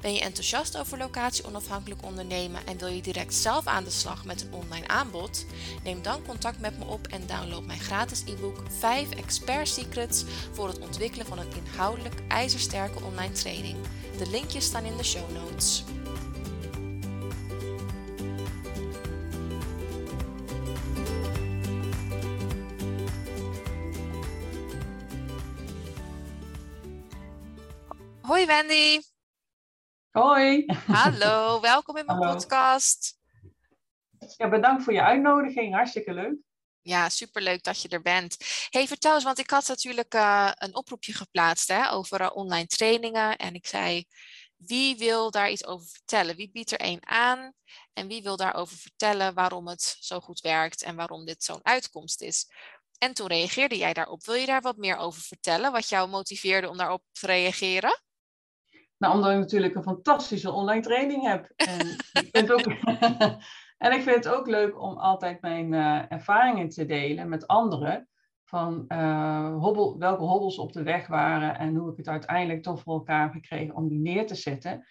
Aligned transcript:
Ben 0.00 0.12
je 0.12 0.20
enthousiast 0.20 0.78
over 0.78 0.98
locatie 0.98 1.44
onafhankelijk 1.44 2.04
ondernemen 2.04 2.66
en 2.66 2.78
wil 2.78 2.88
je 2.88 3.02
direct 3.02 3.34
zelf 3.34 3.66
aan 3.66 3.84
de 3.84 3.90
slag 3.90 4.24
met 4.24 4.42
een 4.42 4.52
online 4.52 4.88
aanbod? 4.88 5.46
Neem 5.84 6.02
dan 6.02 6.26
contact 6.26 6.60
met 6.60 6.78
me 6.78 6.84
op 6.84 7.06
en 7.06 7.26
download 7.26 7.64
mijn 7.64 7.80
gratis 7.80 8.22
e-book 8.26 8.62
5 8.78 9.10
Expert 9.10 9.68
Secrets 9.68 10.24
voor 10.52 10.68
het 10.68 10.78
ontwikkelen 10.78 11.26
van 11.26 11.38
een 11.38 11.52
inhoudelijk 11.56 12.14
ijzersterke 12.28 13.02
online 13.02 13.32
training. 13.32 13.76
De 14.18 14.30
linkjes 14.30 14.64
staan 14.64 14.84
in 14.84 14.96
de 14.96 15.04
show 15.04 15.30
notes. 15.30 15.84
Hoi 28.20 28.46
Wendy. 28.46 29.07
Hoi. 30.10 30.64
Hallo, 30.86 31.60
welkom 31.60 31.96
in 31.96 32.06
mijn 32.06 32.18
podcast. 32.18 33.18
Ja, 34.36 34.48
bedankt 34.48 34.82
voor 34.82 34.92
je 34.92 35.02
uitnodiging. 35.02 35.74
Hartstikke 35.74 36.12
leuk. 36.12 36.34
Ja, 36.80 37.08
superleuk 37.08 37.62
dat 37.62 37.82
je 37.82 37.88
er 37.88 38.02
bent. 38.02 38.36
Hey, 38.70 38.86
vertel 38.86 39.14
eens, 39.14 39.24
want 39.24 39.38
ik 39.38 39.50
had 39.50 39.68
natuurlijk 39.68 40.14
uh, 40.14 40.50
een 40.54 40.74
oproepje 40.74 41.12
geplaatst 41.12 41.68
hè, 41.68 41.90
over 41.90 42.20
uh, 42.20 42.30
online 42.32 42.66
trainingen. 42.66 43.36
En 43.36 43.54
ik 43.54 43.66
zei, 43.66 44.04
wie 44.56 44.96
wil 44.96 45.30
daar 45.30 45.50
iets 45.50 45.66
over 45.66 45.86
vertellen? 45.86 46.36
Wie 46.36 46.50
biedt 46.50 46.70
er 46.70 46.80
één 46.80 47.06
aan? 47.06 47.52
En 47.92 48.08
wie 48.08 48.22
wil 48.22 48.36
daarover 48.36 48.76
vertellen 48.76 49.34
waarom 49.34 49.68
het 49.68 49.96
zo 50.00 50.20
goed 50.20 50.40
werkt 50.40 50.82
en 50.82 50.96
waarom 50.96 51.24
dit 51.24 51.44
zo'n 51.44 51.60
uitkomst 51.64 52.22
is? 52.22 52.50
En 52.98 53.14
toen 53.14 53.26
reageerde 53.26 53.76
jij 53.76 53.92
daarop. 53.92 54.24
Wil 54.24 54.34
je 54.34 54.46
daar 54.46 54.62
wat 54.62 54.76
meer 54.76 54.96
over 54.96 55.22
vertellen? 55.22 55.72
Wat 55.72 55.88
jou 55.88 56.08
motiveerde 56.08 56.68
om 56.68 56.76
daarop 56.76 57.02
te 57.12 57.26
reageren? 57.26 58.02
Nou, 58.98 59.14
omdat 59.14 59.30
ik 59.30 59.38
natuurlijk 59.38 59.74
een 59.74 59.82
fantastische 59.82 60.52
online 60.52 60.82
training 60.82 61.22
heb. 61.26 61.52
En 61.56 61.88
ik 62.12 62.28
vind, 62.32 62.52
ook, 62.52 62.66
en 63.84 63.92
ik 63.92 64.02
vind 64.02 64.24
het 64.24 64.28
ook 64.28 64.46
leuk 64.46 64.80
om 64.80 64.96
altijd 64.96 65.40
mijn 65.40 65.72
uh, 65.72 66.12
ervaringen 66.12 66.68
te 66.68 66.86
delen 66.86 67.28
met 67.28 67.46
anderen. 67.46 68.08
Van 68.44 68.84
uh, 68.88 69.54
hobbel, 69.54 69.98
welke 69.98 70.22
hobbels 70.22 70.58
op 70.58 70.72
de 70.72 70.82
weg 70.82 71.06
waren 71.06 71.58
en 71.58 71.74
hoe 71.74 71.90
ik 71.90 71.96
het 71.96 72.08
uiteindelijk 72.08 72.62
toch 72.62 72.80
voor 72.80 72.94
elkaar 72.94 73.22
heb 73.22 73.32
gekregen 73.32 73.74
om 73.74 73.88
die 73.88 73.98
neer 73.98 74.26
te 74.26 74.34
zetten. 74.34 74.86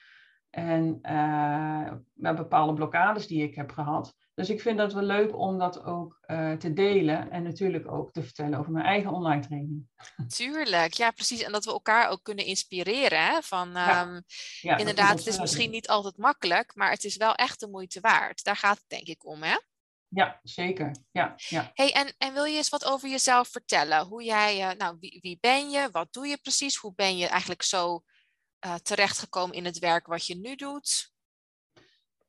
En 0.49 0.99
uh, 1.01 1.91
met 2.13 2.35
bepaalde 2.35 2.73
blokkades 2.73 3.27
die 3.27 3.43
ik 3.43 3.55
heb 3.55 3.71
gehad. 3.71 4.15
Dus 4.37 4.49
ik 4.49 4.61
vind 4.61 4.77
dat 4.77 4.93
wel 4.93 5.03
leuk 5.03 5.37
om 5.37 5.57
dat 5.57 5.83
ook 5.83 6.19
uh, 6.27 6.53
te 6.53 6.73
delen 6.73 7.31
en 7.31 7.43
natuurlijk 7.43 7.91
ook 7.91 8.11
te 8.11 8.23
vertellen 8.23 8.59
over 8.59 8.71
mijn 8.71 8.85
eigen 8.85 9.11
online 9.11 9.41
training. 9.41 9.87
Tuurlijk, 10.37 10.93
ja 10.93 11.11
precies. 11.11 11.41
En 11.41 11.51
dat 11.51 11.65
we 11.65 11.71
elkaar 11.71 12.09
ook 12.09 12.23
kunnen 12.23 12.45
inspireren. 12.45 13.25
Hè? 13.25 13.41
Van, 13.41 13.69
ja. 13.71 14.07
Um, 14.07 14.23
ja, 14.61 14.77
inderdaad, 14.77 15.17
is 15.19 15.25
het 15.25 15.33
is 15.33 15.39
misschien 15.39 15.71
niet 15.71 15.87
altijd 15.87 16.17
makkelijk, 16.17 16.75
maar 16.75 16.91
het 16.91 17.03
is 17.03 17.17
wel 17.17 17.35
echt 17.35 17.59
de 17.59 17.67
moeite 17.67 17.99
waard. 17.99 18.43
Daar 18.43 18.55
gaat 18.55 18.77
het 18.77 18.89
denk 18.89 19.07
ik 19.07 19.25
om, 19.25 19.43
hè? 19.43 19.55
Ja, 20.07 20.39
zeker. 20.43 20.95
Ja, 21.11 21.33
ja. 21.35 21.71
Hey, 21.73 21.93
en, 21.93 22.13
en 22.17 22.33
wil 22.33 22.43
je 22.43 22.57
eens 22.57 22.69
wat 22.69 22.85
over 22.85 23.09
jezelf 23.09 23.47
vertellen? 23.47 24.05
Hoe 24.05 24.23
jij, 24.23 24.69
uh, 24.69 24.77
nou, 24.77 24.97
wie, 24.99 25.19
wie 25.21 25.37
ben 25.39 25.69
je? 25.69 25.89
Wat 25.91 26.13
doe 26.13 26.27
je 26.27 26.37
precies? 26.37 26.75
Hoe 26.75 26.93
ben 26.95 27.17
je 27.17 27.27
eigenlijk 27.27 27.61
zo 27.63 28.03
uh, 28.65 28.75
terechtgekomen 28.75 29.55
in 29.55 29.65
het 29.65 29.79
werk 29.79 30.07
wat 30.07 30.25
je 30.25 30.35
nu 30.35 30.55
doet? 30.55 31.15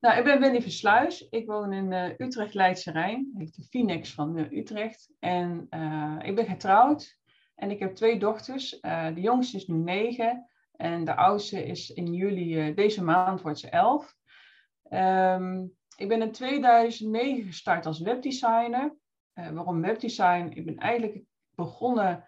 Nou, 0.00 0.18
ik 0.18 0.24
ben 0.24 0.40
Wendy 0.40 0.60
Versluis. 0.60 1.28
Ik 1.28 1.46
woon 1.46 1.72
in 1.72 1.92
uh, 1.92 2.18
Utrecht, 2.18 2.54
Leidse 2.54 2.90
Rijn. 2.90 3.34
Ik 3.38 3.54
de 3.54 3.62
Phoenix 3.62 4.14
van 4.14 4.38
uh, 4.38 4.50
Utrecht. 4.50 5.10
En 5.18 5.66
uh, 5.70 6.18
ik 6.22 6.34
ben 6.34 6.46
getrouwd. 6.46 7.18
En 7.54 7.70
ik 7.70 7.78
heb 7.78 7.94
twee 7.94 8.18
dochters. 8.18 8.80
de 8.80 9.20
jongste 9.20 9.56
is 9.56 9.66
nu 9.66 9.76
negen. 9.76 10.48
En 10.72 11.04
de 11.04 11.16
oudste 11.16 11.64
is 11.64 11.90
in 11.90 12.14
juli, 12.14 12.74
deze 12.74 13.04
maand 13.04 13.42
wordt 13.42 13.58
ze 13.58 13.68
elf. 13.68 14.16
Um, 14.90 15.72
ik 15.96 16.08
ben 16.08 16.22
in 16.22 16.32
2009 16.32 17.44
gestart 17.44 17.86
als 17.86 18.00
webdesigner. 18.00 18.96
waarom 19.32 19.80
webdesign? 19.80 20.50
Ik 20.54 20.64
ben 20.64 20.76
eigenlijk 20.76 21.22
begonnen 21.54 22.24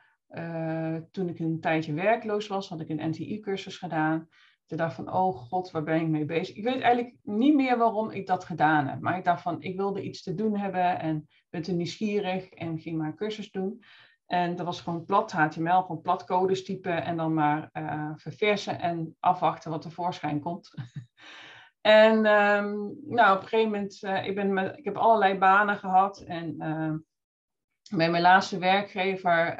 toen 1.11 1.29
ik 1.29 1.39
een 1.39 1.61
tijdje 1.61 1.93
werkloos 1.93 2.47
was. 2.47 2.69
Had 2.69 2.81
ik 2.81 2.89
een 2.89 3.09
NTI-cursus 3.09 3.77
gedaan. 3.77 4.29
Toen 4.71 4.79
dacht 4.79 4.95
van, 4.95 5.13
oh 5.13 5.37
god, 5.37 5.71
waar 5.71 5.83
ben 5.83 6.01
ik 6.01 6.09
mee 6.09 6.25
bezig? 6.25 6.57
Ik 6.57 6.65
weet 6.65 6.81
eigenlijk 6.81 7.15
niet 7.23 7.55
meer 7.55 7.79
waarom 7.79 8.11
ik 8.11 8.27
dat 8.27 8.45
gedaan 8.45 8.87
heb. 8.87 9.01
Maar 9.01 9.19
ik 9.19 9.25
dacht 9.25 9.43
van, 9.43 9.63
ik 9.63 9.77
wilde 9.77 10.03
iets 10.03 10.23
te 10.23 10.35
doen 10.35 10.57
hebben 10.57 10.99
en 10.99 11.29
ben 11.49 11.63
te 11.63 11.73
nieuwsgierig 11.73 12.51
en 12.51 12.79
ging 12.79 12.99
maar 12.99 13.15
cursus 13.15 13.51
doen. 13.51 13.83
En 14.27 14.57
dat 14.57 14.67
was 14.67 14.81
gewoon 14.81 15.05
plat 15.05 15.33
HTML, 15.33 15.81
gewoon 15.81 16.01
plat 16.01 16.25
codes 16.25 16.65
typen 16.65 17.05
en 17.05 17.17
dan 17.17 17.35
maar 17.35 17.71
uh, 17.73 18.11
verversen 18.15 18.81
en 18.81 19.17
afwachten 19.21 19.71
wat 19.71 19.85
er 19.85 19.91
voorschijn 19.91 20.41
komt. 20.41 20.75
en 21.81 22.17
um, 22.27 22.97
nou, 23.07 23.37
op 23.37 23.43
een 23.43 23.49
gegeven 23.49 23.71
moment, 23.71 24.03
uh, 24.03 24.27
ik, 24.27 24.35
ben 24.35 24.77
ik 24.77 24.85
heb 24.85 24.97
allerlei 24.97 25.39
banen 25.39 25.77
gehad 25.77 26.21
en 26.21 26.55
uh, 26.59 26.95
bij 27.97 28.11
mijn 28.11 28.23
laatste 28.23 28.59
werkgever 28.59 29.59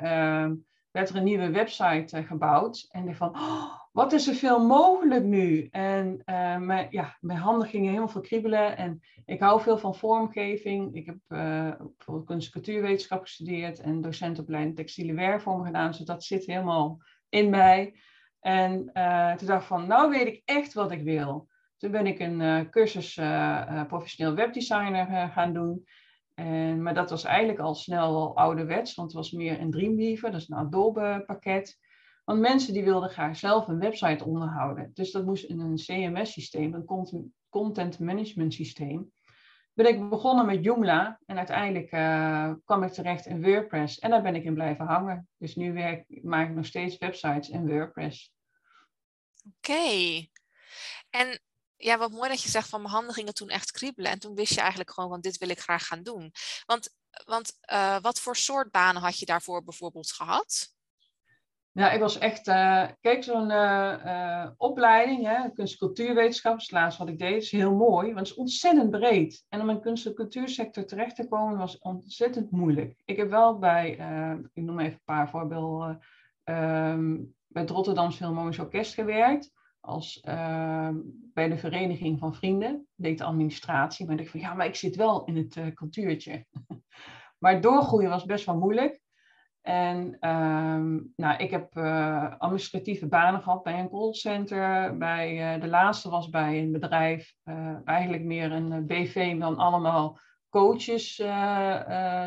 werd 0.91 1.09
er 1.09 1.17
een 1.17 1.25
nieuwe 1.25 1.51
website 1.51 2.23
gebouwd. 2.23 2.87
En 2.91 3.09
ik 3.09 3.17
van, 3.17 3.35
oh, 3.35 3.80
wat 3.91 4.13
is 4.13 4.29
er 4.29 4.35
veel 4.35 4.67
mogelijk 4.67 5.25
nu? 5.25 5.69
En 5.71 6.23
uh, 6.27 6.57
mijn, 6.57 6.87
ja, 6.91 7.17
mijn 7.21 7.39
handen 7.39 7.69
gingen 7.69 7.89
helemaal 7.89 8.09
veel 8.09 8.21
kriebelen. 8.21 8.77
En 8.77 9.01
ik 9.25 9.41
hou 9.41 9.61
veel 9.61 9.79
van 9.79 9.95
vormgeving. 9.95 10.95
Ik 10.95 11.07
heb 11.07 11.17
uh, 11.29 11.73
bijvoorbeeld 11.97 12.27
kunst- 12.27 12.47
en 12.47 12.53
cultuurwetenschap 12.53 13.23
gestudeerd 13.23 13.81
en 13.81 14.01
docentopleiding 14.01 14.77
textiele 14.77 15.15
werkvorm 15.15 15.65
gedaan. 15.65 15.91
Dus 15.91 15.99
dat 15.99 16.25
zit 16.25 16.47
helemaal 16.47 16.99
in 17.29 17.51
mij. 17.51 17.95
En 18.41 18.91
uh, 18.95 19.35
toen 19.35 19.47
dacht 19.47 19.63
ik 19.63 19.69
van, 19.69 19.87
nou 19.87 20.11
weet 20.11 20.27
ik 20.27 20.43
echt 20.45 20.73
wat 20.73 20.91
ik 20.91 21.03
wil. 21.03 21.49
Toen 21.77 21.91
ben 21.91 22.07
ik 22.07 22.19
een 22.19 22.71
cursus 22.71 23.15
professioneel 23.87 24.35
webdesigner 24.35 25.31
gaan 25.31 25.53
doen. 25.53 25.85
En, 26.35 26.83
maar 26.83 26.95
dat 26.95 27.11
was 27.11 27.25
eigenlijk 27.25 27.59
al 27.59 27.75
snel 27.75 28.17
al 28.17 28.37
ouderwets, 28.37 28.95
want 28.95 29.09
het 29.09 29.17
was 29.17 29.31
meer 29.31 29.61
een 29.61 29.71
Dreamweaver, 29.71 30.31
dat 30.31 30.41
is 30.41 30.49
een 30.49 30.57
Adobe 30.57 31.23
pakket. 31.27 31.79
Want 32.31 32.43
mensen 32.43 32.73
die 32.73 32.85
wilden 32.85 33.11
graag 33.11 33.37
zelf 33.37 33.69
een 33.69 33.79
website 33.79 34.25
onderhouden. 34.25 34.91
Dus 34.95 35.11
dat 35.11 35.25
moest 35.25 35.45
in 35.45 35.61
een 35.61 35.77
CMS-systeem, 35.77 36.75
een 36.75 37.33
content 37.49 37.99
management 37.99 38.55
systeem. 38.55 39.13
Ben 39.73 39.87
ik 39.87 40.09
begonnen 40.09 40.47
met 40.47 40.65
Joomla 40.65 41.21
en 41.27 41.37
uiteindelijk 41.37 41.93
uh, 41.93 42.53
kwam 42.65 42.83
ik 42.83 42.93
terecht 42.93 43.27
in 43.27 43.43
WordPress. 43.43 43.99
En 43.99 44.11
daar 44.11 44.23
ben 44.23 44.35
ik 44.35 44.45
in 44.45 44.55
blijven 44.55 44.87
hangen. 44.87 45.29
Dus 45.39 45.55
nu 45.57 45.73
werk, 45.73 46.05
maak 46.23 46.49
ik 46.49 46.55
nog 46.55 46.67
steeds 46.67 46.99
websites 46.99 47.49
in 47.49 47.69
WordPress. 47.69 48.33
Oké. 49.57 50.27
En 51.11 51.41
ja, 51.77 51.99
wat 51.99 52.11
mooi 52.11 52.29
dat 52.29 52.43
je 52.43 52.51
zegt 52.51 52.69
van 52.69 52.83
mijn 52.83 52.95
handen 52.95 53.15
gingen 53.15 53.35
toen 53.35 53.49
echt 53.49 53.71
kriebelen. 53.71 54.11
En 54.11 54.19
toen 54.19 54.35
wist 54.35 54.55
je 54.55 54.61
eigenlijk 54.61 54.91
gewoon, 54.91 55.11
van 55.11 55.21
dit 55.21 55.39
wil 55.39 55.49
ik 55.49 55.61
graag 55.61 55.87
gaan 55.87 56.03
doen. 56.03 56.33
Want, 56.67 56.95
want 57.25 57.59
uh, 57.73 58.01
wat 58.01 58.21
voor 58.21 58.37
soort 58.37 58.71
banen 58.71 59.03
had 59.03 59.19
je 59.19 59.27
daarvoor 59.27 59.65
bijvoorbeeld 59.65 60.13
gehad? 60.13 60.79
Ja, 61.73 61.91
ik 61.91 62.01
was 62.01 62.19
echt, 62.19 62.49
uh, 62.49 62.87
kijk, 63.01 63.25
zo'n 63.25 63.51
uh, 63.51 63.95
uh, 64.05 64.51
opleiding, 64.57 65.27
hè, 65.27 65.51
kunst- 65.51 65.73
en 65.73 65.79
cultuurwetenschap, 65.79 66.57
is 66.57 66.71
laatst 66.71 66.99
wat 66.99 67.09
ik 67.09 67.19
deed, 67.19 67.43
is 67.43 67.51
heel 67.51 67.75
mooi, 67.75 68.07
want 68.07 68.19
het 68.19 68.27
is 68.29 68.35
ontzettend 68.35 68.91
breed. 68.91 69.45
En 69.49 69.61
om 69.61 69.71
in 69.71 69.81
kunst- 69.81 70.07
en 70.07 70.15
cultuursector 70.15 70.85
terecht 70.85 71.17
te 71.17 71.29
komen 71.29 71.59
was 71.59 71.79
ontzettend 71.79 72.51
moeilijk. 72.51 73.03
Ik 73.05 73.17
heb 73.17 73.31
wel 73.31 73.59
bij, 73.59 73.91
ik 74.53 74.63
noem 74.63 74.81
even 74.81 74.93
een 74.93 75.01
paar 75.05 75.31
voorbeelden, 75.31 75.99
um, 76.45 77.35
bij 77.47 77.63
het 77.63 77.71
Rotterdamse 77.71 78.17
Philharmonisch 78.17 78.59
Orkest 78.59 78.95
gewerkt, 78.95 79.53
als 79.81 80.21
ehm, 80.21 80.97
bij 81.33 81.49
de 81.49 81.59
Vereniging 81.59 82.19
van 82.19 82.35
Vrienden, 82.35 82.87
deed 82.95 83.19
de 83.19 83.25
administratie, 83.25 84.05
maar 84.07 84.15
ik 84.15 84.21
dacht 84.21 84.31
van, 84.31 84.41
ja, 84.41 84.55
maar 84.55 84.67
ik 84.67 84.75
zit 84.75 84.97
wel 84.97 85.25
in 85.25 85.37
het 85.37 85.75
cultuurtje. 85.75 86.47
maar 87.39 87.61
doorgroeien 87.61 88.11
was 88.11 88.25
best 88.25 88.47
wel 88.47 88.59
moeilijk. 88.59 89.01
En 89.63 90.29
um, 90.31 91.13
nou, 91.17 91.37
ik 91.37 91.51
heb 91.51 91.77
uh, 91.77 92.39
administratieve 92.39 93.09
banen 93.09 93.43
gehad 93.43 93.63
bij 93.63 93.79
een 93.79 93.89
callcenter. 93.89 94.97
Bij, 94.97 95.55
uh, 95.55 95.61
de 95.61 95.69
laatste 95.69 96.11
was 96.11 96.29
bij 96.29 96.59
een 96.59 96.73
bedrijf, 96.73 97.35
uh, 97.45 97.77
eigenlijk 97.85 98.23
meer 98.23 98.53
een 98.53 98.87
BV 98.87 99.39
dan 99.39 99.57
allemaal 99.57 100.19
coaches 100.49 101.17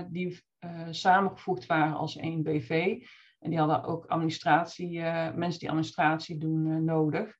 die 0.09 0.43
samengevoegd 0.89 1.65
waren 1.65 1.95
als 1.95 2.17
één 2.17 2.43
BV. 2.43 2.97
En 3.39 3.49
die 3.49 3.59
hadden 3.59 3.83
ook 3.83 4.05
administratie, 4.05 5.01
mensen 5.35 5.59
die 5.59 5.69
administratie 5.69 6.37
doen 6.37 6.83
nodig. 6.83 7.37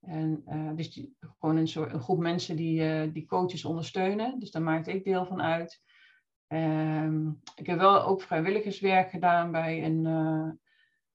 En 0.00 0.42
dus 0.76 1.06
gewoon 1.38 1.56
een, 1.56 1.68
soort, 1.68 1.92
een 1.92 2.00
groep 2.00 2.18
mensen 2.18 2.56
die, 2.56 3.12
die 3.12 3.26
coaches 3.26 3.64
ondersteunen. 3.64 4.38
Dus 4.38 4.50
daar 4.50 4.62
maakte 4.62 4.92
ik 4.92 5.04
deel 5.04 5.26
van 5.26 5.42
uit. 5.42 5.82
Ehm, 6.50 7.28
ik 7.54 7.66
heb 7.66 7.78
wel 7.78 8.02
ook 8.02 8.22
vrijwilligerswerk 8.22 9.10
gedaan 9.10 9.50
bij 9.50 9.84
een 9.84 10.04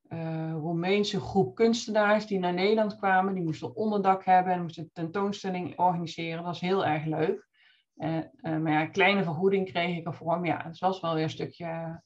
uh, 0.10 0.52
Roemeense 0.52 1.20
groep 1.20 1.56
kunstenaars 1.56 2.26
die 2.26 2.40
naar 2.40 2.54
Nederland 2.54 2.96
kwamen. 2.96 3.34
Die 3.34 3.44
moesten 3.44 3.76
onderdak 3.76 4.26
hebben 4.26 4.54
en 4.54 4.62
moesten 4.62 4.90
tentoonstelling 4.94 5.80
organiseren. 5.80 6.38
Dat 6.38 6.46
was 6.46 6.60
heel 6.60 6.86
erg 6.86 7.06
leuk. 7.06 7.48
Uh, 7.96 8.20
maar 8.42 8.72
ja, 8.72 8.86
kleine 8.86 9.24
vergoeding 9.24 9.72
kreeg 9.72 9.98
ik 9.98 10.06
ervoor. 10.06 10.46
Ja, 10.46 10.64
het 10.64 10.80
was 10.80 11.02
wel 11.02 11.14
weer 11.14 11.24
een 11.24 11.30
stukje 11.30 12.02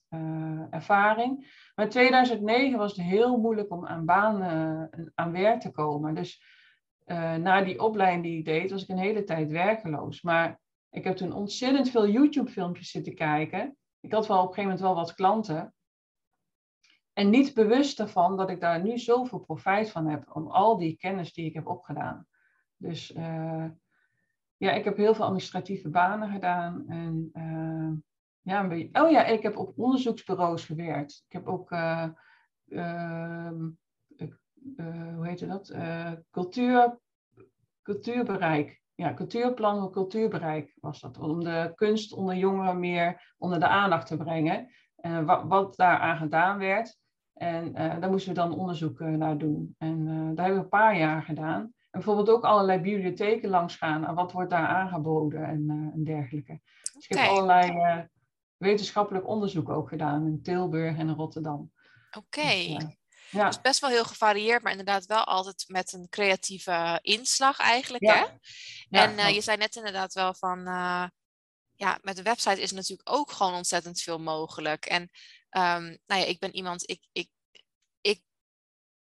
ervaring. 0.69 1.37
Maar 1.75 1.85
in 1.85 1.91
2009 1.91 2.77
was 2.77 2.95
het 2.95 3.05
heel 3.05 3.37
moeilijk 3.37 3.71
om 3.71 3.85
aan 3.85 4.05
baan, 4.05 4.41
aan 5.15 5.31
werk 5.31 5.59
te 5.59 5.71
komen. 5.71 6.15
Dus 6.15 6.43
na 7.39 7.61
die 7.61 7.81
opleiding 7.81 8.23
die 8.23 8.37
ik 8.37 8.45
deed, 8.45 8.71
was 8.71 8.83
ik 8.83 8.89
een 8.89 8.97
hele 8.97 9.23
tijd 9.23 9.51
werkeloos. 9.51 10.21
Maar 10.21 10.59
ik 10.89 11.03
heb 11.03 11.15
toen 11.15 11.33
ontzettend 11.33 11.89
veel 11.89 12.07
YouTube-filmpjes 12.07 12.91
zitten 12.91 13.15
kijken. 13.15 13.77
Ik 13.99 14.13
had 14.13 14.27
wel 14.27 14.37
op 14.37 14.47
een 14.47 14.53
gegeven 14.53 14.69
moment 14.69 14.81
wel 14.81 14.95
wat 14.95 15.13
klanten. 15.13 15.73
En 17.13 17.29
niet 17.29 17.53
bewust 17.53 17.99
ervan 17.99 18.37
dat 18.37 18.49
ik 18.49 18.61
daar 18.61 18.83
nu 18.83 18.97
zoveel 18.97 19.39
profijt 19.39 19.91
van 19.91 20.07
heb. 20.07 20.35
Om 20.35 20.47
al 20.47 20.77
die 20.77 20.97
kennis 20.97 21.33
die 21.33 21.45
ik 21.45 21.53
heb 21.53 21.67
opgedaan. 21.67 22.27
Dus 22.75 23.15
uh, 23.15 23.65
ja, 24.57 24.71
ik 24.71 24.83
heb 24.83 24.97
heel 24.97 25.13
veel 25.13 25.23
administratieve 25.23 25.89
banen 25.89 26.31
gedaan. 26.31 26.87
En 26.87 27.29
uh, 27.33 27.91
ja. 28.41 28.63
Oh 29.03 29.11
ja, 29.11 29.25
ik 29.25 29.43
heb 29.43 29.57
op 29.57 29.77
onderzoeksbureaus 29.77 30.65
gewerkt. 30.65 31.23
Ik 31.27 31.33
heb 31.33 31.47
ook, 31.47 31.71
uh, 31.71 32.09
hoe 35.15 35.27
heet 35.27 35.47
dat? 35.47 35.75
cultuur, 36.31 36.99
cultuurbereik 37.81 38.81
ja, 38.99 39.13
cultuurplan 39.13 39.91
cultuurbereik 39.91 40.73
was 40.79 40.99
dat. 40.99 41.17
Om 41.17 41.43
de 41.43 41.71
kunst 41.75 42.13
onder 42.13 42.35
jongeren 42.35 42.79
meer 42.79 43.33
onder 43.37 43.59
de 43.59 43.67
aandacht 43.67 44.07
te 44.07 44.17
brengen. 44.17 44.71
Uh, 45.01 45.25
wat, 45.25 45.43
wat 45.47 45.75
daaraan 45.75 46.17
gedaan 46.17 46.57
werd. 46.57 46.97
En 47.33 47.67
uh, 47.67 47.99
daar 47.99 48.09
moesten 48.09 48.33
we 48.33 48.39
dan 48.39 48.57
onderzoek 48.57 48.99
naar 48.99 49.37
doen. 49.37 49.75
En 49.77 50.05
daar 50.35 50.45
hebben 50.45 50.55
we 50.55 50.63
een 50.63 50.69
paar 50.69 50.97
jaar 50.97 51.23
gedaan. 51.23 51.61
En 51.61 51.73
bijvoorbeeld 51.91 52.29
ook 52.29 52.43
allerlei 52.43 52.79
bibliotheken 52.79 53.49
langs 53.49 53.75
gaan. 53.75 54.05
En 54.05 54.15
wat 54.15 54.31
wordt 54.31 54.49
daar 54.49 54.67
aangeboden 54.67 55.43
en, 55.43 55.91
en 55.93 56.03
dergelijke. 56.03 56.59
Dus 56.93 57.07
ik 57.07 57.17
heb 57.17 57.29
allerlei 57.29 58.07
wetenschappelijk 58.57 59.27
onderzoek 59.27 59.69
ook 59.69 59.89
gedaan 59.89 60.25
in 60.25 60.41
Tilburg 60.41 60.97
en 60.97 61.07
in 61.07 61.15
Rotterdam. 61.15 61.71
Oké. 62.17 62.41
Dus, 62.41 62.97
ja. 63.29 63.45
Dus 63.45 63.61
best 63.61 63.79
wel 63.79 63.89
heel 63.89 64.03
gevarieerd, 64.03 64.63
maar 64.63 64.71
inderdaad 64.71 65.05
wel 65.05 65.23
altijd 65.23 65.65
met 65.67 65.93
een 65.93 66.07
creatieve 66.09 66.99
inslag 67.01 67.59
eigenlijk. 67.59 68.03
Hè? 68.03 68.23
En 68.89 69.17
uh, 69.17 69.29
je 69.29 69.41
zei 69.41 69.57
net 69.57 69.75
inderdaad 69.75 70.13
wel 70.13 70.33
van, 70.33 70.59
uh, 70.59 71.07
ja, 71.75 71.99
met 72.01 72.15
de 72.15 72.23
website 72.23 72.61
is 72.61 72.71
natuurlijk 72.71 73.09
ook 73.09 73.31
gewoon 73.31 73.53
ontzettend 73.53 74.01
veel 74.01 74.19
mogelijk. 74.19 74.85
En 74.85 75.01
um, 75.01 75.97
nou 76.05 76.21
ja, 76.21 76.25
ik 76.25 76.39
ben 76.39 76.55
iemand, 76.55 76.89
ik, 76.89 77.07
ik, 77.11 77.29
ik 78.01 78.21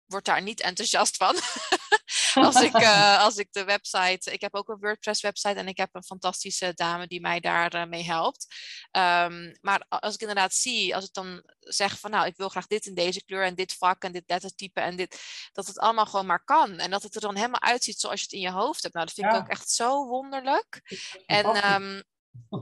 word 0.05 0.25
daar 0.25 0.41
niet 0.41 0.61
enthousiast 0.61 1.17
van. 1.17 1.35
als, 2.35 2.61
ik, 2.61 2.79
uh, 2.79 3.21
als 3.25 3.37
ik 3.37 3.47
de 3.51 3.63
website. 3.63 4.31
Ik 4.31 4.41
heb 4.41 4.55
ook 4.55 4.69
een 4.69 4.79
WordPress 4.79 5.21
website 5.21 5.59
en 5.59 5.67
ik 5.67 5.77
heb 5.77 5.89
een 5.91 6.03
fantastische 6.03 6.73
dame 6.73 7.07
die 7.07 7.21
mij 7.21 7.39
daarmee 7.39 7.83
uh, 7.83 7.89
mee 7.89 8.03
helpt. 8.03 8.47
Um, 8.91 9.57
maar 9.61 9.85
als 9.89 10.13
ik 10.13 10.19
inderdaad 10.19 10.53
zie, 10.53 10.95
als 10.95 11.05
ik 11.05 11.13
dan 11.13 11.43
zeg 11.59 11.99
van 11.99 12.11
nou, 12.11 12.25
ik 12.25 12.37
wil 12.37 12.49
graag 12.49 12.67
dit 12.67 12.85
in 12.85 12.93
deze 12.93 13.23
kleur 13.23 13.43
en 13.43 13.55
dit 13.55 13.73
vak 13.73 14.03
en 14.03 14.11
dit 14.11 14.23
lettertype 14.27 14.81
en 14.81 14.95
dit, 14.95 15.19
dat 15.51 15.67
het 15.67 15.79
allemaal 15.79 16.05
gewoon 16.05 16.25
maar 16.25 16.43
kan. 16.43 16.77
En 16.77 16.89
dat 16.89 17.03
het 17.03 17.15
er 17.15 17.21
dan 17.21 17.35
helemaal 17.35 17.61
uitziet 17.61 17.99
zoals 17.99 18.19
je 18.19 18.25
het 18.25 18.35
in 18.35 18.41
je 18.41 18.51
hoofd 18.51 18.81
hebt. 18.81 18.93
Nou, 18.93 19.05
dat 19.05 19.15
vind 19.15 19.27
ik 19.27 19.39
ook 19.39 19.47
echt 19.47 19.69
zo 19.69 20.07
wonderlijk. 20.07 20.97
En 21.25 21.73
um, 21.73 22.03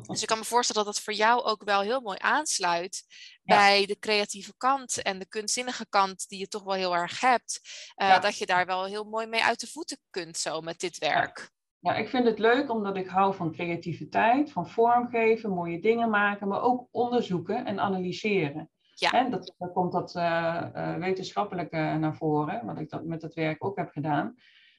dus 0.08 0.22
ik 0.22 0.28
kan 0.28 0.38
me 0.38 0.44
voorstellen 0.44 0.86
dat 0.86 0.94
dat 0.94 1.04
voor 1.04 1.14
jou 1.14 1.44
ook 1.44 1.64
wel 1.64 1.81
heel 1.81 2.02
mooi 2.02 2.18
aansluit 2.22 3.04
bij 3.44 3.86
de 3.86 4.00
creatieve 4.00 4.54
kant 4.57 5.01
en 5.01 5.19
de 5.19 5.28
kunstzinnige 5.28 5.86
kant 5.90 6.28
die 6.28 6.40
je 6.40 6.48
toch 6.48 6.63
wel 6.63 6.74
heel 6.74 6.95
erg 6.95 7.19
hebt. 7.19 7.60
Uh, 8.01 8.22
Dat 8.22 8.38
je 8.38 8.45
daar 8.45 8.66
wel 8.66 8.86
heel 8.86 9.04
mooi 9.04 9.28
mee 9.28 9.44
uit 9.44 9.60
de 9.60 9.68
voeten 9.68 9.98
kunt 10.10 10.38
zo 10.38 10.62
met 10.62 10.80
dit 10.80 10.98
werk. 10.98 11.51
Ja. 11.80 11.95
ik 11.95 12.10
vind 12.10 12.25
het 12.25 12.40
leuk 12.40 12.69
omdat 12.69 12.95
ik 12.95 13.07
hou 13.07 13.36
van 13.36 13.51
creativiteit, 13.51 14.51
van 14.51 14.69
vormgeven, 14.69 15.50
mooie 15.50 15.81
dingen 15.81 16.10
maken, 16.10 16.48
maar 16.48 16.62
ook 16.62 16.88
onderzoeken 16.92 17.66
en 17.66 17.80
analyseren. 17.80 18.69
Ja. 18.95 19.10
Hè, 19.10 19.30
dat, 19.30 19.54
dan 19.57 19.72
komt 19.72 19.92
dat 19.92 20.16
uh, 20.16 20.63
uh, 20.75 20.96
wetenschappelijke 20.96 21.78
naar 21.78 22.16
voren, 22.16 22.66
wat 22.66 22.80
ik 22.80 22.89
dat 22.89 23.04
met 23.04 23.22
dat 23.22 23.34
werk 23.34 23.66
ook 23.66 23.78
heb 23.78 23.89
gedaan. 23.89 24.36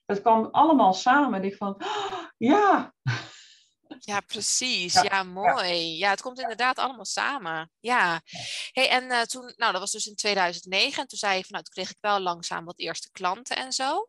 Dat 0.06 0.20
kwam 0.20 0.48
allemaal 0.50 0.92
samen. 0.92 1.44
Ik 1.44 1.56
van, 1.56 1.74
oh, 1.74 2.24
ja, 2.36 2.94
ja, 3.98 4.20
precies. 4.20 4.92
Ja, 4.92 5.22
mooi. 5.22 5.96
Ja. 5.96 6.10
het 6.10 6.20
komt 6.20 6.40
inderdaad 6.40 6.78
allemaal 6.78 7.04
samen. 7.04 7.70
Ja. 7.80 8.22
Hey, 8.72 8.88
en 8.88 9.04
uh, 9.04 9.20
toen, 9.20 9.52
nou, 9.56 9.72
dat 9.72 9.80
was 9.80 9.90
dus 9.90 10.06
in 10.06 10.14
2009. 10.14 11.02
En 11.02 11.08
toen 11.08 11.18
zei 11.18 11.36
je 11.36 11.40
van, 11.40 11.50
nou, 11.50 11.64
toen 11.64 11.74
kreeg 11.74 11.90
ik 11.90 11.98
wel 12.00 12.20
langzaam 12.20 12.64
wat 12.64 12.78
eerste 12.78 13.10
klanten 13.10 13.56
en 13.56 13.72
zo. 13.72 14.08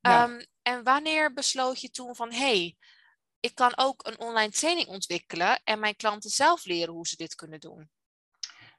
Um, 0.00 0.46
en 0.62 0.82
wanneer 0.82 1.32
besloot 1.32 1.80
je 1.80 1.90
toen 1.90 2.14
van, 2.14 2.32
hey, 2.32 2.76
ik 3.40 3.54
kan 3.54 3.72
ook 3.76 4.06
een 4.06 4.18
online 4.18 4.50
training 4.50 4.88
ontwikkelen 4.88 5.60
en 5.64 5.78
mijn 5.78 5.96
klanten 5.96 6.30
zelf 6.30 6.64
leren 6.64 6.94
hoe 6.94 7.08
ze 7.08 7.16
dit 7.16 7.34
kunnen 7.34 7.60
doen? 7.60 7.90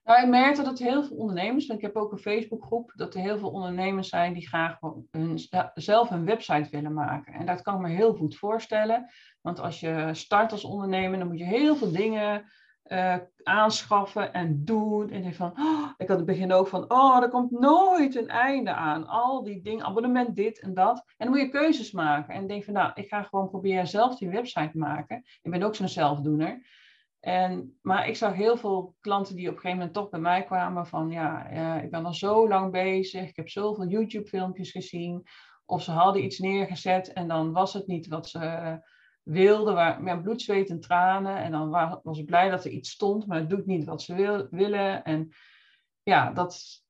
Nou, 0.04 0.22
ik 0.22 0.30
merkte 0.30 0.64
dat 0.64 0.80
heel 0.80 1.04
veel 1.04 1.18
ondernemers, 1.18 1.68
want 1.68 1.80
ik 1.80 1.86
heb 1.86 1.96
ook 1.96 2.12
een 2.12 2.18
Facebookgroep, 2.18 2.92
dat 2.96 3.14
er 3.14 3.22
heel 3.22 3.38
veel 3.38 3.52
ondernemers 3.52 4.10
zijn 4.10 4.34
die 4.34 4.48
graag 4.48 4.78
hun, 5.12 5.40
zelf 5.74 6.12
een 6.12 6.26
website 6.26 6.70
willen 6.70 6.94
maken. 6.94 7.34
En 7.34 7.46
dat 7.46 7.62
kan 7.62 7.76
ik 7.76 7.82
me 7.82 7.90
heel 7.90 8.14
goed 8.14 8.38
voorstellen. 8.38 9.10
Want 9.42 9.60
als 9.60 9.80
je 9.80 10.10
start 10.12 10.52
als 10.52 10.64
ondernemer, 10.64 11.20
dan 11.20 11.28
moet 11.28 11.40
je 11.40 11.46
heel 11.46 11.76
veel 11.76 11.92
dingen 11.92 12.46
uh, 12.88 13.16
aanschaffen 13.44 14.34
en 14.34 14.66
doen. 14.66 15.10
En 15.10 15.24
ik 15.24 15.36
van, 15.36 15.54
oh, 15.60 15.90
ik 15.98 16.08
had 16.08 16.18
het 16.18 16.26
begin 16.26 16.52
ook 16.52 16.68
van, 16.68 16.92
oh, 16.92 17.24
er 17.24 17.30
komt 17.30 17.52
nooit 17.52 18.16
een 18.16 18.28
einde 18.28 18.74
aan. 18.74 19.08
Al 19.08 19.44
die 19.44 19.62
dingen, 19.62 19.86
abonnement 19.86 20.36
dit 20.36 20.60
en 20.60 20.74
dat. 20.74 20.98
En 20.98 21.26
dan 21.26 21.30
moet 21.30 21.40
je 21.40 21.50
keuzes 21.50 21.92
maken. 21.92 22.34
En 22.34 22.48
denk 22.48 22.64
van, 22.64 22.74
nou, 22.74 22.92
ik 22.94 23.08
ga 23.08 23.24
gewoon 23.24 23.50
proberen 23.50 23.88
zelf 23.88 24.18
die 24.18 24.30
website 24.30 24.78
maken. 24.78 25.24
Ik 25.42 25.52
ben 25.52 25.64
ook 25.64 25.76
zo'n 25.76 25.88
zelfdoener. 25.88 26.66
En, 27.22 27.78
maar 27.82 28.08
ik 28.08 28.16
zag 28.16 28.34
heel 28.34 28.58
veel 28.58 28.96
klanten 29.00 29.36
die 29.36 29.48
op 29.48 29.54
een 29.54 29.60
gegeven 29.60 29.78
moment 29.78 29.96
toch 29.96 30.10
bij 30.10 30.20
mij 30.20 30.44
kwamen 30.44 30.88
van 30.88 31.10
ja, 31.10 31.46
ik 31.82 31.92
ben 31.92 32.06
al 32.06 32.14
zo 32.14 32.48
lang 32.48 32.72
bezig, 32.72 33.30
ik 33.30 33.36
heb 33.36 33.50
zoveel 33.50 33.88
YouTube-filmpjes 33.88 34.72
gezien. 34.72 35.28
Of 35.66 35.84
ze 35.84 35.92
hadden 35.92 36.24
iets 36.24 36.40
neergezet 36.40 37.14
en 37.14 37.28
dan 37.28 37.52
was 37.52 37.74
het 37.74 37.88
niet 37.88 38.08
wat 38.08 38.30
ze 38.30 38.80
wilden, 39.24 39.74
waar, 39.74 40.04
met 40.04 40.22
bloed, 40.22 40.42
zweet 40.42 40.70
en 40.70 40.80
tranen. 40.80 41.38
En 41.38 41.52
dan 41.52 41.70
was 42.04 42.18
ik 42.18 42.26
blij 42.26 42.50
dat 42.50 42.66
er 42.66 42.72
iets 42.72 42.90
stond, 42.90 43.28
maar 43.28 43.38
het 43.38 43.50
doet 43.50 43.66
niet 43.66 43.86
wat 43.86 44.02
ze 44.02 44.16
wil, 44.16 44.48
willen. 44.50 45.04
En 45.04 45.30
ja, 46.04 46.32
dat 46.32 46.84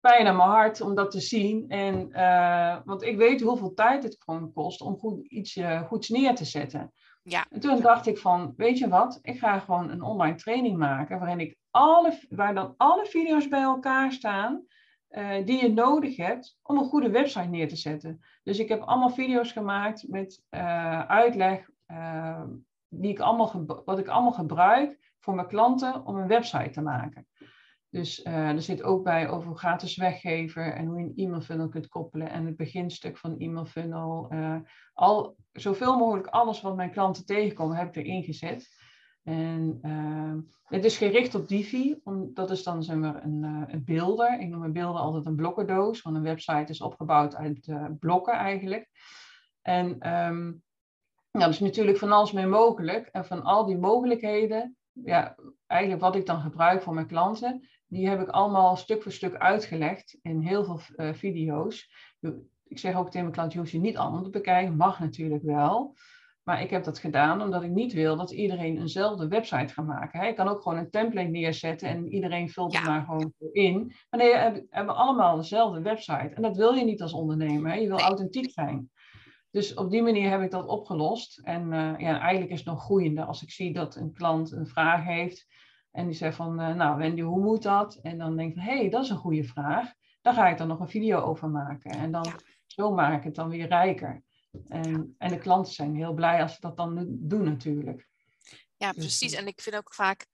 pijn 0.00 0.26
aan 0.26 0.36
mijn 0.36 0.48
hart 0.48 0.80
om 0.80 0.94
dat 0.94 1.10
te 1.10 1.20
zien. 1.20 1.68
En, 1.68 2.08
uh, 2.10 2.76
want 2.84 3.02
ik 3.02 3.16
weet 3.16 3.40
hoeveel 3.40 3.74
tijd 3.74 4.02
het 4.02 4.16
gewoon 4.18 4.52
kost 4.52 4.80
om 4.80 4.98
goed, 4.98 5.26
iets 5.26 5.56
uh, 5.56 5.82
goeds 5.82 6.08
neer 6.08 6.34
te 6.34 6.44
zetten. 6.44 6.92
Ja. 7.22 7.46
En 7.50 7.60
toen 7.60 7.80
dacht 7.80 8.06
ik 8.06 8.18
van, 8.18 8.54
weet 8.56 8.78
je 8.78 8.88
wat, 8.88 9.18
ik 9.22 9.38
ga 9.38 9.58
gewoon 9.58 9.90
een 9.90 10.02
online 10.02 10.34
training 10.34 10.78
maken 10.78 11.18
waarin 11.18 11.40
ik 11.40 11.56
alle, 11.70 12.18
waar 12.28 12.54
dan 12.54 12.74
alle 12.76 13.06
video's 13.06 13.48
bij 13.48 13.62
elkaar 13.62 14.12
staan 14.12 14.62
uh, 15.10 15.44
die 15.44 15.62
je 15.62 15.72
nodig 15.72 16.16
hebt 16.16 16.58
om 16.62 16.78
een 16.78 16.84
goede 16.84 17.10
website 17.10 17.48
neer 17.48 17.68
te 17.68 17.76
zetten. 17.76 18.20
Dus 18.42 18.58
ik 18.58 18.68
heb 18.68 18.80
allemaal 18.80 19.10
video's 19.10 19.52
gemaakt 19.52 20.08
met 20.08 20.42
uh, 20.50 21.00
uitleg 21.00 21.70
uh, 21.86 22.42
die 22.88 23.10
ik 23.10 23.20
allemaal 23.20 23.64
wat 23.84 23.98
ik 23.98 24.08
allemaal 24.08 24.32
gebruik 24.32 25.12
voor 25.18 25.34
mijn 25.34 25.46
klanten 25.46 26.06
om 26.06 26.16
een 26.16 26.28
website 26.28 26.70
te 26.70 26.80
maken. 26.80 27.26
Dus 27.92 28.24
uh, 28.24 28.48
er 28.48 28.62
zit 28.62 28.82
ook 28.82 29.04
bij 29.04 29.28
over 29.28 29.56
gratis 29.56 29.96
weggever 29.96 30.72
en 30.72 30.86
hoe 30.86 30.98
je 30.98 31.04
een 31.04 31.16
e-mail 31.16 31.40
funnel 31.40 31.68
kunt 31.68 31.88
koppelen 31.88 32.30
en 32.30 32.46
het 32.46 32.56
beginstuk 32.56 33.18
van 33.18 33.30
een 33.30 33.38
e-mail 33.38 33.64
funnel. 33.64 34.28
Uh, 34.32 34.56
al, 34.92 35.36
zoveel 35.52 35.98
mogelijk 35.98 36.26
alles 36.26 36.60
wat 36.60 36.76
mijn 36.76 36.90
klanten 36.90 37.26
tegenkomen 37.26 37.76
heb 37.76 37.88
ik 37.88 37.96
erin 37.96 38.22
gezet. 38.22 38.68
En 39.22 39.78
uh, 39.82 40.34
het 40.64 40.84
is 40.84 40.96
gericht 40.96 41.34
op 41.34 41.48
Divi, 41.48 42.00
dat 42.34 42.50
is 42.50 42.62
dan 42.62 42.82
zeg 42.82 42.96
maar, 42.96 43.24
een, 43.24 43.42
een 43.68 43.84
beelder. 43.84 44.40
Ik 44.40 44.48
noem 44.48 44.60
mijn 44.60 44.72
beelden 44.72 45.00
altijd 45.00 45.26
een 45.26 45.36
blokkendoos, 45.36 46.02
want 46.02 46.16
een 46.16 46.22
website 46.22 46.72
is 46.72 46.80
opgebouwd 46.80 47.34
uit 47.34 47.72
blokken 47.98 48.34
eigenlijk. 48.34 48.88
En 49.62 50.14
um, 50.14 50.62
nou, 51.30 51.50
is 51.50 51.60
natuurlijk 51.60 51.98
van 51.98 52.12
alles 52.12 52.32
mee 52.32 52.46
mogelijk. 52.46 53.06
En 53.06 53.24
van 53.24 53.42
al 53.42 53.64
die 53.64 53.78
mogelijkheden 53.78 54.76
ja, 54.92 55.36
eigenlijk 55.66 56.02
wat 56.02 56.16
ik 56.16 56.26
dan 56.26 56.40
gebruik 56.40 56.82
voor 56.82 56.94
mijn 56.94 57.06
klanten, 57.06 57.68
die 57.92 58.08
heb 58.08 58.20
ik 58.20 58.28
allemaal 58.28 58.76
stuk 58.76 59.02
voor 59.02 59.12
stuk 59.12 59.34
uitgelegd 59.34 60.18
in 60.22 60.40
heel 60.40 60.64
veel 60.64 60.80
uh, 60.96 61.14
video's. 61.14 61.90
Ik 62.68 62.78
zeg 62.78 62.94
ook 62.96 63.06
tegen 63.06 63.20
mijn 63.20 63.32
klant, 63.32 63.52
je 63.52 63.58
hoeft 63.58 63.70
je 63.70 63.78
niet 63.78 63.96
allemaal 63.96 64.22
te 64.22 64.30
bekijken, 64.30 64.76
mag 64.76 65.00
natuurlijk 65.00 65.42
wel. 65.42 65.96
Maar 66.42 66.62
ik 66.62 66.70
heb 66.70 66.84
dat 66.84 66.98
gedaan 66.98 67.42
omdat 67.42 67.62
ik 67.62 67.70
niet 67.70 67.92
wil 67.92 68.16
dat 68.16 68.30
iedereen 68.30 68.78
eenzelfde 68.78 69.28
website 69.28 69.72
gaat 69.72 69.86
maken. 69.86 70.20
Hè? 70.20 70.26
Ik 70.26 70.36
kan 70.36 70.48
ook 70.48 70.62
gewoon 70.62 70.78
een 70.78 70.90
template 70.90 71.28
neerzetten 71.28 71.88
en 71.88 72.12
iedereen 72.12 72.50
vult 72.50 72.72
ja. 72.72 72.82
maar 72.82 73.04
gewoon 73.04 73.32
in. 73.52 73.92
Maar 74.10 74.20
nee, 74.20 74.32
we 74.32 74.66
hebben 74.70 74.96
allemaal 74.96 75.36
dezelfde 75.36 75.82
website. 75.82 76.30
En 76.34 76.42
dat 76.42 76.56
wil 76.56 76.72
je 76.72 76.84
niet 76.84 77.02
als 77.02 77.12
ondernemer. 77.12 77.70
Hè? 77.70 77.76
Je 77.76 77.88
wil 77.88 78.00
authentiek 78.00 78.50
zijn. 78.50 78.90
Dus 79.50 79.74
op 79.74 79.90
die 79.90 80.02
manier 80.02 80.30
heb 80.30 80.40
ik 80.40 80.50
dat 80.50 80.66
opgelost. 80.66 81.38
En 81.38 81.62
uh, 81.62 81.94
ja, 81.98 82.20
eigenlijk 82.20 82.52
is 82.52 82.58
het 82.58 82.68
nog 82.68 82.82
groeiende 82.82 83.24
als 83.24 83.42
ik 83.42 83.50
zie 83.50 83.72
dat 83.72 83.96
een 83.96 84.12
klant 84.12 84.52
een 84.52 84.66
vraag 84.66 85.04
heeft. 85.04 85.46
En 85.92 86.06
die 86.06 86.16
zegt 86.16 86.36
van, 86.36 86.60
uh, 86.60 86.74
nou 86.74 86.98
Wendy, 86.98 87.20
hoe 87.20 87.40
moet 87.40 87.62
dat? 87.62 87.98
En 88.02 88.18
dan 88.18 88.36
denk 88.36 88.48
ik 88.48 88.54
van, 88.54 88.64
hé, 88.64 88.78
hey, 88.78 88.88
dat 88.88 89.04
is 89.04 89.10
een 89.10 89.16
goede 89.16 89.44
vraag. 89.44 89.92
Dan 90.20 90.34
ga 90.34 90.48
ik 90.48 90.58
er 90.58 90.66
nog 90.66 90.80
een 90.80 90.88
video 90.88 91.20
over 91.20 91.48
maken. 91.48 91.90
En 91.90 92.12
dan 92.12 92.40
zo 92.66 92.94
maak 92.94 93.18
ik 93.18 93.24
het 93.24 93.34
dan 93.34 93.48
weer 93.48 93.68
rijker. 93.68 94.22
En, 94.68 95.14
en 95.18 95.28
de 95.28 95.38
klanten 95.38 95.72
zijn 95.72 95.96
heel 95.96 96.12
blij 96.12 96.42
als 96.42 96.54
ze 96.54 96.60
dat 96.60 96.76
dan 96.76 97.06
doen 97.08 97.44
natuurlijk. 97.44 98.08
Ja, 98.76 98.92
dus, 98.92 99.04
precies. 99.04 99.32
En 99.32 99.46
ik 99.46 99.60
vind 99.60 99.76
ook 99.76 99.94
vaak, 99.94 100.26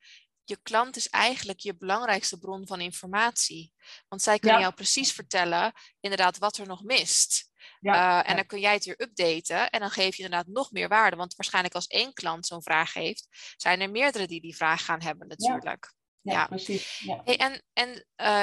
je 0.45 0.59
klant 0.63 0.97
is 0.97 1.09
eigenlijk 1.09 1.59
je 1.59 1.77
belangrijkste 1.77 2.39
bron 2.39 2.67
van 2.67 2.81
informatie. 2.81 3.73
Want 4.09 4.23
zij 4.23 4.39
kunnen 4.39 4.61
jou 4.61 4.75
precies 4.75 5.13
vertellen, 5.13 5.73
inderdaad, 6.01 6.39
wat 6.39 6.57
er 6.57 6.67
nog 6.67 6.83
mist. 6.83 7.48
Ja, 7.81 8.23
uh, 8.23 8.31
en 8.31 8.37
dan 8.37 8.47
kun 8.47 8.61
jij 8.61 8.73
het 8.73 8.85
weer 8.85 9.01
updaten 9.01 9.71
en 9.71 9.81
dan 9.81 9.91
geef 9.91 10.17
je 10.17 10.23
inderdaad 10.23 10.47
nog 10.47 10.73
meer 10.73 10.89
waarde. 10.89 11.17
Want 11.17 11.35
waarschijnlijk 11.35 11.75
als 11.75 11.87
één 11.87 12.13
klant 12.13 12.47
zo'n 12.47 12.63
vraag 12.63 12.93
heeft, 12.93 13.29
zijn 13.57 13.81
er 13.81 13.91
meerdere 13.91 14.27
die 14.27 14.41
die 14.41 14.57
vraag 14.57 14.85
gaan 14.85 15.03
hebben 15.03 15.29
natuurlijk. 15.29 15.93
Ja, 16.21 16.47
precies. 16.47 17.05
Hey, 17.25 17.37
en 17.37 17.63
en 17.73 17.89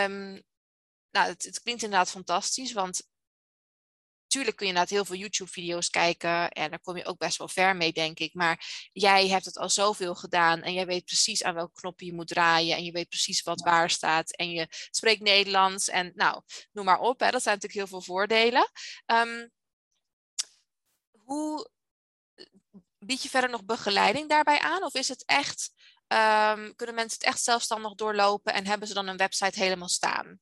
um, 0.02 0.44
nou, 1.12 1.28
het, 1.28 1.44
het, 1.44 1.62
klinkt 1.62 1.84
inderdaad 1.84 2.10
fantastisch, 2.10 2.74
want 2.74 3.08
Tuurlijk 4.36 4.58
kun 4.58 4.66
je 4.68 4.74
inderdaad 4.74 4.98
heel 4.98 5.06
veel 5.06 5.22
YouTube-video's 5.22 5.90
kijken 5.90 6.50
en 6.52 6.70
daar 6.70 6.80
kom 6.80 6.98
je 6.98 7.06
ook 7.06 7.18
best 7.18 7.38
wel 7.38 7.48
ver 7.48 7.76
mee, 7.76 7.94
denk 7.94 8.20
ik. 8.20 8.34
Maar 8.34 8.88
jij 8.92 9.28
hebt 9.28 9.46
het 9.46 9.58
al 9.58 9.70
zoveel 9.70 10.16
gedaan 10.16 10.62
en 10.62 10.74
jij 10.74 10.86
weet 10.86 11.06
precies 11.06 11.44
aan 11.44 11.54
welke 11.54 11.74
knoppen 11.74 12.06
je 12.06 12.14
moet 12.14 12.28
draaien 12.28 12.78
en 12.78 12.84
je 12.84 12.92
weet 12.92 13.10
precies 13.10 13.42
wat 13.42 13.62
waar 13.62 13.90
staat 13.90 14.36
en 14.36 14.52
je 14.52 14.68
spreekt 14.70 15.22
Nederlands 15.22 15.90
en 15.90 16.12
nou, 16.16 16.42
noem 16.72 16.86
maar 16.86 17.00
op. 17.00 17.20
Hè. 17.20 17.32
Dat 17.32 17.42
zijn 17.42 17.56
natuurlijk 17.56 17.90
heel 17.90 18.00
veel 18.00 18.14
voordelen. 18.14 18.70
Um, 19.06 19.52
hoe 21.24 21.70
bied 23.00 23.24
je 23.24 23.30
verder 23.30 23.50
nog 23.50 23.66
begeleiding 23.66 24.30
daarbij 24.30 24.60
aan? 24.60 24.84
Of 24.84 24.94
is 24.94 25.08
het 25.08 25.26
echt, 25.26 25.72
um, 26.08 26.76
kunnen 26.76 26.96
mensen 26.96 27.18
het 27.20 27.28
echt 27.28 27.44
zelfstandig 27.44 27.94
doorlopen 27.94 28.54
en 28.54 28.66
hebben 28.66 28.88
ze 28.88 28.94
dan 28.94 29.08
een 29.08 29.18
website 29.18 29.60
helemaal 29.60 29.90
staan? 29.90 30.40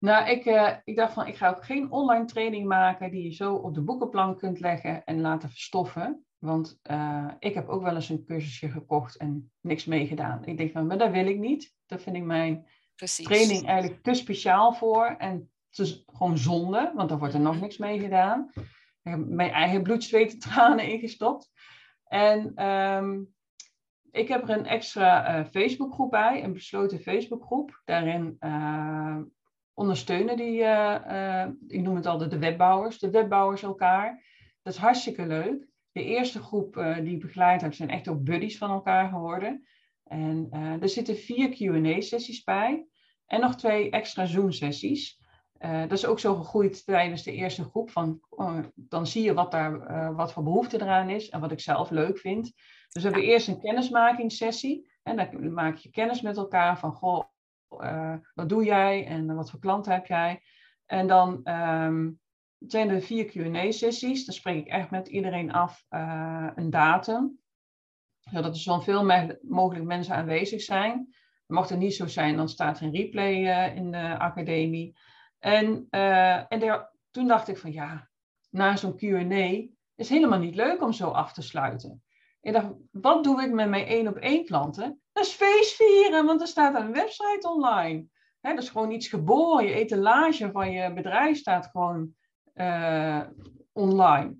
Nou, 0.00 0.28
ik, 0.28 0.44
uh, 0.44 0.72
ik 0.84 0.96
dacht 0.96 1.12
van, 1.12 1.26
ik 1.26 1.36
ga 1.36 1.48
ook 1.48 1.64
geen 1.64 1.90
online 1.90 2.24
training 2.24 2.66
maken 2.66 3.10
die 3.10 3.22
je 3.22 3.34
zo 3.34 3.54
op 3.54 3.74
de 3.74 3.82
boekenplank 3.82 4.38
kunt 4.38 4.60
leggen 4.60 5.04
en 5.04 5.20
laten 5.20 5.48
verstoffen. 5.48 6.24
Want 6.38 6.80
uh, 6.90 7.30
ik 7.38 7.54
heb 7.54 7.68
ook 7.68 7.82
wel 7.82 7.94
eens 7.94 8.08
een 8.08 8.24
cursusje 8.24 8.68
gekocht 8.68 9.16
en 9.16 9.52
niks 9.60 9.84
meegedaan. 9.84 10.44
Ik 10.44 10.56
denk 10.56 10.72
van, 10.72 10.86
maar 10.86 10.98
dat 10.98 11.10
wil 11.10 11.26
ik 11.26 11.38
niet. 11.38 11.74
Daar 11.86 12.00
vind 12.00 12.16
ik 12.16 12.22
mijn 12.22 12.66
Precies. 12.94 13.26
training 13.26 13.66
eigenlijk 13.66 14.02
te 14.02 14.14
speciaal 14.14 14.72
voor. 14.72 15.06
En 15.06 15.50
het 15.70 15.78
is 15.78 16.04
gewoon 16.06 16.38
zonde, 16.38 16.92
want 16.94 17.08
dan 17.08 17.18
wordt 17.18 17.34
er 17.34 17.40
nog 17.40 17.60
niks 17.60 17.76
mee 17.78 18.00
gedaan. 18.00 18.50
Ik 19.02 19.10
heb 19.10 19.26
mijn 19.26 19.50
eigen 19.50 19.82
bloed, 19.82 20.04
zweet 20.04 20.32
en 20.32 20.38
tranen 20.38 20.88
ingestopt. 20.88 21.50
En 22.04 22.66
um, 22.66 23.34
ik 24.10 24.28
heb 24.28 24.42
er 24.42 24.58
een 24.58 24.66
extra 24.66 25.38
uh, 25.38 25.46
Facebookgroep 25.46 26.10
bij, 26.10 26.44
een 26.44 26.52
besloten 26.52 27.00
Facebookgroep. 27.00 27.82
Daarin 27.84 28.36
ondersteunen 29.80 30.36
die, 30.36 30.60
uh, 30.60 31.46
ik 31.68 31.80
noem 31.80 31.96
het 31.96 32.06
altijd 32.06 32.30
de 32.30 32.38
webbouwers, 32.38 32.98
de 32.98 33.10
webbouwers 33.10 33.62
elkaar. 33.62 34.24
Dat 34.62 34.72
is 34.72 34.78
hartstikke 34.78 35.26
leuk. 35.26 35.68
De 35.92 36.04
eerste 36.04 36.42
groep 36.42 36.76
uh, 36.76 36.96
die 36.96 37.18
begeleid 37.18 37.60
heb, 37.60 37.74
zijn 37.74 37.90
echt 37.90 38.08
ook 38.08 38.24
buddies 38.24 38.58
van 38.58 38.70
elkaar 38.70 39.08
geworden. 39.08 39.66
En 40.04 40.48
er 40.80 40.88
zitten 40.88 41.16
vier 41.16 41.48
Q&A-sessies 41.48 42.42
bij 42.42 42.86
en 43.26 43.40
nog 43.40 43.56
twee 43.56 43.90
extra 43.90 44.26
Zoom-sessies. 44.26 45.20
dat 45.58 45.92
is 45.92 46.06
ook 46.06 46.18
zo 46.18 46.34
gegroeid 46.34 46.84
tijdens 46.84 47.22
de 47.22 47.32
eerste 47.32 47.64
groep. 47.64 47.90
Van, 47.90 48.20
oh, 48.28 48.58
dan 48.74 49.06
zie 49.06 49.22
je 49.22 49.34
wat, 49.34 49.50
daar, 49.50 50.14
wat 50.14 50.32
voor 50.32 50.42
behoefte 50.42 50.82
eraan 50.82 51.10
is 51.10 51.28
en 51.28 51.40
wat 51.40 51.52
ik 51.52 51.60
zelf 51.60 51.90
leuk 51.90 52.18
vind. 52.18 52.52
Dus 52.88 53.02
we 53.02 53.08
hebben 53.08 53.28
eerst 53.28 53.48
een 53.48 53.60
kennismakingssessie. 53.60 54.90
En 55.02 55.16
dan 55.16 55.52
maak 55.52 55.76
je 55.76 55.90
kennis 55.90 56.20
met 56.20 56.36
elkaar 56.36 56.78
van, 56.78 56.92
goh, 56.92 57.24
uh, 57.70 58.14
wat 58.34 58.48
doe 58.48 58.64
jij 58.64 59.06
en 59.06 59.34
wat 59.34 59.50
voor 59.50 59.60
klanten 59.60 59.92
heb 59.92 60.06
jij? 60.06 60.42
En 60.86 61.06
dan 61.06 61.40
um, 61.48 62.20
zijn 62.58 62.90
er 62.90 63.00
vier 63.00 63.24
Q&A-sessies. 63.24 64.24
Dan 64.24 64.34
spreek 64.34 64.58
ik 64.58 64.72
echt 64.72 64.90
met 64.90 65.08
iedereen 65.08 65.52
af 65.52 65.84
uh, 65.90 66.50
een 66.54 66.70
datum. 66.70 67.38
Zodat 68.20 68.54
er 68.54 68.60
zoveel 68.60 69.04
mogelijk 69.40 69.84
mensen 69.84 70.14
aanwezig 70.14 70.60
zijn. 70.60 71.14
Mocht 71.46 71.68
het 71.68 71.78
niet 71.78 71.94
zo 71.94 72.06
zijn, 72.06 72.36
dan 72.36 72.48
staat 72.48 72.78
er 72.78 72.84
een 72.84 72.94
replay 72.94 73.42
uh, 73.42 73.76
in 73.76 73.90
de 73.90 74.18
academie. 74.18 74.98
En, 75.38 75.86
en 75.90 76.88
toen 77.10 77.26
dacht 77.26 77.48
ik 77.48 77.56
van 77.58 77.72
ja, 77.72 78.08
na 78.50 78.76
zo'n 78.76 78.96
Q&A 78.96 79.68
is 79.94 80.08
helemaal 80.08 80.38
niet 80.38 80.54
leuk 80.54 80.82
om 80.82 80.92
zo 80.92 81.08
af 81.08 81.32
te 81.32 81.42
sluiten. 81.42 82.02
Ik 82.40 82.52
dacht, 82.52 82.72
wat 82.90 83.24
doe 83.24 83.42
ik 83.42 83.52
met 83.52 83.68
mijn 83.68 83.86
één 83.86 84.08
op 84.08 84.16
één 84.16 84.44
klanten? 84.44 84.99
Dat 85.12 85.24
is 85.24 85.32
feest 85.32 85.76
vieren, 85.76 86.26
want 86.26 86.40
er 86.40 86.46
staat 86.46 86.74
een 86.74 86.92
website 86.92 87.48
online. 87.48 88.06
He, 88.40 88.54
dat 88.54 88.62
is 88.62 88.70
gewoon 88.70 88.90
iets 88.90 89.08
geboren. 89.08 89.66
Je 89.66 89.72
etalage 89.72 90.50
van 90.50 90.70
je 90.70 90.92
bedrijf 90.92 91.36
staat 91.36 91.66
gewoon 91.66 92.14
uh, 92.54 93.22
online. 93.72 94.36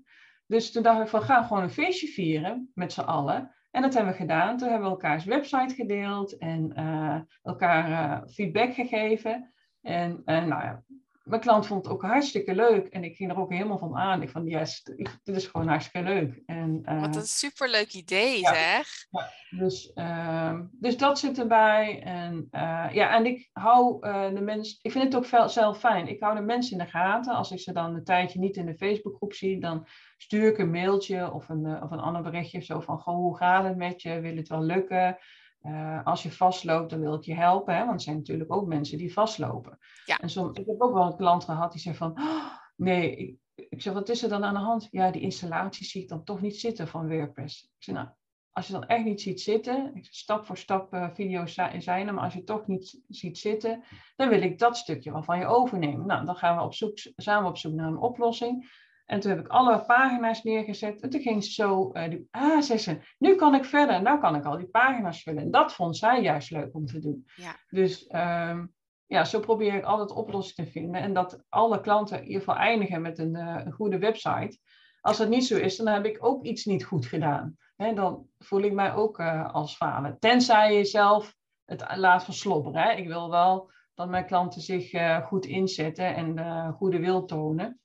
Dus 0.47 0.71
toen 0.71 0.83
dacht 0.83 1.01
ik 1.01 1.07
van, 1.07 1.21
ga 1.21 1.43
gewoon 1.43 1.63
een 1.63 1.69
feestje 1.69 2.07
vieren 2.07 2.71
met 2.73 2.93
z'n 2.93 3.01
allen. 3.01 3.55
En 3.71 3.81
dat 3.81 3.93
hebben 3.93 4.11
we 4.11 4.17
gedaan. 4.17 4.57
Toen 4.57 4.69
hebben 4.69 4.87
we 4.87 4.93
elkaars 4.93 5.25
website 5.25 5.75
gedeeld 5.75 6.37
en 6.37 6.73
uh, 6.79 7.19
elkaar 7.41 7.89
uh, 7.89 8.27
feedback 8.27 8.73
gegeven. 8.73 9.53
En 9.81 10.21
nou 10.25 10.47
ja, 10.47 10.83
mijn 11.31 11.43
klant 11.43 11.67
vond 11.67 11.83
het 11.83 11.93
ook 11.93 12.01
hartstikke 12.01 12.55
leuk. 12.55 12.87
En 12.87 13.03
ik 13.03 13.15
ging 13.15 13.31
er 13.31 13.39
ook 13.39 13.51
helemaal 13.51 13.77
van 13.77 13.97
aan. 13.97 14.21
Ik 14.21 14.29
van, 14.29 14.45
yes, 14.45 14.83
dit 15.23 15.35
is 15.35 15.47
gewoon 15.47 15.67
hartstikke 15.67 16.09
leuk. 16.09 16.41
En, 16.45 16.81
uh, 16.85 17.01
Wat 17.01 17.15
een 17.15 17.21
superleuk 17.21 17.93
idee, 17.93 18.39
zeg. 18.39 18.87
Ja, 19.09 19.29
dus, 19.49 19.91
uh, 19.95 20.59
dus 20.71 20.97
dat 20.97 21.19
zit 21.19 21.39
erbij. 21.39 22.01
En, 22.03 22.47
uh, 22.51 22.87
ja, 22.91 23.15
en 23.15 23.25
ik 23.25 23.49
hou 23.53 24.07
uh, 24.07 24.33
de 24.33 24.41
mensen... 24.41 24.77
Ik 24.81 24.91
vind 24.91 25.03
het 25.03 25.15
ook 25.15 25.25
veel, 25.25 25.49
zelf 25.49 25.79
fijn. 25.79 26.07
Ik 26.07 26.19
hou 26.21 26.35
de 26.35 26.41
mensen 26.41 26.71
in 26.71 26.83
de 26.83 26.89
gaten. 26.89 27.35
Als 27.35 27.51
ik 27.51 27.59
ze 27.59 27.73
dan 27.73 27.95
een 27.95 28.03
tijdje 28.03 28.39
niet 28.39 28.57
in 28.57 28.65
de 28.65 28.77
Facebookgroep 28.77 29.33
zie... 29.33 29.59
dan 29.59 29.87
stuur 30.17 30.47
ik 30.47 30.57
een 30.57 30.71
mailtje 30.71 31.33
of 31.33 31.49
een, 31.49 31.83
of 31.83 31.91
een 31.91 31.99
ander 31.99 32.21
berichtje. 32.21 32.61
Zo 32.61 32.79
van, 32.79 32.99
goh, 32.99 33.15
hoe 33.15 33.37
gaat 33.37 33.63
het 33.63 33.77
met 33.77 34.01
je? 34.01 34.19
Wil 34.19 34.35
het 34.35 34.47
wel 34.47 34.63
lukken? 34.63 35.17
Uh, 35.63 36.05
als 36.05 36.23
je 36.23 36.31
vastloopt, 36.31 36.89
dan 36.89 36.99
wil 36.99 37.13
ik 37.13 37.23
je 37.23 37.35
helpen. 37.35 37.75
Hè? 37.75 37.85
Want 37.85 37.93
er 37.93 38.01
zijn 38.01 38.15
natuurlijk 38.15 38.53
ook 38.53 38.67
mensen 38.67 38.97
die 38.97 39.13
vastlopen. 39.13 39.77
Ja. 40.05 40.19
En 40.19 40.29
soms, 40.29 40.59
ik 40.59 40.65
heb 40.65 40.81
ook 40.81 40.93
wel 40.93 41.05
een 41.05 41.17
klant 41.17 41.43
gehad 41.43 41.71
die 41.71 41.81
zei 41.81 41.95
van... 41.95 42.11
Oh, 42.11 42.45
nee, 42.75 43.15
ik, 43.15 43.35
ik 43.69 43.81
zeg, 43.81 43.93
wat 43.93 44.09
is 44.09 44.23
er 44.23 44.29
dan 44.29 44.43
aan 44.43 44.53
de 44.53 44.59
hand? 44.59 44.87
Ja, 44.91 45.11
die 45.11 45.21
installatie 45.21 45.85
zie 45.85 46.01
ik 46.01 46.09
dan 46.09 46.23
toch 46.23 46.41
niet 46.41 46.59
zitten 46.59 46.87
van 46.87 47.07
WordPress. 47.07 47.63
Ik 47.63 47.83
zeg, 47.83 47.95
nou, 47.95 48.07
als 48.51 48.67
je 48.67 48.73
dan 48.73 48.85
echt 48.85 49.03
niet 49.03 49.21
ziet 49.21 49.41
zitten... 49.41 49.91
Ik 49.95 50.05
zeg, 50.05 50.13
stap 50.13 50.45
voor 50.45 50.57
stap 50.57 50.93
uh, 50.93 51.09
video's 51.13 51.53
zijn 51.53 52.07
er, 52.07 52.13
maar 52.13 52.23
als 52.23 52.33
je 52.33 52.43
toch 52.43 52.67
niet 52.67 53.01
ziet 53.07 53.37
zitten... 53.37 53.83
dan 54.15 54.29
wil 54.29 54.41
ik 54.41 54.59
dat 54.59 54.77
stukje 54.77 55.11
wel 55.11 55.23
van 55.23 55.39
je 55.39 55.45
overnemen. 55.45 56.05
Nou, 56.05 56.25
dan 56.25 56.35
gaan 56.35 56.57
we 56.57 56.63
op 56.63 56.73
zoek, 56.73 56.97
samen 57.15 57.49
op 57.49 57.57
zoek 57.57 57.73
naar 57.73 57.87
een 57.87 57.97
oplossing... 57.97 58.79
En 59.11 59.19
toen 59.19 59.31
heb 59.31 59.39
ik 59.39 59.47
alle 59.47 59.85
pagina's 59.85 60.43
neergezet. 60.43 61.01
En 61.01 61.09
toen 61.09 61.21
ging 61.21 61.43
ze 61.43 61.51
zo, 61.51 61.91
uh, 61.93 62.09
die, 62.09 62.27
ah, 62.31 62.61
zei 62.61 62.79
ze, 62.79 62.99
nu 63.17 63.35
kan 63.35 63.55
ik 63.55 63.65
verder. 63.65 64.01
Nou 64.01 64.19
kan 64.19 64.35
ik 64.35 64.45
al 64.45 64.57
die 64.57 64.67
pagina's 64.67 65.23
vullen. 65.23 65.43
En 65.43 65.51
dat 65.51 65.73
vond 65.73 65.97
zij 65.97 66.21
juist 66.21 66.51
leuk 66.51 66.75
om 66.75 66.85
te 66.85 66.99
doen. 66.99 67.27
Ja. 67.35 67.55
Dus 67.69 68.09
um, 68.13 68.73
ja, 69.05 69.23
zo 69.23 69.39
probeer 69.39 69.73
ik 69.73 69.83
altijd 69.83 70.11
oplossingen 70.11 70.71
te 70.71 70.79
vinden. 70.79 71.01
En 71.01 71.13
dat 71.13 71.43
alle 71.49 71.81
klanten 71.81 72.17
in 72.17 72.25
ieder 72.25 72.39
geval 72.39 72.55
eindigen 72.55 73.01
met 73.01 73.19
een, 73.19 73.35
uh, 73.35 73.61
een 73.65 73.71
goede 73.71 73.97
website. 73.97 74.59
Als 75.01 75.17
dat 75.17 75.29
niet 75.29 75.45
zo 75.45 75.57
is, 75.57 75.75
dan 75.75 75.87
heb 75.87 76.05
ik 76.05 76.25
ook 76.25 76.43
iets 76.43 76.65
niet 76.65 76.85
goed 76.85 77.05
gedaan. 77.05 77.57
He, 77.75 77.93
dan 77.93 78.25
voel 78.39 78.61
ik 78.61 78.73
mij 78.73 78.93
ook 78.93 79.19
uh, 79.19 79.53
als 79.53 79.75
falen. 79.75 80.19
Tenzij 80.19 80.77
je 80.77 80.85
zelf 80.85 81.35
het 81.65 81.85
laat 81.95 82.23
verslobberen. 82.23 82.81
Hè. 82.81 82.91
Ik 82.91 83.07
wil 83.07 83.29
wel 83.29 83.71
dat 83.93 84.09
mijn 84.09 84.25
klanten 84.25 84.61
zich 84.61 84.91
goed 85.23 85.45
inzetten 85.45 86.15
en 86.15 86.73
goede 86.73 86.99
wil 86.99 87.25
tonen. 87.25 87.81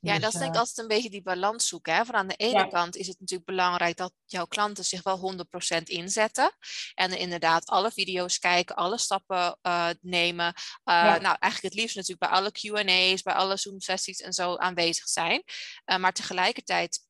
Ja, 0.00 0.12
dus, 0.12 0.22
dat 0.22 0.32
is 0.32 0.38
denk 0.38 0.50
ik 0.50 0.54
uh, 0.54 0.60
altijd 0.60 0.78
een 0.78 0.96
beetje 0.96 1.10
die 1.10 1.22
balans 1.22 1.68
zoeken. 1.68 1.94
Hè? 1.94 2.04
Van 2.04 2.14
aan 2.14 2.26
de 2.26 2.36
ene 2.36 2.68
kant 2.68 2.96
is 2.96 3.06
het 3.06 3.20
natuurlijk 3.20 3.48
belangrijk 3.48 3.96
dat 3.96 4.12
jouw 4.24 4.46
klanten 4.46 4.84
zich 4.84 5.02
wel 5.02 5.34
100% 5.78 5.82
inzetten. 5.82 6.56
En 6.94 7.18
inderdaad 7.18 7.66
alle 7.66 7.90
video's 7.90 8.38
kijken, 8.38 8.76
alle 8.76 8.98
stappen 8.98 9.58
uh, 9.62 9.88
nemen. 10.00 10.46
Uh, 10.46 10.52
ja. 10.84 11.18
Nou, 11.18 11.36
eigenlijk 11.38 11.62
het 11.62 11.74
liefst 11.74 11.96
natuurlijk 11.96 12.30
bij 12.30 12.38
alle 12.38 12.52
Q&A's, 12.52 13.22
bij 13.22 13.34
alle 13.34 13.56
Zoom-sessies 13.56 14.20
en 14.20 14.32
zo 14.32 14.56
aanwezig 14.56 15.08
zijn. 15.08 15.42
maar 15.84 16.12
tegelijkertijd 16.12 17.00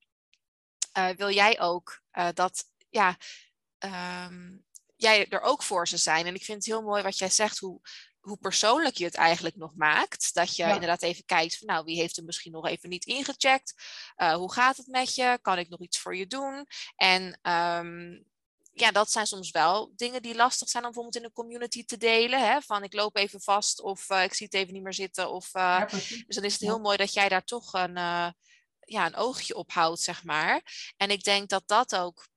wil 1.17 1.31
jij 1.31 1.61
ook 1.61 2.03
dat, 2.35 2.65
ja... 2.91 3.17
Um, 4.27 4.65
jij 5.01 5.29
er 5.29 5.41
ook 5.41 5.63
voor 5.63 5.89
ze 5.89 5.97
zijn. 5.97 6.27
En 6.27 6.35
ik 6.35 6.45
vind 6.45 6.59
het 6.59 6.67
heel 6.67 6.83
mooi 6.83 7.03
wat 7.03 7.19
jij 7.19 7.31
zegt, 7.31 7.59
hoe, 7.59 7.81
hoe 8.21 8.37
persoonlijk 8.37 8.97
je 8.97 9.05
het 9.05 9.15
eigenlijk 9.15 9.57
nog 9.57 9.75
maakt. 9.75 10.35
Dat 10.35 10.57
je 10.57 10.65
inderdaad 10.65 11.03
even 11.03 11.25
kijkt 11.25 11.59
van 11.59 11.67
nou, 11.67 11.85
wie 11.85 11.97
heeft 11.97 12.17
er 12.17 12.25
misschien 12.25 12.53
nog 12.53 12.67
even 12.67 12.89
niet 12.89 13.05
ingecheckt? 13.05 13.75
Uh, 14.17 14.35
hoe 14.35 14.53
gaat 14.53 14.77
het 14.77 14.87
met 14.87 15.15
je? 15.15 15.39
Kan 15.43 15.59
ik 15.59 15.69
nog 15.69 15.81
iets 15.81 15.99
voor 15.99 16.17
je 16.17 16.27
doen? 16.27 16.67
En 16.97 17.39
um, 17.43 18.25
ja, 18.73 18.91
dat 18.91 19.11
zijn 19.11 19.27
soms 19.27 19.51
wel 19.51 19.93
dingen 19.97 20.23
die 20.23 20.35
lastig 20.35 20.69
zijn 20.69 20.85
om 20.85 20.93
bijvoorbeeld 20.93 21.23
in 21.23 21.29
een 21.29 21.35
community 21.35 21.85
te 21.85 21.97
delen. 21.97 22.41
Hè? 22.41 22.61
Van 22.61 22.83
ik 22.83 22.93
loop 22.93 23.17
even 23.17 23.41
vast 23.41 23.81
of 23.81 24.11
ik 24.11 24.35
zie 24.35 24.47
het 24.47 24.55
even 24.55 24.75
niet 24.75 24.83
meer 24.83 24.95
zitten. 24.95 25.31
Of, 25.31 25.51
dus 26.27 26.37
dan 26.37 26.45
is 26.45 26.53
het 26.53 26.61
heel 26.61 26.81
mooi 26.81 26.97
dat 26.97 27.13
jij 27.13 27.29
daar 27.29 27.45
toch 27.45 27.73
een, 27.73 27.95
ja, 28.81 29.07
een 29.07 29.17
oogje 29.17 29.55
op 29.55 29.73
houdt, 29.73 30.01
zeg 30.01 30.25
maar. 30.25 30.63
En 30.97 31.11
ik 31.11 31.23
denk 31.23 31.49
dat 31.49 31.63
dat 31.67 31.97
ook 31.97 32.29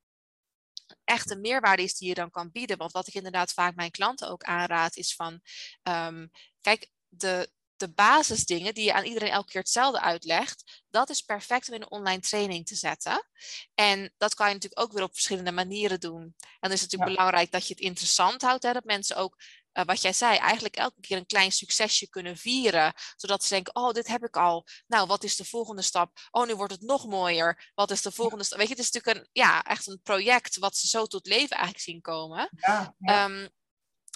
echt 1.13 1.31
een 1.31 1.41
meerwaarde 1.41 1.83
is 1.83 1.97
die 1.97 2.07
je 2.07 2.13
dan 2.13 2.29
kan 2.29 2.51
bieden. 2.51 2.77
Want 2.77 2.91
wat 2.91 3.07
ik 3.07 3.13
inderdaad 3.13 3.53
vaak 3.53 3.75
mijn 3.75 3.91
klanten 3.91 4.29
ook 4.29 4.43
aanraad 4.43 4.95
is 4.95 5.15
van, 5.15 5.41
um, 5.83 6.29
kijk, 6.61 6.89
de, 7.07 7.51
de 7.75 7.89
basisdingen 7.89 8.73
die 8.73 8.85
je 8.85 8.93
aan 8.93 9.03
iedereen 9.03 9.29
elke 9.29 9.51
keer 9.51 9.61
hetzelfde 9.61 10.01
uitlegt, 10.01 10.83
dat 10.89 11.09
is 11.09 11.21
perfect 11.21 11.67
om 11.67 11.73
in 11.73 11.81
een 11.81 11.91
online 11.91 12.21
training 12.21 12.65
te 12.65 12.75
zetten. 12.75 13.27
En 13.73 14.13
dat 14.17 14.33
kan 14.33 14.47
je 14.47 14.53
natuurlijk 14.53 14.81
ook 14.81 14.91
weer 14.91 15.03
op 15.03 15.13
verschillende 15.13 15.51
manieren 15.51 15.99
doen. 15.99 16.21
En 16.21 16.57
dan 16.59 16.71
is 16.71 16.81
het 16.81 16.91
natuurlijk 16.91 17.17
belangrijk 17.17 17.51
dat 17.51 17.67
je 17.67 17.73
het 17.73 17.83
interessant 17.83 18.41
houdt, 18.41 18.63
hè, 18.63 18.73
dat 18.73 18.83
mensen 18.83 19.15
ook 19.15 19.41
uh, 19.73 19.83
wat 19.85 20.01
jij 20.01 20.13
zei, 20.13 20.37
eigenlijk 20.37 20.75
elke 20.75 20.99
keer 21.01 21.17
een 21.17 21.25
klein 21.25 21.51
succesje 21.51 22.09
kunnen 22.09 22.37
vieren. 22.37 22.93
Zodat 23.15 23.43
ze 23.43 23.53
denken, 23.53 23.75
oh, 23.75 23.91
dit 23.91 24.07
heb 24.07 24.23
ik 24.23 24.37
al. 24.37 24.65
Nou, 24.87 25.07
wat 25.07 25.23
is 25.23 25.35
de 25.35 25.45
volgende 25.45 25.81
stap? 25.81 26.11
Oh, 26.31 26.47
nu 26.47 26.55
wordt 26.55 26.73
het 26.73 26.81
nog 26.81 27.07
mooier. 27.07 27.71
Wat 27.75 27.91
is 27.91 28.01
de 28.01 28.11
volgende 28.11 28.43
stap? 28.43 28.57
Weet 28.57 28.67
je, 28.67 28.73
het 28.73 28.83
is 28.83 28.91
natuurlijk 28.91 29.25
een, 29.25 29.29
ja, 29.31 29.63
echt 29.63 29.87
een 29.87 30.01
project 30.03 30.57
wat 30.57 30.77
ze 30.77 30.87
zo 30.87 31.05
tot 31.05 31.25
leven 31.25 31.55
eigenlijk 31.55 31.85
zien 31.85 32.01
komen. 32.01 32.49
Ja, 32.55 32.95
ehm, 32.99 33.47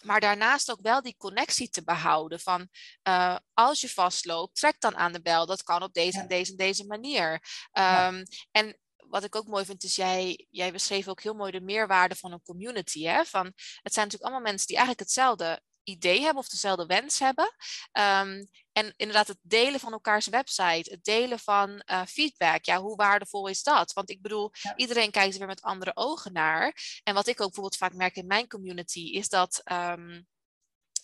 maar 0.04 0.20
daarnaast 0.20 0.72
ook 0.72 0.82
wel 0.82 1.02
die 1.02 1.16
connectie 1.18 1.70
te 1.70 1.84
behouden 1.84 2.40
van 2.40 2.70
uh, 3.08 3.36
als 3.54 3.82
je 3.82 3.90
vastloopt, 3.90 4.56
trek 4.56 4.80
dan 4.80 4.96
aan 4.96 5.14
de 5.14 5.22
bel. 5.22 5.46
Dat 5.46 5.64
kan 5.64 5.84
op 5.84 5.94
deze 5.94 6.20
en 6.20 6.28
deze 6.28 6.52
en 6.52 6.58
deze 6.58 6.86
manier. 6.86 7.32
Um, 7.72 8.24
en 8.52 8.78
wat 9.10 9.24
ik 9.24 9.36
ook 9.36 9.48
mooi 9.48 9.66
vind, 9.66 9.84
is 9.84 9.96
jij, 9.96 10.46
jij 10.50 10.72
beschreef 10.72 11.08
ook 11.08 11.22
heel 11.22 11.34
mooi 11.34 11.52
de 11.52 11.62
meerwaarde 11.62 12.16
van 12.16 12.32
een 12.32 12.42
community. 12.42 13.04
Hè? 13.04 13.26
Van, 13.26 13.46
het 13.82 13.94
zijn 13.94 14.06
natuurlijk 14.06 14.24
allemaal 14.24 14.42
mensen 14.42 14.68
die 14.68 14.76
eigenlijk 14.76 15.06
hetzelfde 15.06 15.62
idee 15.84 16.22
hebben 16.22 16.44
of 16.44 16.50
dezelfde 16.50 16.86
wens 16.86 17.20
hebben. 17.20 17.46
Um, 17.92 18.50
en 18.72 18.94
inderdaad, 18.96 19.28
het 19.28 19.40
delen 19.42 19.80
van 19.80 19.92
elkaars 19.92 20.28
website, 20.28 20.92
het 20.92 21.04
delen 21.04 21.40
van 21.40 21.84
uh, 21.86 22.02
feedback. 22.06 22.66
Ja, 22.66 22.82
hoe 22.82 22.96
waardevol 22.96 23.48
is 23.48 23.64
dat? 23.64 23.94
Want 23.94 24.10
ik 24.10 24.22
bedoel, 24.22 24.52
iedereen 24.76 25.12
kijkt 25.12 25.34
er 25.34 25.40
weer 25.40 25.48
met 25.48 25.62
andere 25.62 25.92
ogen 25.96 26.34
naar. 26.34 26.76
En 27.04 27.14
wat 27.14 27.28
ik 27.28 27.42
ook 27.42 27.48
bijvoorbeeld 27.48 27.78
vaak 27.78 27.94
merk 27.94 28.16
in 28.16 28.28
mijn 28.28 28.48
community, 28.48 29.00
is 29.00 29.30
dat. 29.30 29.62
Um, 29.72 30.28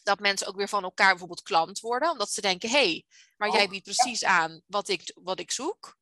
dat 0.04 0.20
mensen 0.20 0.48
ook 0.48 0.56
weer 0.56 0.70
van 0.70 0.84
elkaar 0.84 1.10
bijvoorbeeld 1.10 1.42
klant 1.42 1.80
worden, 1.80 2.12
omdat 2.12 2.32
ze 2.32 2.42
denken: 2.42 2.70
hé, 2.70 2.76
hey, 2.76 3.06
maar 3.38 3.52
jij 3.52 3.64
oh, 3.64 3.70
biedt 3.70 3.84
precies 3.84 4.24
aan 4.24 4.62
wat 4.66 4.88
ik, 4.88 5.12
wat 5.24 5.40
ik 5.40 5.52
zoek. 5.52 5.98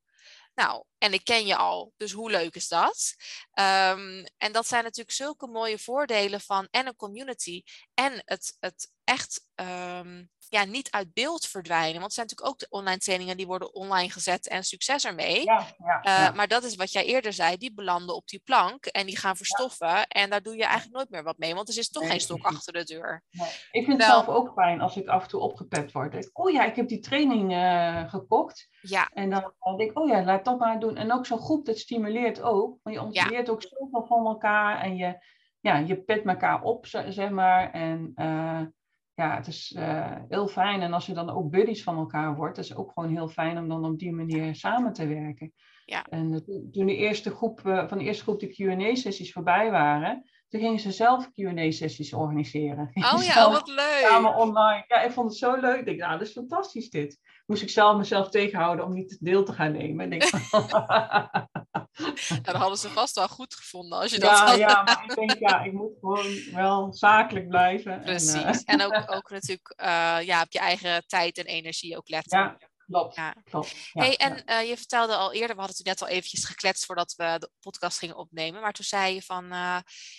Nou, 0.54 0.84
en 0.98 1.12
ik 1.12 1.24
ken 1.24 1.46
je 1.46 1.56
al, 1.56 1.92
dus 1.96 2.12
hoe 2.12 2.30
leuk 2.30 2.54
is 2.54 2.68
dat? 2.68 3.14
Um, 3.54 4.24
en 4.36 4.52
dat 4.52 4.66
zijn 4.66 4.82
natuurlijk 4.82 5.16
zulke 5.16 5.46
mooie 5.46 5.78
voordelen 5.78 6.40
van 6.40 6.68
en 6.70 6.86
een 6.86 6.96
community 6.96 7.62
en 7.94 8.22
het, 8.24 8.56
het 8.60 8.90
echt 9.04 9.46
um, 9.54 10.30
ja, 10.52 10.64
niet 10.64 10.90
uit 10.90 11.12
beeld 11.12 11.46
verdwijnen. 11.46 11.92
Want 11.92 12.04
het 12.04 12.12
zijn 12.12 12.26
natuurlijk 12.26 12.54
ook 12.54 12.58
de 12.58 12.76
online 12.76 12.98
trainingen 12.98 13.36
die 13.36 13.46
worden 13.46 13.74
online 13.74 14.10
gezet 14.10 14.48
en 14.48 14.64
succes 14.64 15.04
ermee. 15.04 15.44
Ja, 15.44 15.66
ja, 16.02 16.28
uh, 16.28 16.36
Maar 16.36 16.48
dat 16.48 16.64
is 16.64 16.74
wat 16.74 16.92
jij 16.92 17.04
eerder 17.04 17.32
zei, 17.32 17.56
die 17.56 17.74
belanden 17.74 18.14
op 18.14 18.26
die 18.26 18.40
plank 18.44 18.86
en 18.86 19.06
die 19.06 19.18
gaan 19.18 19.36
verstoffen. 19.36 20.06
En 20.06 20.30
daar 20.30 20.42
doe 20.42 20.56
je 20.56 20.64
eigenlijk 20.64 20.94
nooit 20.94 21.10
meer 21.10 21.22
wat 21.22 21.38
mee, 21.38 21.54
want 21.54 21.68
er 21.68 21.78
is 21.78 21.90
toch 21.90 22.08
geen 22.08 22.20
stok 22.20 22.44
achter 22.44 22.72
de 22.72 22.84
deur. 22.84 23.22
Nee. 23.30 23.48
Ik 23.70 23.84
vind 23.84 23.98
het 23.98 24.06
zelf 24.06 24.28
ook 24.28 24.52
fijn 24.52 24.80
als 24.80 24.96
ik 24.96 25.08
af 25.08 25.22
en 25.22 25.28
toe 25.28 25.40
opgepept 25.40 25.92
word. 25.92 26.14
Ik, 26.14 26.30
oh 26.32 26.50
ja, 26.50 26.64
ik 26.64 26.76
heb 26.76 26.88
die 26.88 27.00
training 27.00 27.52
uh, 27.52 28.10
gekocht. 28.10 28.68
Ja. 28.80 29.08
En 29.14 29.30
dan 29.30 29.52
denk 29.76 29.90
ik, 29.90 29.98
oh 29.98 30.08
ja, 30.08 30.24
laat 30.24 30.44
dat 30.44 30.58
maar 30.58 30.80
doen. 30.80 30.96
En 30.96 31.12
ook 31.12 31.26
zo'n 31.26 31.38
groep, 31.38 31.66
dat 31.66 31.78
stimuleert 31.78 32.40
ook. 32.40 32.78
Want 32.82 33.14
je 33.14 33.26
leert 33.28 33.50
ook 33.50 33.62
zoveel 33.62 34.06
van 34.06 34.26
elkaar 34.26 34.80
en 34.80 34.96
je, 34.96 35.24
ja, 35.60 35.76
je 35.76 36.02
pet 36.02 36.24
elkaar 36.24 36.62
op, 36.62 36.86
zeg 36.86 37.30
maar. 37.30 37.70
En 37.70 38.12
uh, 38.14 38.60
ja, 39.14 39.36
het 39.36 39.46
is 39.46 39.74
uh, 39.78 40.16
heel 40.28 40.48
fijn. 40.48 40.80
En 40.80 40.92
als 40.92 41.06
je 41.06 41.14
dan 41.14 41.30
ook 41.30 41.50
buddies 41.50 41.82
van 41.82 41.96
elkaar 41.96 42.34
wordt, 42.34 42.58
is 42.58 42.68
het 42.68 42.78
ook 42.78 42.92
gewoon 42.92 43.10
heel 43.10 43.28
fijn 43.28 43.58
om 43.58 43.68
dan 43.68 43.84
op 43.84 43.98
die 43.98 44.12
manier 44.12 44.54
samen 44.54 44.92
te 44.92 45.06
werken. 45.06 45.52
Ja. 45.84 46.04
En 46.04 46.44
toen 46.72 46.86
de 46.86 46.96
eerste 46.96 47.30
groep, 47.30 47.60
uh, 47.64 47.88
van 47.88 47.98
de 47.98 48.04
eerste 48.04 48.22
groep 48.22 48.40
de 48.40 48.48
Q&A-sessies 48.48 49.32
voorbij 49.32 49.70
waren, 49.70 50.22
toen 50.48 50.60
gingen 50.60 50.80
ze 50.80 50.92
zelf 50.92 51.30
Q&A-sessies 51.32 52.12
organiseren. 52.12 52.90
Oh 52.94 53.22
ja, 53.22 53.50
wat 53.50 53.68
leuk. 53.68 54.06
Samen 54.08 54.36
online. 54.36 54.84
Ja, 54.88 55.02
ik 55.02 55.10
vond 55.10 55.28
het 55.28 55.38
zo 55.38 55.56
leuk. 55.56 55.78
Ik 55.78 55.86
dacht, 55.86 55.98
nou, 55.98 56.18
dat 56.18 56.26
is 56.26 56.32
fantastisch 56.32 56.90
dit. 56.90 57.20
Moest 57.46 57.62
ik 57.62 57.70
zelf 57.70 57.96
mezelf 57.96 58.28
tegenhouden 58.28 58.84
om 58.84 58.92
niet 58.92 59.18
deel 59.20 59.44
te 59.44 59.52
gaan 59.52 59.72
nemen. 59.72 60.10
Denk, 60.10 60.22
dat 62.42 62.56
hadden 62.56 62.78
ze 62.78 62.88
vast 62.88 63.14
wel 63.14 63.28
goed 63.28 63.54
gevonden 63.54 63.98
als 63.98 64.10
je 64.10 64.18
dat 64.18 64.30
ja, 64.30 64.46
had. 64.46 64.56
Ja, 64.56 64.82
maar 64.82 65.04
ik 65.04 65.14
denk, 65.14 65.38
ja, 65.38 65.62
ik 65.62 65.72
moet 65.72 65.92
gewoon 66.00 66.26
wel 66.52 66.92
zakelijk 66.92 67.48
blijven. 67.48 68.00
Precies. 68.00 68.34
En, 68.34 68.54
uh... 68.54 68.60
en 68.64 68.82
ook, 68.82 69.10
ook 69.16 69.30
natuurlijk 69.30 69.74
uh, 69.76 70.18
ja, 70.22 70.42
op 70.42 70.52
je 70.52 70.58
eigen 70.58 71.06
tijd 71.06 71.38
en 71.38 71.44
energie 71.44 71.96
ook 71.96 72.08
letten. 72.08 72.38
Ja. 72.38 72.56
Klopt, 72.86 73.14
ja. 73.16 73.34
klopt. 73.44 73.70
Ja, 73.92 74.02
hey, 74.02 74.16
en 74.16 74.42
uh, 74.46 74.68
je 74.68 74.76
vertelde 74.76 75.14
al 75.14 75.32
eerder, 75.32 75.54
we 75.54 75.60
hadden 75.62 75.76
het 75.76 75.86
net 75.86 76.02
al 76.02 76.08
eventjes 76.08 76.44
gekletst 76.44 76.84
voordat 76.84 77.14
we 77.16 77.36
de 77.38 77.50
podcast 77.60 77.98
gingen 77.98 78.16
opnemen. 78.16 78.60
Maar 78.60 78.72
toen 78.72 78.84
zei 78.84 79.14
je 79.14 79.22
van, 79.22 79.46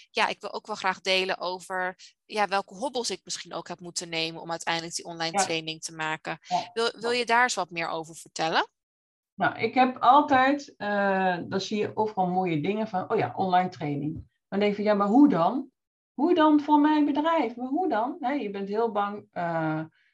ja, 0.10 0.28
ik 0.28 0.42
wil 0.42 0.54
ook 0.54 0.68
wel 0.68 0.76
graag 0.76 1.02
delen 1.02 1.38
over 1.38 1.96
ja, 2.26 2.48
welke 2.48 2.74
hobbels 2.74 3.10
ik 3.10 3.22
misschien 3.24 3.54
ook 3.54 3.68
heb 3.68 3.80
moeten 3.80 4.10
nemen 4.10 4.42
om 4.42 4.52
uiteindelijk 4.52 4.96
die 4.96 5.06
online 5.06 5.44
training 5.44 5.82
te 5.82 5.94
maken. 5.94 6.40
Wil, 6.74 6.92
wil 6.96 7.12
je 7.12 7.26
daar 7.26 7.44
eens 7.44 7.54
wat 7.54 7.70
meer 7.70 7.88
over 7.88 8.16
vertellen? 8.16 8.68
Nou, 9.36 9.60
ik 9.60 9.74
heb 9.74 9.98
altijd, 9.98 10.74
uh, 10.78 11.38
dan 11.48 11.62
zie 11.62 11.80
je 11.80 11.92
overal 11.94 12.28
mooie 12.28 12.62
dingen 12.62 12.88
van, 12.88 13.12
oh 13.12 13.18
ja, 13.18 13.34
online 13.36 13.70
training. 13.70 14.24
Dan 14.48 14.60
denk 14.60 14.72
je 14.72 14.76
van, 14.76 14.84
ja, 14.84 14.94
maar 14.94 15.08
hoe 15.08 15.30
dan? 15.30 15.70
Hoe 16.14 16.34
dan 16.34 16.60
voor 16.60 16.80
mijn 16.80 17.06
bedrijf? 17.06 17.56
Maar 17.56 17.68
hoe 17.68 17.90
dan? 17.90 18.18
Je 18.40 18.50
bent 18.50 18.68
heel 18.68 18.92
bang 18.92 19.28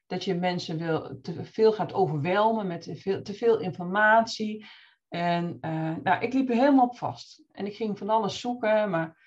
dat 0.09 0.23
je 0.23 0.35
mensen 0.35 0.77
wil, 0.77 1.19
te 1.21 1.43
veel 1.43 1.73
gaat 1.73 1.93
overwelmen 1.93 2.67
met 2.67 2.83
te 3.23 3.33
veel, 3.33 3.59
informatie. 3.59 4.65
En 5.07 5.57
uh, 5.61 5.95
nou, 6.03 6.23
ik 6.23 6.33
liep 6.33 6.49
er 6.49 6.55
helemaal 6.55 6.85
op 6.85 6.97
vast. 6.97 7.43
En 7.51 7.65
ik 7.65 7.75
ging 7.75 7.97
van 7.97 8.09
alles 8.09 8.39
zoeken, 8.39 8.89
maar 8.89 9.18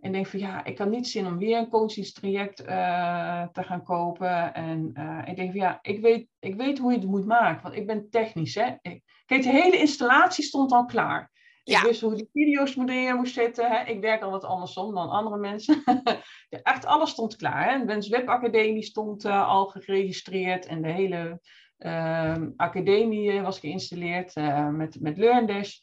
en 0.00 0.12
denk 0.12 0.26
van 0.26 0.38
ja, 0.38 0.64
ik 0.64 0.78
had 0.78 0.90
niet 0.90 1.08
zin 1.08 1.26
om 1.26 1.38
weer 1.38 1.58
een 1.58 1.68
coachingstraject 1.68 2.60
uh, 2.60 3.46
te 3.52 3.62
gaan 3.62 3.82
kopen. 3.82 4.54
En 4.54 4.90
uh, 4.94 5.22
ik 5.24 5.36
denk 5.36 5.50
van 5.50 5.60
ja, 5.60 5.78
ik 5.82 6.00
weet, 6.00 6.28
ik 6.38 6.54
weet 6.54 6.78
hoe 6.78 6.92
je 6.92 6.98
het 6.98 7.08
moet 7.08 7.26
maken, 7.26 7.62
want 7.62 7.74
ik 7.74 7.86
ben 7.86 8.10
technisch. 8.10 8.54
Hè? 8.54 8.72
Ik, 8.82 9.02
kijk, 9.26 9.42
de 9.42 9.50
hele 9.50 9.78
installatie 9.78 10.44
stond 10.44 10.72
al 10.72 10.84
klaar. 10.84 11.30
Ik 11.64 11.78
wist 11.78 12.00
hoe 12.00 12.14
de 12.14 12.28
video's 12.32 12.76
neer 12.76 13.14
moest 13.14 13.34
zetten. 13.34 13.70
Hè. 13.70 13.84
Ik 13.84 14.00
werk 14.00 14.22
al 14.22 14.30
wat 14.30 14.44
andersom 14.44 14.94
dan 14.94 15.08
andere 15.08 15.36
mensen. 15.36 15.82
Echt 16.50 16.86
alles 16.86 17.10
stond 17.10 17.36
klaar. 17.36 17.70
Hè. 17.70 17.84
Wens 17.84 18.08
Webacademie 18.08 18.82
stond 18.82 19.24
uh, 19.24 19.48
al 19.48 19.66
geregistreerd. 19.66 20.66
En 20.66 20.82
de 20.82 20.92
hele 20.92 21.40
uh, 21.78 22.36
academie 22.56 23.40
was 23.40 23.58
geïnstalleerd 23.58 24.34
met, 24.70 25.00
met 25.00 25.18
LearnDash. 25.18 25.78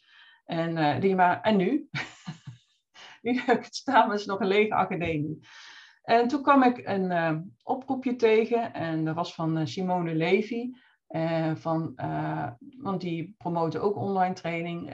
En, 0.45 0.77
uh, 0.77 0.99
die 0.99 1.15
maar, 1.15 1.41
en 1.41 1.55
nu? 1.55 1.89
nu 3.31 3.39
heb 3.45 3.57
ik 3.57 3.65
het 3.65 3.75
staan, 3.75 4.07
maar 4.07 4.15
is 4.15 4.25
nog 4.25 4.39
een 4.39 4.47
lege 4.47 4.73
academie. 4.73 5.39
En 6.03 6.27
toen 6.27 6.41
kwam 6.41 6.63
ik 6.63 6.87
een 6.87 7.53
oproepje 7.63 8.15
tegen. 8.15 8.73
En 8.73 9.05
dat 9.05 9.15
was 9.15 9.33
van 9.33 9.67
Simone 9.67 10.15
Levy. 10.15 10.69
van, 11.55 11.93
want 12.77 13.01
die 13.01 13.35
promoten 13.37 13.81
ook 13.81 13.95
online 13.95 14.33
training 14.33 14.91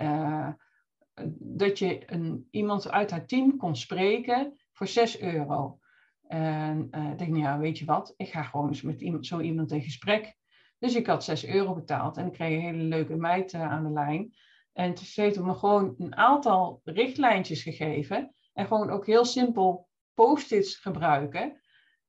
dat 1.39 1.79
je 1.79 2.11
een, 2.11 2.47
iemand 2.51 2.91
uit 2.91 3.11
haar 3.11 3.25
team 3.25 3.57
kon 3.57 3.75
spreken 3.75 4.53
voor 4.71 4.87
6 4.87 5.19
euro. 5.19 5.79
En 6.27 6.83
ik 7.11 7.17
denk, 7.17 7.29
nou 7.29 7.41
ja, 7.41 7.57
weet 7.57 7.77
je 7.77 7.85
wat, 7.85 8.13
ik 8.17 8.29
ga 8.29 8.43
gewoon 8.43 8.67
eens 8.67 8.81
met 8.81 9.01
iemand, 9.01 9.25
zo 9.25 9.39
iemand 9.39 9.71
in 9.71 9.81
gesprek. 9.81 10.35
Dus 10.79 10.95
ik 10.95 11.07
had 11.07 11.23
6 11.23 11.45
euro 11.45 11.73
betaald 11.73 12.17
en 12.17 12.25
ik 12.25 12.33
kreeg 12.33 12.55
een 12.55 12.61
hele 12.61 12.83
leuke 12.83 13.15
meid 13.15 13.53
aan 13.53 13.83
de 13.83 13.91
lijn. 13.91 14.33
En 14.73 14.97
ze 14.97 15.21
heeft 15.21 15.39
me 15.39 15.53
gewoon 15.53 15.95
een 15.97 16.15
aantal 16.15 16.81
richtlijntjes 16.83 17.63
gegeven. 17.63 18.35
En 18.53 18.67
gewoon 18.67 18.89
ook 18.89 19.05
heel 19.05 19.25
simpel 19.25 19.87
post-its 20.13 20.75
gebruiken. 20.75 21.61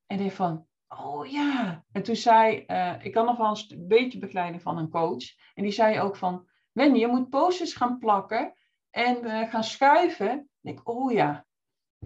En 0.07 0.21
ik 0.21 0.33
van, 0.33 0.67
oh 0.89 1.27
ja. 1.27 1.85
En 1.93 2.03
toen 2.03 2.17
zei, 2.17 2.65
uh, 2.67 2.95
ik 3.05 3.13
kan 3.13 3.25
nog 3.25 3.37
wel 3.37 3.57
een 3.69 3.87
beetje 3.89 4.19
begeleiden 4.19 4.61
van 4.61 4.79
een 4.79 4.89
coach. 4.89 5.25
En 5.55 5.63
die 5.63 5.73
zei 5.73 6.01
ook 6.01 6.17
van, 6.17 6.49
Wendy, 6.73 6.99
je 6.99 7.07
moet 7.07 7.29
post-its 7.29 7.75
gaan 7.75 7.99
plakken 7.99 8.55
en 8.91 9.25
uh, 9.25 9.51
gaan 9.51 9.65
schuiven. 9.65 10.39
Ik 10.39 10.49
denk, 10.61 10.89
oh 10.89 11.13
ja. 11.13 11.47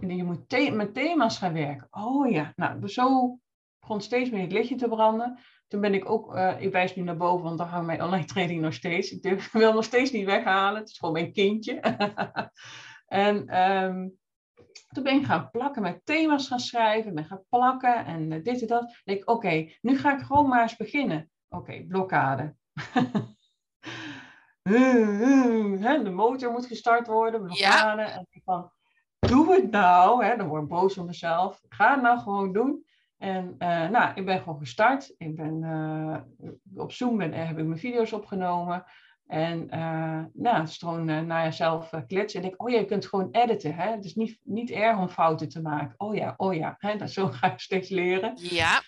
En 0.00 0.16
je 0.16 0.24
moet 0.24 0.74
met 0.74 0.94
thema's 0.94 1.38
gaan 1.38 1.52
werken. 1.52 1.86
Oh 1.90 2.30
ja. 2.30 2.52
Nou, 2.56 2.88
zo 2.88 3.38
begon 3.80 4.00
steeds 4.00 4.30
meer 4.30 4.42
het 4.42 4.52
lichtje 4.52 4.76
te 4.76 4.88
branden. 4.88 5.38
Toen 5.68 5.80
ben 5.80 5.94
ik 5.94 6.10
ook, 6.10 6.34
uh, 6.34 6.60
ik 6.60 6.72
wijs 6.72 6.94
nu 6.94 7.02
naar 7.02 7.16
boven, 7.16 7.44
want 7.44 7.58
daar 7.58 7.66
hangt 7.66 7.86
mijn 7.86 8.02
online 8.02 8.24
training 8.24 8.60
nog 8.60 8.72
steeds. 8.72 9.10
Ik 9.10 9.22
durf, 9.22 9.52
wil 9.52 9.72
nog 9.72 9.84
steeds 9.84 10.10
niet 10.10 10.24
weghalen. 10.24 10.80
Het 10.80 10.90
is 10.90 10.98
gewoon 10.98 11.14
mijn 11.14 11.32
kindje. 11.32 11.80
en 13.06 13.62
um, 13.62 14.18
toen 14.88 15.02
ben 15.02 15.14
ik 15.14 15.24
gaan 15.24 15.50
plakken, 15.50 15.82
met 15.82 16.00
thema's 16.04 16.48
gaan 16.48 16.60
schrijven, 16.60 17.14
ben 17.14 17.24
gaan 17.24 17.44
plakken 17.48 18.04
en 18.04 18.30
uh, 18.30 18.42
dit 18.42 18.60
en 18.60 18.66
dat. 18.66 18.80
Dan 18.80 18.90
denk 19.04 19.18
ik, 19.18 19.30
oké, 19.30 19.70
nu 19.80 19.98
ga 19.98 20.14
ik 20.18 20.24
gewoon 20.24 20.48
maar 20.48 20.62
eens 20.62 20.76
beginnen. 20.76 21.30
Oké, 21.48 21.84
blokkade. 21.88 22.54
de 26.02 26.10
motor 26.12 26.52
moet 26.52 26.66
gestart 26.66 27.06
worden, 27.06 27.42
blokkade. 27.42 28.02
Ja. 28.02 28.16
En 28.16 28.26
van, 28.44 28.70
doe 29.18 29.54
het 29.54 29.70
nou. 29.70 30.24
Hè, 30.24 30.36
dan 30.36 30.48
word 30.48 30.62
ik 30.62 30.68
boos 30.68 30.98
op 30.98 31.06
mezelf. 31.06 31.60
Ga 31.68 31.92
het 31.92 32.02
nou 32.02 32.18
gewoon 32.18 32.52
doen. 32.52 32.85
En 33.18 33.54
uh, 33.58 33.88
nou, 33.88 34.12
ik 34.14 34.24
ben 34.24 34.38
gewoon 34.38 34.58
gestart. 34.58 35.14
Ik 35.18 35.36
ben 35.36 35.62
uh, 35.62 36.52
op 36.82 36.92
Zoom 36.92 37.16
ben, 37.16 37.32
heb 37.32 37.58
ik 37.58 37.64
mijn 37.64 37.78
video's 37.78 38.12
opgenomen. 38.12 38.84
En 39.26 39.62
uh, 39.62 40.24
nou, 40.32 40.60
het 40.60 40.68
is 40.68 40.78
gewoon 40.78 41.04
naar 41.04 41.44
jezelf 41.44 41.90
kletsen. 42.06 42.42
En 42.42 42.48
ik, 42.48 42.62
oh 42.62 42.70
ja, 42.70 42.78
je 42.78 42.84
kunt 42.84 43.06
gewoon 43.06 43.28
editen. 43.30 43.74
Hè? 43.74 43.90
Het 43.90 44.04
is 44.04 44.14
niet, 44.14 44.38
niet 44.42 44.70
erg 44.70 44.98
om 44.98 45.08
fouten 45.08 45.48
te 45.48 45.62
maken. 45.62 45.94
Oh 45.96 46.14
ja, 46.14 46.34
oh 46.36 46.54
ja. 46.54 46.76
Hè? 46.78 46.96
Dat, 46.96 47.10
zo 47.10 47.26
ga 47.32 47.52
ik 47.52 47.60
steeds 47.60 47.88
leren. 47.88 48.32
Ja. 48.36 48.82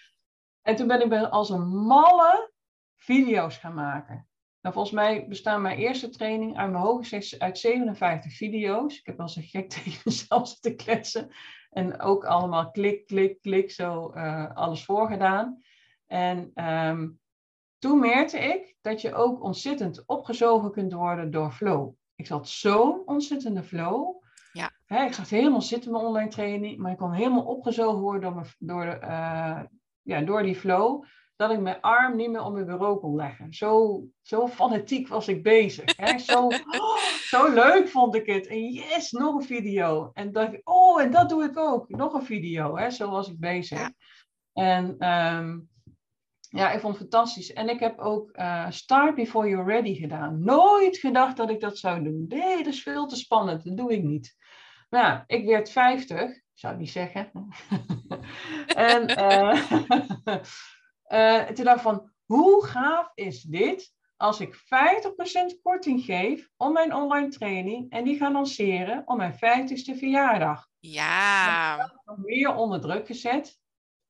En 0.63 0.77
toen 0.77 0.87
ben 0.87 1.13
ik 1.13 1.29
als 1.29 1.51
een 1.51 1.69
malle 1.69 2.53
video's 2.97 3.57
gaan 3.57 3.75
maken. 3.75 4.29
Nou, 4.61 4.75
volgens 4.75 4.95
mij 4.95 5.29
bestaan 5.29 5.63
mijn 5.63 5.79
eerste 5.79 6.09
training 6.09 6.57
uit 6.57 6.71
mijn 6.71 6.83
hoogte 6.83 7.37
uit 7.39 7.59
57 7.59 8.37
video's. 8.37 8.99
Ik 8.99 9.07
heb 9.07 9.17
wel 9.17 9.29
zo 9.29 9.41
gek 9.45 9.69
tegen 9.75 10.01
mezelf 10.05 10.59
te 10.59 10.75
kletsen. 10.75 11.31
En 11.69 12.01
ook 12.01 12.25
allemaal 12.25 12.71
klik, 12.71 13.07
klik, 13.07 13.41
klik, 13.41 13.71
zo 13.71 14.13
uh, 14.15 14.55
alles 14.55 14.85
voorgedaan. 14.85 15.63
En 16.07 16.65
um, 16.69 17.21
toen 17.79 17.99
merkte 17.99 18.39
ik 18.39 18.77
dat 18.81 19.01
je 19.01 19.15
ook 19.15 19.43
ontzettend 19.43 20.03
opgezogen 20.07 20.73
kunt 20.73 20.93
worden 20.93 21.31
door 21.31 21.53
flow. 21.53 21.93
Ik 22.15 22.27
zat 22.27 22.49
zo'n 22.49 23.03
ontzettende 23.07 23.63
flow. 23.63 24.23
Ja. 24.53 24.71
Hè, 24.87 25.05
ik 25.05 25.13
zat 25.13 25.29
helemaal 25.29 25.63
zitten 25.63 25.91
in 25.91 25.97
mijn 25.97 26.07
online 26.07 26.31
training, 26.31 26.79
maar 26.79 26.93
ik 26.93 26.99
kon 26.99 27.13
helemaal 27.13 27.45
opgezogen 27.45 28.01
worden 28.01 28.33
door, 28.35 28.55
door, 28.59 28.99
uh, 29.03 29.61
ja, 30.03 30.21
door 30.21 30.43
die 30.43 30.57
flow 30.57 31.05
dat 31.39 31.51
ik 31.51 31.61
mijn 31.61 31.81
arm 31.81 32.17
niet 32.17 32.31
meer 32.31 32.43
om 32.43 32.53
mijn 32.53 32.67
bureau 32.67 32.99
kon 32.99 33.15
leggen. 33.15 33.53
Zo, 33.53 34.03
zo 34.23 34.49
fanatiek 34.49 35.09
was 35.09 35.29
ik 35.29 35.43
bezig. 35.43 35.97
Hè? 35.97 36.19
Zo, 36.19 36.47
oh, 36.47 36.97
zo 37.31 37.53
leuk 37.53 37.89
vond 37.89 38.15
ik 38.15 38.27
het. 38.27 38.47
En 38.47 38.73
yes, 38.73 39.11
nog 39.11 39.35
een 39.35 39.47
video. 39.47 40.11
En 40.15 40.33
dacht 40.33 40.53
ik, 40.53 40.61
oh, 40.65 41.03
en 41.03 41.11
dat 41.11 41.29
doe 41.29 41.45
ik 41.45 41.59
ook. 41.59 41.89
Nog 41.89 42.15
een 42.15 42.25
video. 42.25 42.77
Hè? 42.77 42.91
Zo 42.91 43.11
was 43.11 43.29
ik 43.29 43.39
bezig. 43.39 43.79
Ja. 43.79 43.93
En 44.53 45.09
um, 45.09 45.69
ja, 46.41 46.71
ik 46.71 46.81
vond 46.81 46.99
het 46.99 47.09
fantastisch. 47.09 47.53
En 47.53 47.69
ik 47.69 47.81
heb 47.81 47.99
ook 47.99 48.37
uh, 48.37 48.71
Start 48.71 49.15
Before 49.15 49.49
You're 49.49 49.73
Ready 49.73 49.95
gedaan. 49.95 50.45
Nooit 50.45 50.99
gedacht 50.99 51.37
dat 51.37 51.51
ik 51.51 51.61
dat 51.61 51.79
zou 51.79 52.03
doen. 52.03 52.25
Nee, 52.29 52.57
dat 52.57 52.73
is 52.73 52.83
veel 52.83 53.07
te 53.07 53.17
spannend. 53.17 53.65
Dat 53.65 53.77
doe 53.77 53.93
ik 53.93 54.03
niet. 54.03 54.37
Maar 54.89 55.03
ja, 55.03 55.25
ik 55.27 55.47
werd 55.47 55.71
50. 55.71 56.41
Zou 56.55 56.73
ik 56.73 56.81
niet 56.81 56.91
zeggen. 56.91 57.31
en... 58.67 59.11
Uh, 59.11 59.71
Uh, 61.09 61.43
toen 61.43 61.65
dacht 61.65 61.77
ik 61.77 61.83
van, 61.83 62.13
hoe 62.25 62.65
gaaf 62.65 63.13
is 63.15 63.43
dit 63.43 63.97
als 64.17 64.41
ik 64.41 64.57
50% 64.57 64.59
korting 65.63 66.05
geef 66.05 66.49
om 66.57 66.73
mijn 66.73 66.95
online 66.95 67.29
training 67.29 67.91
en 67.91 68.05
die 68.05 68.17
ga 68.17 68.33
lanceren 68.33 69.03
om 69.07 69.17
mijn 69.17 69.35
50ste 69.35 69.99
verjaardag. 69.99 70.69
Ja. 70.79 71.77
Heb 71.79 72.01
nog 72.05 72.17
meer 72.19 72.55
onder 72.55 72.81
druk 72.81 73.07
gezet. 73.07 73.59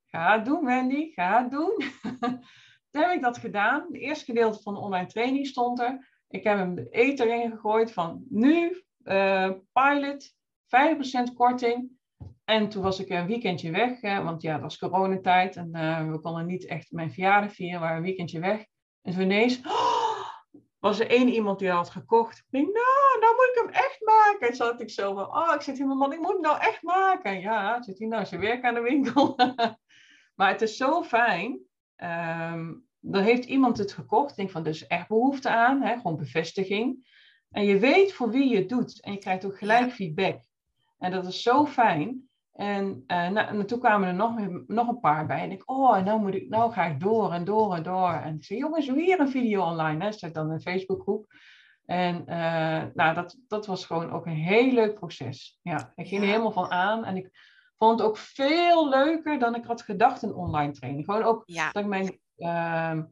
Ga 0.07 0.33
het 0.33 0.45
doen, 0.45 0.65
Wendy, 0.65 1.13
ga 1.13 1.43
het 1.43 1.51
doen. 1.51 1.77
toen 2.91 3.03
heb 3.03 3.13
ik 3.13 3.23
dat 3.23 3.39
gedaan. 3.39 3.83
Het 3.83 3.95
eerste 3.95 4.25
gedeelte 4.25 4.63
van 4.63 4.75
de 4.75 4.81
online 4.81 5.07
training 5.07 5.47
stond 5.47 5.81
er. 5.81 6.23
Ik 6.29 6.45
heb 6.45 6.57
hem 6.57 6.75
de 6.75 6.89
eter 6.91 7.29
ingegooid 7.29 7.93
van 7.93 8.25
nu, 8.29 8.85
uh, 9.05 9.51
pilot, 9.73 10.35
5% 11.31 11.35
korting. 11.35 11.98
En 12.49 12.69
toen 12.69 12.83
was 12.83 13.01
ik 13.01 13.09
een 13.09 13.27
weekendje 13.27 13.71
weg, 13.71 14.01
want 14.01 14.43
ja, 14.43 14.53
het 14.53 14.63
was 14.63 14.79
coronatijd 14.79 15.57
en 15.57 15.71
uh, 15.73 16.11
we 16.11 16.21
konden 16.21 16.47
niet 16.47 16.67
echt 16.67 16.93
mijn 16.93 17.13
verjaardag 17.13 17.53
vieren, 17.53 17.81
waren 17.81 17.97
een 17.97 18.03
weekendje 18.03 18.41
weg. 18.41 18.65
En 19.03 19.13
toen 19.13 19.23
ineens 19.23 19.61
oh, 19.67 20.29
was 20.79 21.01
er 21.01 21.11
één 21.11 21.29
iemand 21.29 21.59
die 21.59 21.71
had 21.71 21.91
gekocht. 21.91 22.39
Ik 22.39 22.45
denk, 22.49 22.67
nou, 22.67 23.21
nou 23.21 23.35
moet 23.35 23.51
ik 23.53 23.63
hem 23.63 23.85
echt 23.85 24.01
maken. 24.05 24.49
En 24.49 24.57
zat 24.57 24.81
ik 24.81 24.91
zo 24.91 25.15
van, 25.15 25.27
oh, 25.27 25.55
ik 25.55 25.61
zit 25.61 25.77
hier, 25.77 25.87
man, 25.87 26.13
ik 26.13 26.19
moet 26.19 26.33
hem 26.33 26.41
nou 26.41 26.61
echt 26.61 26.83
maken. 26.83 27.41
Ja, 27.41 27.83
zit 27.83 27.99
hij 27.99 28.09
nou 28.09 28.27
zijn 28.27 28.41
werk 28.41 28.65
aan 28.65 28.75
de 28.75 28.81
winkel. 28.81 29.37
maar 30.37 30.51
het 30.51 30.63
is 30.63 30.77
zo 30.77 31.03
fijn. 31.03 31.61
Um, 31.97 32.87
dan 33.01 33.23
heeft 33.23 33.45
iemand 33.45 33.79
het 33.79 33.93
gekocht. 33.93 34.31
Ik 34.31 34.37
denk 34.37 34.51
van, 34.51 34.63
dus 34.63 34.87
echt 34.87 35.09
behoefte 35.09 35.49
aan, 35.49 35.83
hè? 35.83 35.97
gewoon 35.97 36.17
bevestiging. 36.17 37.09
En 37.51 37.65
je 37.65 37.79
weet 37.79 38.13
voor 38.13 38.31
wie 38.31 38.49
je 38.49 38.57
het 38.57 38.69
doet. 38.69 39.01
En 39.01 39.13
je 39.13 39.19
krijgt 39.19 39.45
ook 39.45 39.59
gelijk 39.59 39.93
feedback. 39.93 40.41
En 40.99 41.11
dat 41.11 41.27
is 41.27 41.43
zo 41.43 41.67
fijn. 41.67 42.28
En, 42.59 43.05
uh, 43.07 43.29
nou, 43.29 43.65
toen 43.65 43.79
kwamen 43.79 44.09
er 44.09 44.15
nog, 44.15 44.39
nog 44.67 44.89
een 44.89 45.01
paar 45.01 45.27
bij. 45.27 45.43
En 45.43 45.51
ik, 45.51 45.71
oh, 45.71 46.05
nou, 46.05 46.21
moet 46.21 46.35
ik, 46.35 46.49
nou 46.49 46.73
ga 46.73 46.85
ik 46.85 47.01
door 47.01 47.33
en 47.33 47.45
door 47.45 47.75
en 47.75 47.83
door. 47.83 48.11
En 48.11 48.35
ik 48.35 48.45
zei, 48.45 48.59
jongens, 48.59 48.91
weer 48.91 49.21
een 49.21 49.31
video 49.31 49.65
online. 49.65 50.05
Hè? 50.05 50.13
Zet 50.13 50.35
dan 50.35 50.51
een 50.51 50.61
Facebookgroep. 50.61 51.27
En 51.85 52.25
uh, 52.27 52.83
nou, 52.95 53.15
dat, 53.15 53.39
dat 53.49 53.67
was 53.67 53.87
gewoon 53.87 54.11
ook 54.11 54.27
een 54.27 54.33
heel 54.33 54.73
leuk 54.73 54.95
proces. 54.95 55.59
Ja, 55.63 55.93
ik 55.95 56.09
ging 56.09 56.23
er 56.23 56.29
helemaal 56.29 56.53
van 56.53 56.71
aan. 56.71 57.05
En 57.05 57.17
ik 57.17 57.31
vond 57.77 57.99
het 57.99 58.09
ook 58.09 58.17
veel 58.17 58.89
leuker 58.89 59.39
dan 59.39 59.55
ik 59.55 59.65
had 59.65 59.83
gedacht 59.83 60.23
een 60.23 60.35
online 60.35 60.73
training. 60.73 61.05
Gewoon 61.05 61.23
ook 61.23 61.43
ja. 61.45 61.71
dat 61.73 61.83
ik 61.83 61.89
mijn... 61.89 62.21
Uh, 62.37 63.03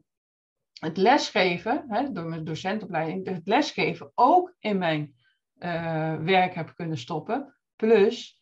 het 0.79 0.97
lesgeven, 0.97 1.85
hè, 1.87 2.11
door 2.11 2.25
mijn 2.25 2.43
docentopleiding, 2.43 3.27
het 3.27 3.47
lesgeven 3.47 4.11
ook 4.15 4.55
in 4.59 4.77
mijn 4.77 5.15
uh, 5.59 6.15
werk 6.15 6.53
heb 6.53 6.75
kunnen 6.75 6.97
stoppen. 6.97 7.55
Plus 7.75 8.36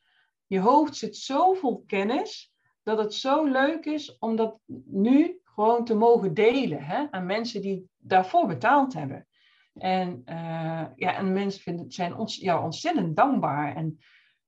je 0.48 0.60
hoofd 0.60 0.96
zit 0.96 1.18
zo 1.18 1.54
vol 1.54 1.84
kennis 1.88 2.54
dat 2.84 2.98
het 2.98 3.14
zo 3.14 3.44
leuk 3.46 3.86
is 3.86 4.18
om 4.18 4.36
dat 4.36 4.60
nu 4.86 5.40
gewoon 5.44 5.86
te 5.86 5.96
mogen 5.96 6.34
delen 6.34 6.84
hè, 6.84 7.06
aan 7.12 7.26
mensen 7.26 7.62
die 7.62 7.90
daarvoor 7.98 8.48
betaald 8.48 8.94
hebben. 8.94 9.28
En, 9.74 10.22
uh, 10.26 10.86
ja, 10.96 11.16
en 11.16 11.34
mensen 11.34 11.62
vinden, 11.62 11.92
zijn 11.92 12.16
ons, 12.16 12.36
ja, 12.36 12.64
ontzettend 12.64 13.16
dankbaar. 13.16 13.76
En 13.76 14.00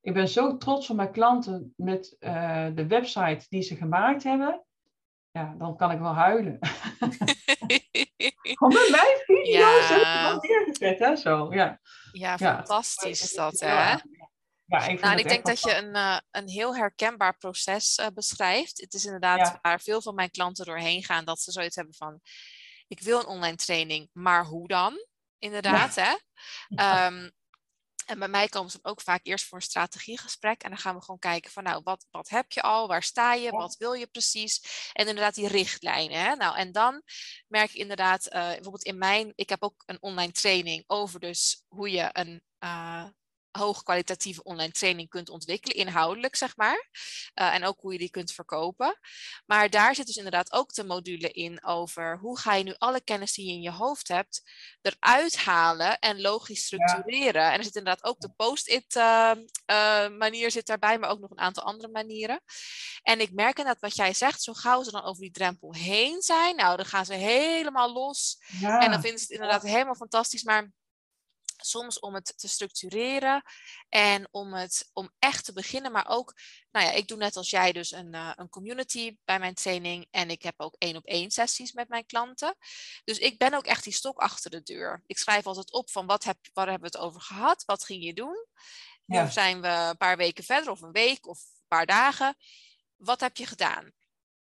ik 0.02 0.14
ben 0.14 0.28
zo 0.28 0.58
trots 0.58 0.90
op 0.90 0.96
mijn 0.96 1.12
klanten 1.12 1.74
met 1.76 2.16
uh, 2.20 2.68
de 2.74 2.88
website 2.88 3.46
die 3.50 3.62
ze 3.62 3.76
gemaakt 3.76 4.24
hebben. 4.24 4.66
Ja, 5.32 5.56
dan 5.58 5.76
kan 5.76 5.92
ik 5.92 6.00
wel 6.00 6.14
huilen. 6.14 6.58
Gewoon 8.58 8.74
met 8.74 8.90
mijn 8.92 9.18
video's 9.26 9.90
ja. 9.90 10.34
heb 10.34 10.44
ik 10.44 10.50
neergezet, 10.50 11.00
hè? 11.00 11.16
Zo, 11.16 11.54
ja. 11.54 11.80
Ja, 12.12 12.38
fantastisch 12.38 13.22
is 13.22 13.34
dat, 13.34 13.60
hè? 13.60 13.68
Ja, 13.68 14.02
ik 14.68 15.02
nou, 15.02 15.18
ik 15.18 15.28
denk 15.28 15.46
dat 15.46 15.62
je 15.62 15.76
een, 15.76 15.96
uh, 15.96 16.20
een 16.32 16.50
heel 16.50 16.76
herkenbaar 16.76 17.38
proces 17.38 17.98
uh, 17.98 18.08
beschrijft. 18.14 18.82
Het 18.82 18.94
is 18.94 19.06
inderdaad 19.06 19.40
ja. 19.40 19.60
waar 19.62 19.82
veel 19.82 20.02
van 20.02 20.16
mijn 20.16 20.32
klanten 20.32 20.66
doorheen 20.66 21.04
gaan, 21.04 21.26
dat 21.26 21.42
ze 21.42 21.52
zoiets 21.52 21.76
hebben 21.76 21.96
van: 21.96 22.20
ik 22.88 23.00
wil 23.00 23.20
een 23.20 23.26
online 23.26 23.56
training, 23.56 24.10
maar 24.14 24.46
hoe 24.46 24.68
dan? 24.68 25.06
Inderdaad, 25.40 25.96
ja. 25.96 26.04
hè? 26.04 26.16
Um, 27.06 27.32
en 28.08 28.20
bij 28.20 28.28
mij 28.28 28.48
komen 28.48 28.72
ze 28.72 28.80
ook 28.82 29.02
vaak 29.02 29.20
eerst 29.24 29.46
voor 29.46 29.58
een 29.58 29.64
strategiegesprek. 29.64 30.64
En 30.64 30.70
dan 30.70 30.80
gaan 30.80 30.96
we 30.96 31.02
gewoon 31.02 31.20
kijken 31.20 31.52
van, 31.52 31.64
nou, 31.64 31.82
wat, 31.84 32.06
wat 32.12 32.30
heb 32.30 32.52
je 32.52 32.62
al? 32.62 32.88
Waar 32.88 33.04
sta 33.04 33.34
je? 33.34 33.52
Wat 33.52 33.76
wil 33.78 33.94
je 33.94 34.08
precies? 34.08 34.62
En 34.94 35.08
inderdaad 35.08 35.36
die 35.36 35.48
richtlijnen. 35.48 36.20
Hè? 36.20 36.36
Nou, 36.36 36.58
en 36.58 36.72
dan 36.72 37.02
merk 37.48 37.72
je 37.72 37.80
inderdaad, 37.80 38.26
uh, 38.26 38.32
bijvoorbeeld 38.32 38.84
in 38.84 38.98
mijn, 38.98 39.32
ik 39.36 39.50
heb 39.50 39.64
ook 39.64 39.84
een 39.86 40.02
online 40.02 40.32
training 40.32 40.84
over 40.88 41.20
dus 41.20 41.64
hoe 41.68 41.92
je 41.92 42.10
een 42.12 42.42
uh, 42.64 43.06
hoogkwalitatieve 43.58 44.44
online 44.44 44.72
training 44.72 45.10
kunt 45.10 45.30
ontwikkelen, 45.30 45.78
inhoudelijk 45.78 46.36
zeg 46.36 46.56
maar. 46.56 46.90
Uh, 47.36 47.54
en 47.54 47.64
ook 47.64 47.80
hoe 47.80 47.92
je 47.92 47.98
die 48.00 48.10
kunt 48.10 48.32
verkopen. 48.32 49.00
Maar 49.46 49.70
daar 49.70 49.96
zit 49.96 50.06
dus 50.06 50.16
inderdaad 50.16 50.52
ook 50.52 50.74
de 50.74 50.84
module 50.84 51.32
in 51.32 51.66
over 51.66 52.18
hoe 52.18 52.40
ga 52.40 52.54
je 52.54 52.64
nu 52.64 52.74
alle 52.78 53.02
kennis 53.02 53.34
die 53.34 53.48
je 53.48 53.54
in 53.54 53.62
je 53.62 53.72
hoofd 53.72 54.08
hebt 54.08 54.42
eruit 54.82 55.38
halen 55.38 56.00
en 56.00 56.22
logisch 56.22 56.66
structureren. 56.66 57.42
Ja. 57.42 57.52
En 57.52 57.58
er 57.58 57.64
zit 57.64 57.76
inderdaad 57.76 58.04
ook 58.04 58.20
de 58.20 58.30
post-it 58.30 58.96
uh, 58.96 59.32
uh, 59.72 60.10
manier 60.10 60.52
zit 60.52 60.66
daarbij, 60.66 61.00
maar 61.00 61.10
ook 61.10 61.20
nog 61.20 61.32
een 61.32 61.40
aantal 61.40 61.64
andere 61.64 61.92
manieren. 61.92 62.42
En 63.02 63.20
ik 63.20 63.34
merk 63.34 63.58
inderdaad 63.58 63.82
wat 63.82 63.96
jij 63.96 64.14
zegt, 64.14 64.44
zo 64.44 64.54
gauw 64.54 64.84
ze 64.84 64.92
dan 64.92 65.04
over 65.04 65.22
die 65.22 65.32
drempel 65.32 65.74
heen 65.74 66.22
zijn, 66.22 66.56
nou 66.56 66.78
dan 66.78 66.86
gaan 66.86 67.06
ze 67.06 67.14
helemaal 67.14 67.94
los. 67.94 68.38
Ja. 68.60 68.80
En 68.80 68.92
dan 68.92 69.02
vinden 69.02 69.20
ze 69.20 69.26
het 69.26 69.34
inderdaad 69.34 69.62
helemaal 69.62 69.96
fantastisch, 69.96 70.44
maar 70.44 70.72
soms 71.58 72.00
om 72.00 72.14
het 72.14 72.34
te 72.38 72.48
structureren 72.48 73.44
en 73.90 74.28
om 74.32 74.54
het 74.54 74.90
om 74.94 75.12
echt 75.20 75.46
te 75.46 75.54
beginnen, 75.54 75.92
maar 75.92 76.08
ook, 76.08 76.34
nou 76.72 76.86
ja, 76.86 76.92
ik 76.92 77.08
doe 77.08 77.18
net 77.18 77.36
als 77.36 77.50
jij 77.50 77.72
dus 77.72 77.92
een, 77.92 78.14
uh, 78.14 78.32
een 78.36 78.50
community 78.50 79.18
bij 79.26 79.40
mijn 79.40 79.54
training 79.54 80.08
en 80.12 80.30
ik 80.30 80.42
heb 80.42 80.54
ook 80.58 80.76
één 80.78 80.96
op 80.96 81.06
één 81.06 81.32
sessies 81.32 81.72
met 81.72 81.90
mijn 81.90 82.06
klanten. 82.06 82.56
Dus 83.04 83.18
ik 83.18 83.38
ben 83.38 83.54
ook 83.54 83.66
echt 83.66 83.84
die 83.84 83.94
stok 83.94 84.20
achter 84.20 84.52
de 84.52 84.64
deur. 84.64 85.04
Ik 85.06 85.18
schrijf 85.18 85.46
altijd 85.48 85.72
op 85.72 85.90
van 85.90 86.06
wat 86.06 86.24
heb, 86.24 86.38
waar 86.54 86.70
hebben 86.70 86.92
we 86.92 86.98
het 86.98 87.06
over 87.06 87.22
gehad, 87.22 87.66
wat 87.66 87.84
ging 87.84 88.04
je 88.04 88.14
doen? 88.14 88.46
Ja. 89.06 89.30
Zijn 89.30 89.62
we 89.62 89.68
een 89.68 89.98
paar 89.98 90.18
weken 90.18 90.44
verder 90.44 90.72
of 90.72 90.82
een 90.82 90.92
week 90.92 91.28
of 91.28 91.40
een 91.40 91.68
paar 91.68 91.86
dagen. 91.86 92.38
Wat 92.96 93.20
heb 93.20 93.38
je 93.38 93.46
gedaan? 93.46 93.92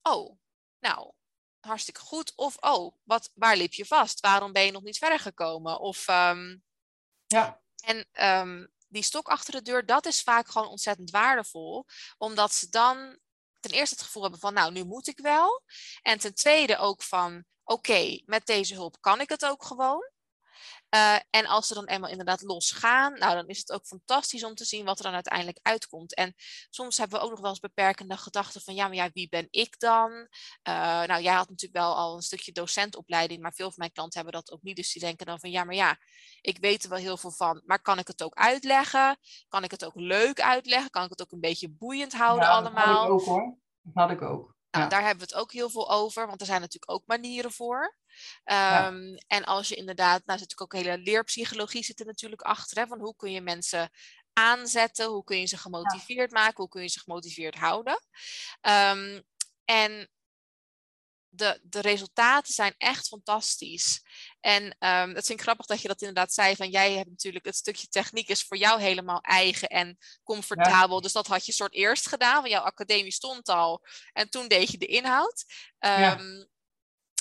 Oh, 0.03 0.39
nou, 0.79 1.13
hartstikke 1.61 2.01
goed. 2.01 2.33
Of, 2.37 2.57
oh, 2.61 2.97
wat, 3.03 3.31
waar 3.35 3.57
liep 3.57 3.73
je 3.73 3.87
vast? 3.87 4.21
Waarom 4.21 4.53
ben 4.53 4.65
je 4.65 4.73
nog 4.73 4.83
niet 4.83 4.99
verder 4.99 5.19
gekomen? 5.19 5.81
Of, 5.81 6.09
um, 6.09 6.65
ja. 7.35 7.61
En 7.85 8.09
um, 8.41 8.69
die 8.89 9.03
stok 9.03 9.29
achter 9.29 9.53
de 9.53 9.63
deur, 9.63 9.87
dat 9.87 10.07
is 10.07 10.23
vaak 10.23 10.49
gewoon 10.49 10.69
ontzettend 10.69 11.11
waardevol. 11.11 11.87
Omdat 12.19 12.53
ze 12.53 12.69
dan 12.69 13.19
ten 13.61 13.71
eerste 13.71 13.95
het 13.95 14.05
gevoel 14.05 14.23
hebben 14.23 14.41
van, 14.41 14.55
nou, 14.55 14.73
nu 14.73 14.85
moet 14.85 15.07
ik 15.07 15.19
wel. 15.19 15.63
En 16.03 16.19
ten 16.19 16.35
tweede 16.35 16.79
ook 16.79 17.03
van, 17.03 17.45
oké, 17.65 18.21
met 18.25 18.47
deze 18.47 18.75
hulp 18.75 18.97
kan 19.01 19.21
ik 19.21 19.29
het 19.29 19.47
ook 19.47 19.65
gewoon. 19.65 20.13
Uh, 20.95 21.17
en 21.31 21.47
als 21.47 21.67
ze 21.67 21.75
dan 21.75 21.87
eenmaal 21.87 22.11
inderdaad 22.11 22.43
losgaan, 22.43 23.19
nou 23.19 23.35
dan 23.35 23.47
is 23.47 23.59
het 23.59 23.73
ook 23.73 23.87
fantastisch 23.87 24.45
om 24.45 24.55
te 24.55 24.65
zien 24.65 24.85
wat 24.85 24.99
er 24.99 25.05
dan 25.05 25.15
uiteindelijk 25.15 25.59
uitkomt. 25.63 26.15
En 26.15 26.35
soms 26.71 26.99
hebben 26.99 27.19
we 27.19 27.25
ook 27.25 27.31
nog 27.31 27.41
wel 27.41 27.51
eens 27.51 27.61
beperkende 27.61 28.17
gedachten 28.17 28.61
van 28.61 28.75
ja, 28.75 28.87
maar 28.87 28.97
ja, 28.97 29.11
wie 29.13 29.29
ben 29.29 29.47
ik 29.51 29.79
dan? 29.79 30.11
Uh, 30.69 31.03
nou, 31.05 31.23
jij 31.23 31.35
had 31.35 31.49
natuurlijk 31.49 31.81
wel 31.81 31.97
al 31.97 32.17
een 32.17 32.23
stukje 32.23 32.53
docentopleiding, 32.53 33.43
maar 33.43 33.53
veel 33.53 33.67
van 33.67 33.79
mijn 33.79 33.93
klanten 33.93 34.21
hebben 34.21 34.41
dat 34.41 34.53
ook 34.53 34.63
niet. 34.63 34.77
Dus 34.77 34.93
die 34.93 35.03
denken 35.03 35.27
dan 35.27 35.41
van 35.41 35.51
ja, 35.51 35.65
maar 35.65 35.75
ja, 35.75 35.99
ik 36.41 36.59
weet 36.59 36.83
er 36.83 36.89
wel 36.91 36.99
heel 36.99 37.17
veel 37.17 37.33
van, 37.33 37.63
maar 37.65 37.83
kan 37.83 37.99
ik 37.99 38.07
het 38.07 38.23
ook 38.23 38.35
uitleggen? 38.35 39.19
Kan 39.49 39.65
ik 39.65 39.71
het 39.71 39.85
ook 39.85 39.95
leuk 39.95 40.41
uitleggen? 40.41 40.91
Kan 40.91 41.05
ik 41.05 41.11
het 41.11 41.23
ook 41.23 41.33
een 41.33 41.41
beetje 41.41 41.71
boeiend 41.71 42.13
houden 42.13 42.49
ja, 42.49 42.53
allemaal? 42.53 42.85
Dat 42.85 42.97
had 42.97 43.05
ik 43.07 43.13
ook 43.13 43.25
hoor. 43.25 43.59
Dat 43.83 43.95
had 43.95 44.11
ik 44.11 44.23
ook. 44.23 44.54
Nou, 44.79 44.89
daar 44.89 45.03
hebben 45.03 45.27
we 45.27 45.33
het 45.33 45.43
ook 45.43 45.53
heel 45.53 45.71
veel 45.71 45.91
over, 45.91 46.27
want 46.27 46.41
er 46.41 46.47
zijn 46.47 46.61
natuurlijk 46.61 46.93
ook 46.93 47.07
manieren 47.07 47.53
voor. 47.53 47.97
Um, 48.45 49.15
En 49.27 49.45
als 49.45 49.69
je 49.69 49.75
inderdaad, 49.75 50.27
nou 50.27 50.39
zit 50.39 50.49
natuurlijk 50.49 50.75
ook 50.75 50.83
hele 50.83 50.99
leerpsychologie 50.99 51.85
zit 51.85 52.01
er 52.01 52.07
natuurlijk 52.07 52.43
achter, 52.43 52.79
hè, 52.79 52.87
van 52.87 53.01
hoe 53.01 53.17
kun 53.17 53.33
je 53.33 53.41
mensen 53.41 53.91
aanzetten, 54.33 55.07
hoe 55.07 55.25
kun 55.25 55.39
je 55.39 55.47
ze 55.47 55.57
gemotiveerd 55.57 56.31
maken, 56.31 56.57
hoe 56.57 56.69
kun 56.69 56.83
je 56.83 56.89
ze 56.89 57.01
gemotiveerd 57.01 57.55
houden. 57.55 58.07
Um, 58.61 59.23
en 59.65 60.11
de, 61.29 61.61
de 61.63 61.81
resultaten 61.81 62.53
zijn 62.55 62.75
echt 62.79 63.09
fantastisch. 63.09 64.03
En 64.45 64.63
um, 64.65 65.15
het 65.15 65.27
vind 65.27 65.39
ik 65.39 65.41
grappig 65.41 65.67
dat 65.67 65.83
je 65.83 65.89
dat 65.89 66.01
inderdaad 66.01 66.33
zei. 66.33 66.57
Van 66.57 66.71
jij 66.71 66.93
hebt 66.93 67.09
natuurlijk 67.09 67.45
het 67.45 67.57
stukje 67.57 67.89
techniek 67.89 68.29
is 68.29 68.43
voor 68.43 68.57
jou 68.57 68.81
helemaal 68.81 69.21
eigen 69.21 69.69
en 69.69 69.99
comfortabel. 70.23 71.01
Dus 71.01 71.13
dat 71.13 71.27
had 71.27 71.47
je 71.47 71.53
soort 71.53 71.73
eerst 71.73 72.09
gedaan. 72.09 72.35
Want 72.35 72.49
jouw 72.49 72.63
academie 72.63 73.13
stond 73.13 73.49
al. 73.49 73.85
En 74.13 74.31
toen 74.31 74.49
deed 74.49 74.71
je 74.71 74.79
de 74.79 74.87
inhoud. 74.87 75.45
Um, 75.79 75.91
ja. 75.91 76.47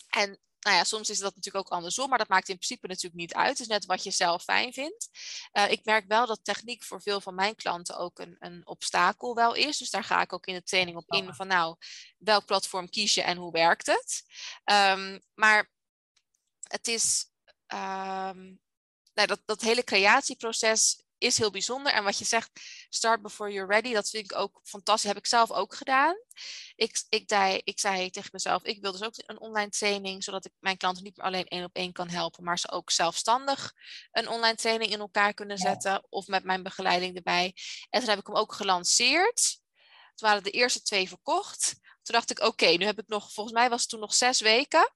En 0.09 0.39
nou 0.59 0.75
ja, 0.75 0.83
soms 0.83 1.09
is 1.09 1.19
dat 1.19 1.35
natuurlijk 1.35 1.65
ook 1.65 1.73
andersom, 1.73 2.09
maar 2.09 2.17
dat 2.17 2.27
maakt 2.27 2.49
in 2.49 2.55
principe 2.55 2.87
natuurlijk 2.87 3.15
niet 3.15 3.33
uit. 3.33 3.49
Het 3.49 3.59
is 3.59 3.67
net 3.67 3.85
wat 3.85 4.03
je 4.03 4.11
zelf 4.11 4.43
fijn 4.43 4.73
vindt. 4.73 5.09
Uh, 5.53 5.71
ik 5.71 5.85
merk 5.85 6.07
wel 6.07 6.25
dat 6.25 6.39
techniek 6.43 6.83
voor 6.83 7.01
veel 7.01 7.21
van 7.21 7.35
mijn 7.35 7.55
klanten 7.55 7.97
ook 7.97 8.19
een, 8.19 8.35
een 8.39 8.67
obstakel 8.67 9.35
wel 9.35 9.53
is. 9.53 9.77
Dus 9.77 9.89
daar 9.89 10.03
ga 10.03 10.21
ik 10.21 10.33
ook 10.33 10.45
in 10.45 10.53
de 10.53 10.63
training 10.63 10.97
op 10.97 11.13
in 11.13 11.33
van 11.33 11.47
nou, 11.47 11.75
welk 12.17 12.45
platform 12.45 12.89
kies 12.89 13.13
je 13.13 13.21
en 13.21 13.37
hoe 13.37 13.51
werkt 13.51 13.85
het? 13.87 14.23
Um, 14.71 15.21
maar 15.33 15.71
het 16.73 16.87
is, 16.87 17.25
um, 17.67 18.59
nou, 19.13 19.27
dat, 19.27 19.41
dat 19.45 19.61
hele 19.61 19.83
creatieproces 19.83 21.03
is 21.17 21.37
heel 21.37 21.51
bijzonder. 21.51 21.93
En 21.93 22.03
wat 22.03 22.17
je 22.17 22.25
zegt, 22.25 22.49
start 22.89 23.21
before 23.21 23.51
you're 23.51 23.73
ready, 23.73 23.93
dat 23.93 24.09
vind 24.09 24.31
ik 24.31 24.37
ook 24.37 24.59
fantastisch. 24.63 25.09
Heb 25.09 25.17
ik 25.17 25.25
zelf 25.25 25.51
ook 25.51 25.75
gedaan. 25.75 26.15
Ik, 26.75 27.03
ik, 27.09 27.23
zei, 27.25 27.61
ik 27.63 27.79
zei 27.79 28.09
tegen 28.09 28.29
mezelf, 28.31 28.63
ik 28.63 28.81
wil 28.81 28.91
dus 28.91 29.03
ook 29.03 29.13
een 29.15 29.39
online 29.39 29.69
training, 29.69 30.23
zodat 30.23 30.45
ik 30.45 30.51
mijn 30.59 30.77
klanten 30.77 31.03
niet 31.03 31.17
meer 31.17 31.25
alleen 31.25 31.47
één 31.47 31.63
op 31.63 31.75
één 31.75 31.91
kan 31.91 32.09
helpen, 32.09 32.43
maar 32.43 32.59
ze 32.59 32.71
ook 32.71 32.91
zelfstandig 32.91 33.73
een 34.11 34.27
online 34.27 34.55
training 34.55 34.91
in 34.91 34.99
elkaar 34.99 35.33
kunnen 35.33 35.57
zetten. 35.57 36.05
Of 36.09 36.27
met 36.27 36.43
mijn 36.43 36.63
begeleiding 36.63 37.15
erbij. 37.15 37.55
En 37.89 37.99
toen 37.99 38.09
heb 38.09 38.19
ik 38.19 38.27
hem 38.27 38.35
ook 38.35 38.53
gelanceerd. 38.53 39.61
Toen 40.15 40.27
waren 40.29 40.43
de 40.43 40.51
eerste 40.51 40.81
twee 40.81 41.07
verkocht. 41.07 41.75
Toen 42.01 42.15
dacht 42.15 42.31
ik, 42.31 42.39
oké, 42.39 42.65
nu 42.65 42.85
heb 42.85 42.99
ik 42.99 43.07
nog, 43.07 43.33
volgens 43.33 43.55
mij 43.55 43.69
was 43.69 43.81
het 43.81 43.89
toen 43.89 43.99
nog 43.99 44.13
zes 44.13 44.39
weken 44.39 44.93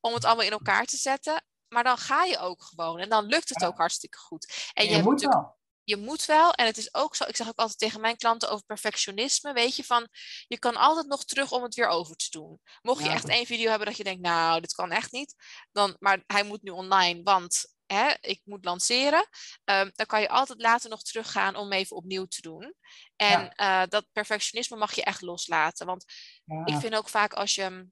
om 0.00 0.14
het 0.14 0.24
allemaal 0.24 0.44
in 0.44 0.52
elkaar 0.52 0.84
te 0.84 0.96
zetten 0.96 1.42
maar 1.68 1.84
dan 1.84 1.98
ga 1.98 2.24
je 2.24 2.38
ook 2.38 2.62
gewoon. 2.62 2.98
En 2.98 3.08
dan 3.08 3.26
lukt 3.26 3.48
het 3.48 3.64
ook 3.64 3.76
hartstikke 3.76 4.18
goed. 4.18 4.70
En 4.74 4.84
je, 4.84 4.96
je 4.96 5.02
moet 5.02 5.20
wel. 5.20 5.56
Je 5.84 5.96
moet 5.96 6.24
wel. 6.24 6.52
En 6.52 6.66
het 6.66 6.76
is 6.76 6.94
ook 6.94 7.16
zo, 7.16 7.24
ik 7.24 7.36
zeg 7.36 7.48
ook 7.48 7.58
altijd 7.58 7.78
tegen 7.78 8.00
mijn 8.00 8.16
klanten 8.16 8.50
over 8.50 8.64
perfectionisme. 8.64 9.52
Weet 9.52 9.76
je, 9.76 9.84
van 9.84 10.08
je 10.46 10.58
kan 10.58 10.76
altijd 10.76 11.06
nog 11.06 11.24
terug 11.24 11.52
om 11.52 11.62
het 11.62 11.74
weer 11.74 11.88
over 11.88 12.16
te 12.16 12.30
doen. 12.30 12.60
Mocht 12.82 13.04
je 13.04 13.10
echt 13.10 13.28
één 13.28 13.46
video 13.46 13.68
hebben 13.68 13.86
dat 13.86 13.96
je 13.96 14.04
denkt, 14.04 14.22
nou, 14.22 14.60
dit 14.60 14.74
kan 14.74 14.90
echt 14.90 15.12
niet. 15.12 15.34
Dan, 15.72 15.96
maar 15.98 16.22
hij 16.26 16.42
moet 16.42 16.62
nu 16.62 16.70
online, 16.70 17.22
want 17.22 17.76
hè, 17.86 18.14
ik 18.20 18.40
moet 18.44 18.64
lanceren. 18.64 19.28
Um, 19.64 19.90
dan 19.94 20.06
kan 20.06 20.20
je 20.20 20.28
altijd 20.28 20.60
later 20.60 20.90
nog 20.90 21.02
teruggaan 21.02 21.56
om 21.56 21.72
even 21.72 21.96
opnieuw 21.96 22.24
te 22.24 22.42
doen. 22.42 22.74
En 23.16 23.52
ja. 23.54 23.82
uh, 23.82 23.88
dat 23.88 24.06
perfectionisme 24.12 24.76
mag 24.76 24.94
je 24.94 25.04
echt 25.04 25.22
loslaten. 25.22 25.86
Want 25.86 26.04
ja. 26.44 26.66
ik 26.66 26.76
vind 26.76 26.94
ook 26.94 27.08
vaak 27.08 27.32
als 27.32 27.54
je 27.54 27.88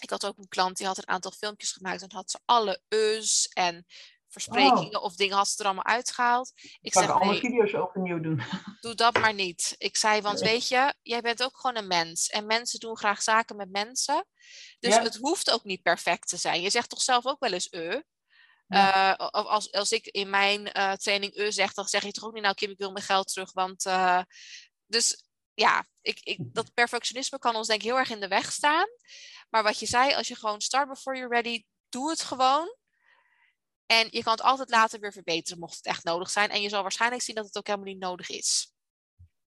ik 0.00 0.10
had 0.10 0.26
ook 0.26 0.38
een 0.38 0.48
klant 0.48 0.76
die 0.76 0.86
had 0.86 0.98
een 0.98 1.08
aantal 1.08 1.30
filmpjes 1.30 1.72
gemaakt 1.72 2.02
en 2.02 2.12
had 2.12 2.30
ze 2.30 2.38
alle 2.44 2.80
us 2.88 3.48
en 3.48 3.86
versprekingen 4.30 4.98
oh. 4.98 5.04
of 5.04 5.16
dingen 5.16 5.36
had 5.36 5.48
ze 5.48 5.58
er 5.58 5.64
allemaal 5.64 5.84
uitgehaald. 5.84 6.52
Ik 6.80 6.96
alle 6.96 7.24
nee, 7.24 7.40
video's 7.40 7.74
overnieuw 7.74 8.20
doen. 8.20 8.42
Doe 8.80 8.94
dat 8.94 9.18
maar 9.18 9.34
niet. 9.34 9.74
Ik 9.78 9.96
zei, 9.96 10.20
want 10.20 10.40
weet 10.40 10.68
je, 10.68 10.94
jij 11.02 11.20
bent 11.20 11.42
ook 11.42 11.56
gewoon 11.60 11.76
een 11.76 11.86
mens. 11.86 12.28
En 12.28 12.46
mensen 12.46 12.80
doen 12.80 12.96
graag 12.96 13.22
zaken 13.22 13.56
met 13.56 13.70
mensen. 13.70 14.26
Dus 14.78 14.94
ja. 14.94 15.02
het 15.02 15.16
hoeft 15.16 15.50
ook 15.50 15.64
niet 15.64 15.82
perfect 15.82 16.28
te 16.28 16.36
zijn. 16.36 16.60
Je 16.60 16.70
zegt 16.70 16.88
toch 16.88 17.02
zelf 17.02 17.26
ook 17.26 17.40
wel 17.40 17.52
eens 17.52 17.72
uh. 17.72 18.00
Ja. 18.66 19.18
Uh, 19.20 19.28
als, 19.28 19.72
als 19.72 19.92
ik 19.92 20.06
in 20.06 20.30
mijn 20.30 20.70
uh, 20.76 20.92
training 20.92 21.36
uh 21.36 21.50
zeg, 21.50 21.74
dan 21.74 21.88
zeg 21.88 22.02
je 22.02 22.12
toch 22.12 22.24
ook 22.24 22.32
niet, 22.32 22.42
nou 22.42 22.54
Kim, 22.54 22.70
ik 22.70 22.78
wil 22.78 22.92
mijn 22.92 23.04
geld 23.04 23.32
terug. 23.32 23.52
Want 23.52 23.86
uh, 23.86 24.22
dus 24.86 25.24
ja, 25.60 25.86
ik, 26.00 26.20
ik, 26.22 26.38
dat 26.54 26.74
perfectionisme 26.74 27.38
kan 27.38 27.56
ons 27.56 27.66
denk 27.66 27.80
ik 27.80 27.86
heel 27.86 27.98
erg 27.98 28.10
in 28.10 28.20
de 28.20 28.28
weg 28.28 28.52
staan. 28.52 28.88
Maar 29.50 29.62
wat 29.62 29.78
je 29.78 29.86
zei, 29.86 30.14
als 30.14 30.28
je 30.28 30.36
gewoon 30.36 30.60
start 30.60 30.88
before 30.88 31.16
you're 31.16 31.34
ready, 31.34 31.64
doe 31.88 32.10
het 32.10 32.20
gewoon. 32.20 32.76
En 33.86 34.08
je 34.10 34.22
kan 34.22 34.32
het 34.32 34.42
altijd 34.42 34.70
later 34.70 35.00
weer 35.00 35.12
verbeteren, 35.12 35.58
mocht 35.58 35.76
het 35.76 35.86
echt 35.86 36.04
nodig 36.04 36.30
zijn. 36.30 36.50
En 36.50 36.62
je 36.62 36.68
zal 36.68 36.82
waarschijnlijk 36.82 37.22
zien 37.22 37.34
dat 37.34 37.44
het 37.44 37.56
ook 37.56 37.66
helemaal 37.66 37.88
niet 37.88 37.98
nodig 37.98 38.28
is. 38.28 38.74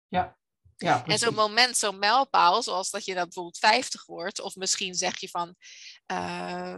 Ja. 0.08 0.38
ja 0.76 1.06
en 1.06 1.18
zo'n 1.18 1.34
moment, 1.34 1.76
zo'n 1.76 1.98
mijlpaal, 1.98 2.62
zoals 2.62 2.90
dat 2.90 3.04
je 3.04 3.14
dan 3.14 3.24
bijvoorbeeld 3.24 3.58
50 3.58 4.06
wordt, 4.06 4.40
of 4.40 4.56
misschien 4.56 4.94
zeg 4.94 5.18
je 5.18 5.28
van. 5.28 5.54
Uh, 6.06 6.76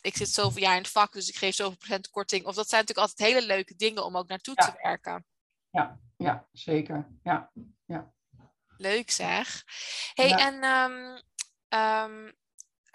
ik 0.00 0.16
zit 0.16 0.28
zoveel 0.28 0.62
jaar 0.62 0.76
in 0.76 0.82
het 0.82 0.90
vak, 0.90 1.12
dus 1.12 1.28
ik 1.28 1.36
geef 1.36 1.54
zoveel 1.54 1.76
procent 1.76 2.10
korting. 2.10 2.46
Of 2.46 2.54
dat 2.54 2.68
zijn 2.68 2.80
natuurlijk 2.80 3.08
altijd 3.08 3.28
hele 3.28 3.46
leuke 3.46 3.74
dingen 3.76 4.04
om 4.04 4.16
ook 4.16 4.28
naartoe 4.28 4.54
ja. 4.56 4.70
te 4.70 4.78
werken. 4.82 5.26
Ja, 5.70 6.00
ja 6.16 6.48
zeker. 6.52 7.08
Ja, 7.22 7.50
ja. 7.84 8.14
Leuk 8.76 9.10
zeg. 9.10 9.64
hey, 10.14 10.28
ja. 10.28 10.38
en 10.38 10.64
um, 10.64 11.22
um, 11.80 12.34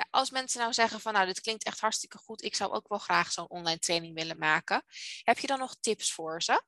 als 0.09 0.31
mensen 0.31 0.59
nou 0.59 0.73
zeggen 0.73 0.99
van 0.99 1.13
nou, 1.13 1.25
dit 1.25 1.41
klinkt 1.41 1.63
echt 1.63 1.79
hartstikke 1.79 2.17
goed, 2.17 2.43
ik 2.43 2.55
zou 2.55 2.71
ook 2.71 2.87
wel 2.87 2.97
graag 2.97 3.31
zo'n 3.31 3.49
online 3.49 3.79
training 3.79 4.13
willen 4.13 4.37
maken. 4.37 4.83
Heb 5.23 5.37
je 5.37 5.47
dan 5.47 5.59
nog 5.59 5.75
tips 5.79 6.13
voor 6.13 6.41
ze? 6.41 6.63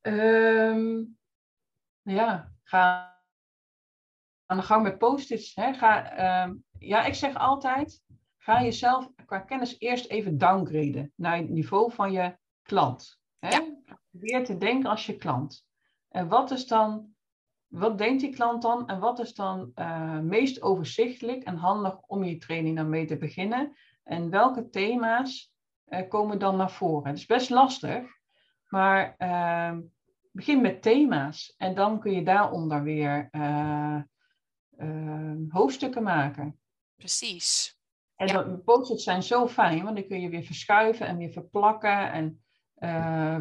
Um, 0.00 1.18
ja, 2.02 2.52
ga 2.62 3.14
aan 4.46 4.56
de 4.56 4.62
gang 4.62 4.82
met 4.82 4.98
post-its. 4.98 5.52
Ga, 5.52 6.44
um, 6.44 6.64
ja, 6.78 7.04
ik 7.04 7.14
zeg 7.14 7.34
altijd, 7.34 8.02
ga 8.38 8.62
jezelf 8.62 9.08
qua 9.26 9.38
kennis 9.40 9.76
eerst 9.78 10.06
even 10.06 10.38
downgraden 10.38 11.12
naar 11.16 11.36
het 11.36 11.48
niveau 11.48 11.92
van 11.92 12.12
je 12.12 12.38
klant. 12.62 13.20
Hè? 13.38 13.48
Ja. 13.48 13.74
Probeer 14.10 14.44
te 14.44 14.56
denken 14.56 14.90
als 14.90 15.06
je 15.06 15.16
klant. 15.16 15.66
En 16.08 16.28
wat 16.28 16.50
is 16.50 16.66
dan 16.66 17.15
wat 17.68 17.98
denkt 17.98 18.20
die 18.20 18.34
klant 18.34 18.62
dan 18.62 18.88
en 18.88 18.98
wat 18.98 19.18
is 19.18 19.34
dan 19.34 19.72
uh, 19.74 20.18
meest 20.18 20.62
overzichtelijk 20.62 21.42
en 21.42 21.56
handig 21.56 22.00
om 22.00 22.24
je 22.24 22.36
training 22.36 22.76
dan 22.76 22.88
mee 22.88 23.06
te 23.06 23.16
beginnen? 23.16 23.76
En 24.04 24.30
welke 24.30 24.68
thema's 24.68 25.52
uh, 25.88 26.08
komen 26.08 26.38
dan 26.38 26.56
naar 26.56 26.70
voren? 26.70 27.08
Het 27.08 27.18
is 27.18 27.26
best 27.26 27.50
lastig, 27.50 28.04
maar 28.68 29.14
uh, 29.18 29.78
begin 30.30 30.60
met 30.60 30.82
thema's 30.82 31.54
en 31.56 31.74
dan 31.74 32.00
kun 32.00 32.12
je 32.12 32.22
daaronder 32.22 32.82
weer 32.82 33.28
eh, 33.30 34.00
hoofdstukken 35.48 36.02
maken. 36.02 36.60
Precies. 36.96 37.78
En 38.16 38.26
ja. 38.26 38.42
post-its 38.42 39.04
zijn 39.04 39.22
zo 39.22 39.48
fijn, 39.48 39.82
want 39.84 39.96
dan 39.96 40.06
kun 40.06 40.20
je 40.20 40.28
weer 40.28 40.42
verschuiven 40.42 41.06
en 41.06 41.16
weer 41.16 41.30
verplakken 41.30 42.12
en 42.12 42.40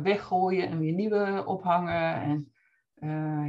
weggooien 0.02 0.70
en 0.70 0.80
weer 0.80 0.94
nieuwe 0.94 1.44
ophangen. 1.46 2.22
En 2.22 2.54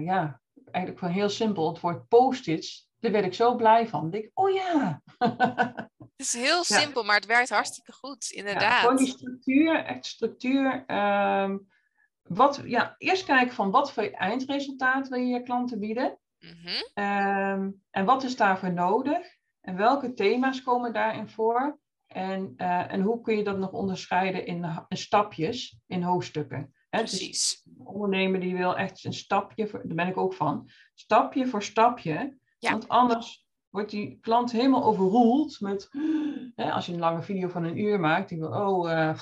ja, 0.04 0.40
eigenlijk 0.76 0.98
van 0.98 1.10
heel 1.10 1.28
simpel, 1.28 1.68
het 1.68 1.80
woord 1.80 2.08
post-its, 2.08 2.88
daar 2.98 3.12
werd 3.12 3.24
ik 3.24 3.34
zo 3.34 3.56
blij 3.56 3.88
van. 3.88 4.06
Ik 4.06 4.12
denk, 4.12 4.30
oh 4.34 4.50
ja. 4.50 5.02
Het 6.16 6.26
is 6.26 6.34
heel 6.34 6.64
simpel, 6.64 7.00
ja. 7.00 7.06
maar 7.06 7.16
het 7.16 7.26
werkt 7.26 7.48
hartstikke 7.48 7.92
goed, 7.92 8.30
inderdaad. 8.30 8.62
Ja, 8.62 8.78
gewoon 8.80 8.96
die 8.96 9.06
structuur, 9.06 9.84
echt 9.84 10.06
structuur. 10.06 10.84
Um, 10.86 11.68
wat, 12.22 12.62
ja, 12.64 12.94
eerst 12.98 13.24
kijken 13.24 13.54
van 13.54 13.70
wat 13.70 13.92
voor 13.92 14.02
eindresultaat 14.02 15.08
wil 15.08 15.18
je 15.18 15.26
je 15.26 15.42
klanten 15.42 15.80
bieden. 15.80 16.18
Mm 16.38 16.50
-hmm. 16.50 17.04
um, 17.04 17.82
en 17.90 18.04
wat 18.04 18.22
is 18.22 18.36
daarvoor 18.36 18.72
nodig? 18.72 19.26
En 19.60 19.76
welke 19.76 20.12
thema's 20.12 20.62
komen 20.62 20.92
daarin 20.92 21.28
voor? 21.28 21.78
En, 22.06 22.54
uh, 22.56 22.92
en 22.92 23.00
hoe 23.00 23.20
kun 23.20 23.36
je 23.36 23.44
dat 23.44 23.58
nog 23.58 23.72
onderscheiden 23.72 24.46
in, 24.46 24.84
in 24.88 24.96
stapjes, 24.96 25.78
in 25.86 26.02
hoofdstukken? 26.02 26.74
Precies. 26.98 27.62
Dus 27.64 27.74
ondernemer 27.84 28.40
die 28.40 28.56
wil 28.56 28.76
echt 28.76 29.04
een 29.04 29.12
stapje, 29.12 29.66
voor, 29.66 29.82
daar 29.84 29.96
ben 29.96 30.06
ik 30.06 30.16
ook 30.16 30.34
van, 30.34 30.70
stapje 30.94 31.46
voor 31.46 31.62
stapje. 31.62 32.38
Ja. 32.58 32.70
Want 32.70 32.88
anders 32.88 33.46
wordt 33.68 33.90
die 33.90 34.18
klant 34.20 34.52
helemaal 34.52 34.84
overroeld 34.84 35.60
met, 35.60 35.88
hè, 36.54 36.70
als 36.72 36.86
je 36.86 36.92
een 36.92 36.98
lange 36.98 37.22
video 37.22 37.48
van 37.48 37.64
een 37.64 37.78
uur 37.78 38.00
maakt, 38.00 38.28
die 38.28 38.38
wil, 38.38 38.50
oh, 38.50 38.90
uh, 38.90 39.18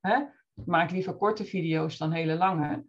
hè, 0.00 0.24
maak 0.64 0.90
liever 0.90 1.16
korte 1.16 1.44
video's 1.44 1.98
dan 1.98 2.12
hele 2.12 2.36
lange. 2.36 2.84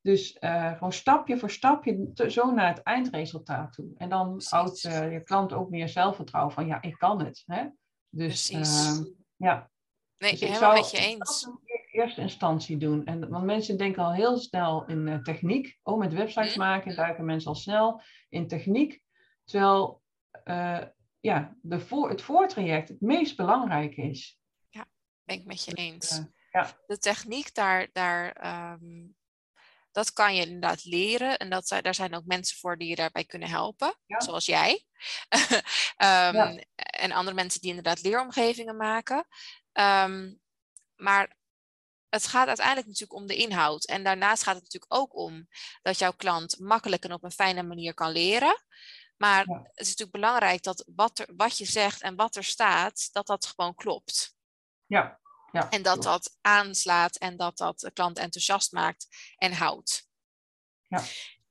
Dus 0.00 0.36
uh, 0.40 0.72
gewoon 0.72 0.92
stapje 0.92 1.38
voor 1.38 1.50
stapje 1.50 2.10
zo 2.28 2.50
naar 2.50 2.68
het 2.68 2.82
eindresultaat 2.82 3.72
toe. 3.72 3.92
En 3.96 4.08
dan 4.08 4.40
houdt 4.48 4.84
uh, 4.84 5.12
je 5.12 5.22
klant 5.22 5.52
ook 5.52 5.70
meer 5.70 5.88
zelfvertrouwen 5.88 6.54
van, 6.54 6.66
ja, 6.66 6.82
ik 6.82 6.98
kan 6.98 7.24
het. 7.24 7.42
Hè? 7.46 7.66
Dus 8.08 8.48
ja. 9.36 9.70
Nee, 10.18 10.30
dus 10.30 10.40
helemaal 10.40 10.72
met 10.72 10.90
je 10.90 10.98
eens. 10.98 11.48
Eerste 11.92 12.20
instantie 12.20 12.76
doen. 12.76 13.04
En, 13.04 13.28
want 13.28 13.44
mensen 13.44 13.78
denken 13.78 14.02
al 14.02 14.12
heel 14.12 14.38
snel 14.38 14.84
in 14.86 15.06
uh, 15.06 15.18
techniek. 15.18 15.78
Oh, 15.82 15.98
met 15.98 16.12
websites 16.12 16.54
mm. 16.54 16.62
maken 16.62 16.96
duiken 16.96 17.24
mensen 17.24 17.48
al 17.48 17.56
snel 17.56 18.02
in 18.28 18.48
techniek. 18.48 19.02
Terwijl 19.44 20.02
uh, 20.44 20.82
ja, 21.20 21.56
de 21.62 21.80
voor, 21.80 22.08
het 22.08 22.22
voortraject 22.22 22.88
het 22.88 23.00
meest 23.00 23.36
belangrijke 23.36 24.02
is. 24.02 24.40
Ja, 24.68 24.86
ben 25.24 25.36
ik 25.36 25.44
met 25.44 25.64
je 25.64 25.74
dus, 25.74 25.84
eens. 25.84 26.18
Uh, 26.18 26.24
ja. 26.50 26.70
De 26.86 26.98
techniek, 26.98 27.54
daar, 27.54 27.88
daar, 27.92 28.46
um, 28.72 29.16
dat 29.92 30.12
kan 30.12 30.34
je 30.34 30.46
inderdaad 30.46 30.84
leren. 30.84 31.38
En 31.38 31.50
dat, 31.50 31.78
daar 31.82 31.94
zijn 31.94 32.14
ook 32.14 32.24
mensen 32.24 32.56
voor 32.56 32.78
die 32.78 32.88
je 32.88 32.94
daarbij 32.94 33.24
kunnen 33.24 33.48
helpen. 33.48 33.94
Ja. 34.06 34.20
Zoals 34.20 34.46
jij. 34.46 34.84
um, 35.30 35.38
ja. 36.36 36.64
En 36.74 37.12
andere 37.12 37.36
mensen 37.36 37.60
die 37.60 37.68
inderdaad 37.68 38.02
leeromgevingen 38.02 38.76
maken. 38.76 39.26
Um, 39.72 40.40
maar 40.96 41.36
het 42.12 42.26
gaat 42.26 42.48
uiteindelijk 42.48 42.86
natuurlijk 42.86 43.20
om 43.20 43.26
de 43.26 43.36
inhoud. 43.36 43.84
En 43.84 44.04
daarnaast 44.04 44.42
gaat 44.42 44.54
het 44.54 44.62
natuurlijk 44.62 44.94
ook 44.94 45.16
om 45.16 45.48
dat 45.82 45.98
jouw 45.98 46.12
klant 46.12 46.58
makkelijk 46.58 47.04
en 47.04 47.12
op 47.12 47.24
een 47.24 47.30
fijne 47.30 47.62
manier 47.62 47.94
kan 47.94 48.10
leren. 48.10 48.64
Maar 49.16 49.44
het 49.46 49.70
is 49.74 49.88
natuurlijk 49.88 50.10
belangrijk 50.10 50.62
dat 50.62 50.84
wat, 50.94 51.18
er, 51.18 51.28
wat 51.36 51.58
je 51.58 51.64
zegt 51.64 52.02
en 52.02 52.16
wat 52.16 52.36
er 52.36 52.44
staat, 52.44 53.08
dat 53.12 53.26
dat 53.26 53.46
gewoon 53.46 53.74
klopt. 53.74 54.36
Ja. 54.86 55.20
ja 55.52 55.70
en 55.70 55.82
dat 55.82 56.02
dat 56.02 56.36
aanslaat 56.40 57.16
en 57.16 57.36
dat 57.36 57.56
dat 57.56 57.80
de 57.80 57.90
klant 57.90 58.18
enthousiast 58.18 58.72
maakt 58.72 59.06
en 59.36 59.52
houdt. 59.52 60.08
Ja. 60.88 61.02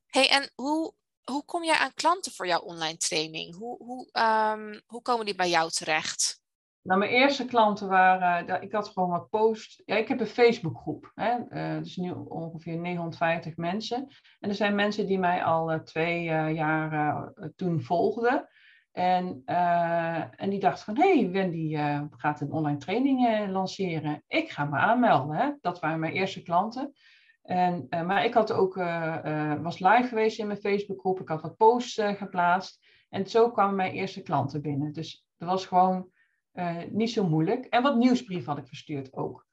Hey, 0.05 0.29
en 0.29 0.51
hoe, 0.55 0.93
hoe 1.23 1.45
kom 1.45 1.63
jij 1.63 1.77
aan 1.77 1.93
klanten 1.93 2.31
voor 2.31 2.47
jouw 2.47 2.61
online 2.61 2.97
training? 2.97 3.55
Hoe, 3.55 3.77
hoe, 3.77 4.09
um, 4.11 4.81
hoe 4.85 5.01
komen 5.01 5.25
die 5.25 5.35
bij 5.35 5.49
jou 5.49 5.69
terecht? 5.69 6.40
Nou, 6.83 6.99
mijn 6.99 7.11
eerste 7.11 7.45
klanten 7.45 7.87
waren, 7.87 8.61
ik 8.61 8.71
had 8.71 8.89
gewoon 8.89 9.09
wat 9.09 9.29
post. 9.29 9.81
Ja, 9.85 9.95
ik 9.95 10.07
heb 10.07 10.19
een 10.19 10.25
Facebookgroep, 10.25 11.11
hè, 11.15 11.37
uh, 11.49 11.83
dus 11.83 11.95
nu 11.95 12.11
ongeveer 12.11 12.77
950 12.77 13.57
mensen. 13.57 14.07
En 14.39 14.49
er 14.49 14.55
zijn 14.55 14.75
mensen 14.75 15.05
die 15.05 15.19
mij 15.19 15.43
al 15.43 15.73
uh, 15.73 15.79
twee 15.79 16.23
jaar 16.53 17.31
toen 17.55 17.81
volgden. 17.81 18.47
En, 18.91 19.41
en 20.35 20.49
die 20.49 20.59
dachten 20.59 20.85
van, 20.85 21.03
hé, 21.03 21.19
hey, 21.19 21.29
Wendy 21.29 21.77
gaat 22.09 22.41
een 22.41 22.51
online 22.51 22.77
training 22.77 23.47
lanceren. 23.49 24.23
Ik 24.27 24.49
ga 24.49 24.65
me 24.65 24.77
aanmelden. 24.77 25.35
Hè. 25.35 25.51
Dat 25.61 25.79
waren 25.79 25.99
mijn 25.99 26.13
eerste 26.13 26.41
klanten. 26.41 26.93
En, 27.41 27.87
maar 27.89 28.25
ik 28.25 28.33
had 28.33 28.51
ook, 28.51 28.75
was 29.61 29.79
live 29.79 30.07
geweest 30.07 30.39
in 30.39 30.47
mijn 30.47 30.59
Facebookgroep. 30.59 31.19
Ik 31.19 31.27
had 31.27 31.41
wat 31.41 31.57
posts 31.57 32.01
geplaatst. 32.01 32.85
En 33.09 33.25
zo 33.25 33.51
kwamen 33.51 33.75
mijn 33.75 33.93
eerste 33.93 34.21
klanten 34.21 34.61
binnen. 34.61 34.93
Dus 34.93 35.25
dat 35.37 35.49
was 35.49 35.65
gewoon 35.65 36.09
uh, 36.53 36.77
niet 36.89 37.11
zo 37.11 37.27
moeilijk. 37.27 37.65
En 37.65 37.83
wat 37.83 37.95
nieuwsbrief 37.95 38.45
had 38.45 38.57
ik 38.57 38.67
verstuurd 38.67 39.13
ook. 39.13 39.45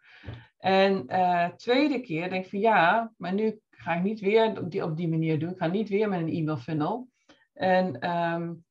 En 0.59 1.05
uh, 1.09 1.49
tweede 1.49 2.01
keer 2.01 2.31
denk 2.31 2.45
ik 2.45 2.51
van 2.51 2.59
ja, 2.59 3.13
maar 3.17 3.33
nu 3.35 3.61
ga 3.71 3.95
ik 3.95 4.03
niet 4.03 4.21
weer 4.21 4.61
op 4.61 4.71
die, 4.71 4.85
op 4.85 4.97
die 4.97 5.09
manier 5.09 5.39
doen. 5.39 5.51
Ik 5.51 5.59
ga 5.59 5.67
niet 5.67 5.89
weer 5.89 6.09
met 6.09 6.21
een 6.21 6.33
e-mail 6.33 6.57
funnel. 6.57 7.09
En 7.53 8.11
um, 8.11 8.65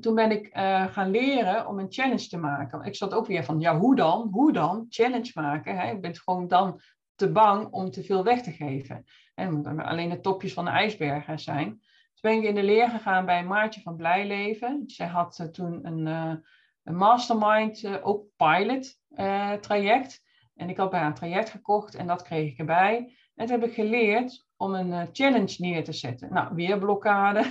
toen 0.00 0.14
ben 0.14 0.30
ik 0.30 0.56
uh, 0.56 0.86
gaan 0.86 1.10
leren 1.10 1.66
om 1.66 1.78
een 1.78 1.92
challenge 1.92 2.28
te 2.28 2.38
maken. 2.38 2.82
Ik 2.82 2.96
zat 2.96 3.14
ook 3.14 3.26
weer 3.26 3.44
van, 3.44 3.60
ja, 3.60 3.78
hoe 3.78 3.96
dan? 3.96 4.28
Hoe 4.30 4.52
dan? 4.52 4.86
Challenge 4.88 5.30
maken. 5.34 5.78
Hè? 5.78 5.90
Ik 5.90 6.00
ben 6.00 6.16
gewoon 6.16 6.48
dan 6.48 6.80
te 7.14 7.32
bang 7.32 7.70
om 7.70 7.90
te 7.90 8.02
veel 8.02 8.24
weg 8.24 8.42
te 8.42 8.52
geven. 8.52 9.04
En 9.34 9.78
alleen 9.84 10.10
de 10.10 10.20
topjes 10.20 10.52
van 10.52 10.64
de 10.64 10.70
ijsbergen 10.70 11.38
zijn. 11.38 11.68
Toen 11.68 12.30
ben 12.30 12.42
ik 12.42 12.48
in 12.48 12.54
de 12.54 12.62
leer 12.62 12.88
gegaan 12.88 13.26
bij 13.26 13.44
Maartje 13.44 13.80
van 13.80 13.96
Blijleven. 13.96 14.82
Zij 14.86 15.06
had 15.06 15.48
toen 15.52 15.86
een, 15.86 16.42
een 16.90 16.96
mastermind, 16.96 17.82
uh, 17.82 18.06
ook 18.06 18.26
pilot 18.36 18.98
uh, 19.10 19.52
traject. 19.52 20.22
En 20.54 20.68
ik 20.68 20.76
had 20.76 20.90
bij 20.90 21.02
een 21.02 21.14
traject 21.14 21.50
gekocht 21.50 21.94
en 21.94 22.06
dat 22.06 22.22
kreeg 22.22 22.50
ik 22.50 22.58
erbij. 22.58 22.96
En 23.34 23.46
toen 23.46 23.60
heb 23.60 23.68
ik 23.68 23.74
geleerd 23.74 24.46
om 24.56 24.74
een 24.74 24.88
uh, 24.88 25.02
challenge 25.12 25.54
neer 25.58 25.84
te 25.84 25.92
zetten. 25.92 26.32
Nou, 26.32 26.54
weer 26.54 26.78
blokkade. 26.78 27.44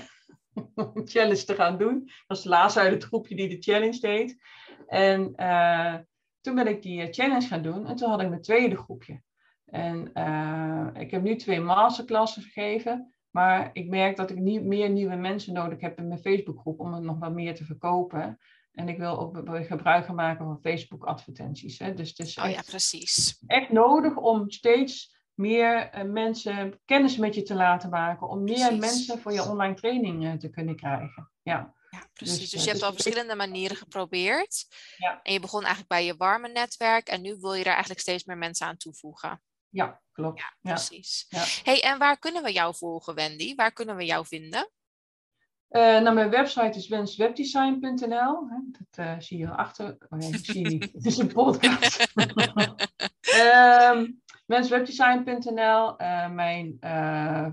challenge 1.13 1.43
te 1.43 1.55
gaan 1.55 1.77
doen. 1.77 1.99
Dat 1.99 2.23
was 2.27 2.43
de 2.43 2.49
laatste 2.49 2.79
uit 2.79 2.93
het 2.93 3.03
groepje 3.03 3.35
die 3.35 3.49
de 3.49 3.57
challenge 3.59 3.99
deed. 3.99 4.37
En 4.87 5.35
toen 6.41 6.55
ben 6.55 6.67
ik 6.67 6.81
die 6.81 7.13
challenge 7.13 7.47
gaan 7.47 7.61
doen. 7.61 7.87
En 7.87 7.95
toen 7.95 8.09
had 8.09 8.21
ik 8.21 8.29
mijn 8.29 8.41
tweede 8.41 8.77
groepje. 8.77 9.21
En 9.65 10.05
ik 10.93 11.11
heb 11.11 11.21
nu 11.21 11.35
twee 11.35 11.59
masterclasses 11.59 12.43
gegeven. 12.43 13.13
Maar 13.29 13.69
ik 13.73 13.89
merk 13.89 14.15
dat 14.15 14.29
ik 14.29 14.37
niet 14.37 14.63
meer 14.63 14.89
nieuwe 14.89 15.15
mensen 15.15 15.53
nodig 15.53 15.79
heb 15.79 15.97
in 15.97 16.07
mijn 16.07 16.19
Facebookgroep 16.19 16.79
om 16.79 16.93
het 16.93 17.03
nog 17.03 17.19
wat 17.19 17.33
meer 17.33 17.55
te 17.55 17.65
verkopen. 17.65 18.37
En 18.79 18.89
ik 18.89 18.97
wil 18.97 19.19
ook 19.19 19.37
gebruik 19.67 20.05
gaan 20.05 20.15
maken 20.15 20.45
van 20.45 20.59
Facebook 20.61 21.05
advertenties. 21.05 21.79
Hè. 21.79 21.93
Dus 21.93 22.09
het 22.09 22.19
is 22.19 22.37
oh, 22.37 22.49
ja, 22.49 22.61
precies. 22.61 23.43
echt 23.47 23.71
nodig 23.71 24.15
om 24.15 24.49
steeds 24.49 25.17
meer 25.33 25.95
uh, 25.95 26.03
mensen 26.11 26.81
kennis 26.85 27.17
met 27.17 27.35
je 27.35 27.43
te 27.43 27.55
laten 27.55 27.89
maken. 27.89 28.27
Om 28.27 28.43
meer 28.43 28.55
precies. 28.55 28.79
mensen 28.79 29.19
voor 29.19 29.33
je 29.33 29.49
online 29.49 29.73
training 29.73 30.23
uh, 30.23 30.33
te 30.33 30.49
kunnen 30.49 30.75
krijgen. 30.75 31.31
Ja. 31.41 31.77
Ja, 31.89 32.09
precies. 32.13 32.39
Dus, 32.39 32.49
dus 32.49 32.59
je 32.63 32.69
hebt 32.69 32.79
dus 32.79 32.89
al 32.89 32.93
verschillende 32.93 33.35
manieren 33.35 33.77
geprobeerd. 33.77 34.65
Ja. 34.97 35.19
En 35.23 35.33
je 35.33 35.39
begon 35.39 35.59
eigenlijk 35.59 35.89
bij 35.89 36.05
je 36.05 36.15
warme 36.17 36.47
netwerk. 36.47 37.07
En 37.07 37.21
nu 37.21 37.37
wil 37.39 37.53
je 37.53 37.63
daar 37.63 37.73
eigenlijk 37.73 38.01
steeds 38.01 38.23
meer 38.23 38.37
mensen 38.37 38.67
aan 38.67 38.77
toevoegen. 38.77 39.43
Ja, 39.69 40.01
klopt. 40.11 40.39
Ja, 40.39 40.55
precies. 40.61 41.25
Ja. 41.29 41.43
Hey, 41.63 41.83
en 41.83 41.97
waar 41.97 42.19
kunnen 42.19 42.43
we 42.43 42.51
jou 42.51 42.75
volgen, 42.75 43.15
Wendy? 43.15 43.55
Waar 43.55 43.71
kunnen 43.71 43.95
we 43.95 44.05
jou 44.05 44.25
vinden? 44.25 44.69
Uh, 45.69 46.01
nou, 46.01 46.15
mijn 46.15 46.29
website 46.29 46.77
is 46.77 46.87
wenswebdesign.nl. 46.87 48.49
Dat 48.71 49.05
uh, 49.05 49.19
zie 49.19 49.37
je 49.37 49.49
achter. 49.49 49.97
Oh, 50.09 50.19
zie 50.19 50.63
je 50.63 50.69
niet. 50.69 50.91
Het 50.93 51.05
is 51.05 51.17
een 51.17 51.33
podcast. 51.33 52.13
um, 53.93 54.21
wenswebdesign.nl. 54.45 56.01
Uh, 56.01 56.29
mijn 56.29 56.77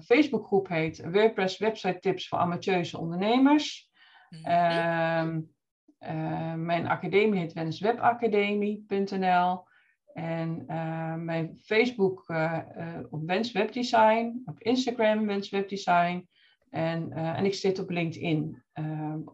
Facebookgroep 0.04 0.68
heet 0.68 1.10
WordPress 1.10 1.58
Website 1.58 1.98
Tips 1.98 2.28
voor 2.28 2.38
Amateurse 2.38 2.98
Ondernemers. 2.98 3.90
Mm 4.44 5.54
mijn 6.56 6.88
academie 6.88 7.40
heet 7.40 7.52
wenswebacademie.nl. 7.52 9.64
En 10.12 10.64
mijn 11.24 11.58
Facebook 11.62 12.24
op 13.10 13.26
Wens 13.26 13.52
Webdesign. 13.52 14.42
Op 14.44 14.60
Instagram 14.60 15.26
Wens 15.26 15.50
Webdesign. 15.50 16.28
En, 16.70 17.10
uh, 17.10 17.38
en 17.38 17.44
ik 17.44 17.54
zit 17.54 17.78
op 17.78 17.90
LinkedIn. 17.90 18.64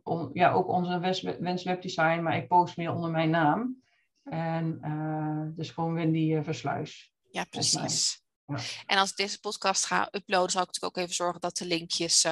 On, 0.02 0.30
ja, 0.32 0.52
ook 0.52 0.68
onze 0.68 0.98
Wens 1.40 1.62
Webdesign, 1.62 2.22
maar 2.22 2.36
ik 2.36 2.48
post 2.48 2.76
meer 2.76 2.92
onder 2.92 3.10
mijn 3.10 3.30
naam. 3.30 3.82
En 4.24 4.78
uh, 4.84 5.56
dus 5.56 5.70
gewoon 5.70 5.94
Wendy 5.94 6.42
Versluis. 6.42 7.12
Ja, 7.30 7.44
precies. 7.44 8.22
Ja. 8.46 8.56
En 8.86 8.98
als 8.98 9.10
ik 9.10 9.16
deze 9.16 9.40
podcast 9.40 9.86
ga 9.86 10.08
uploaden, 10.10 10.50
zal 10.50 10.62
ik 10.62 10.66
natuurlijk 10.66 10.96
ook 10.96 11.02
even 11.02 11.14
zorgen 11.14 11.40
dat 11.40 11.56
de 11.56 11.66
linkjes 11.66 12.26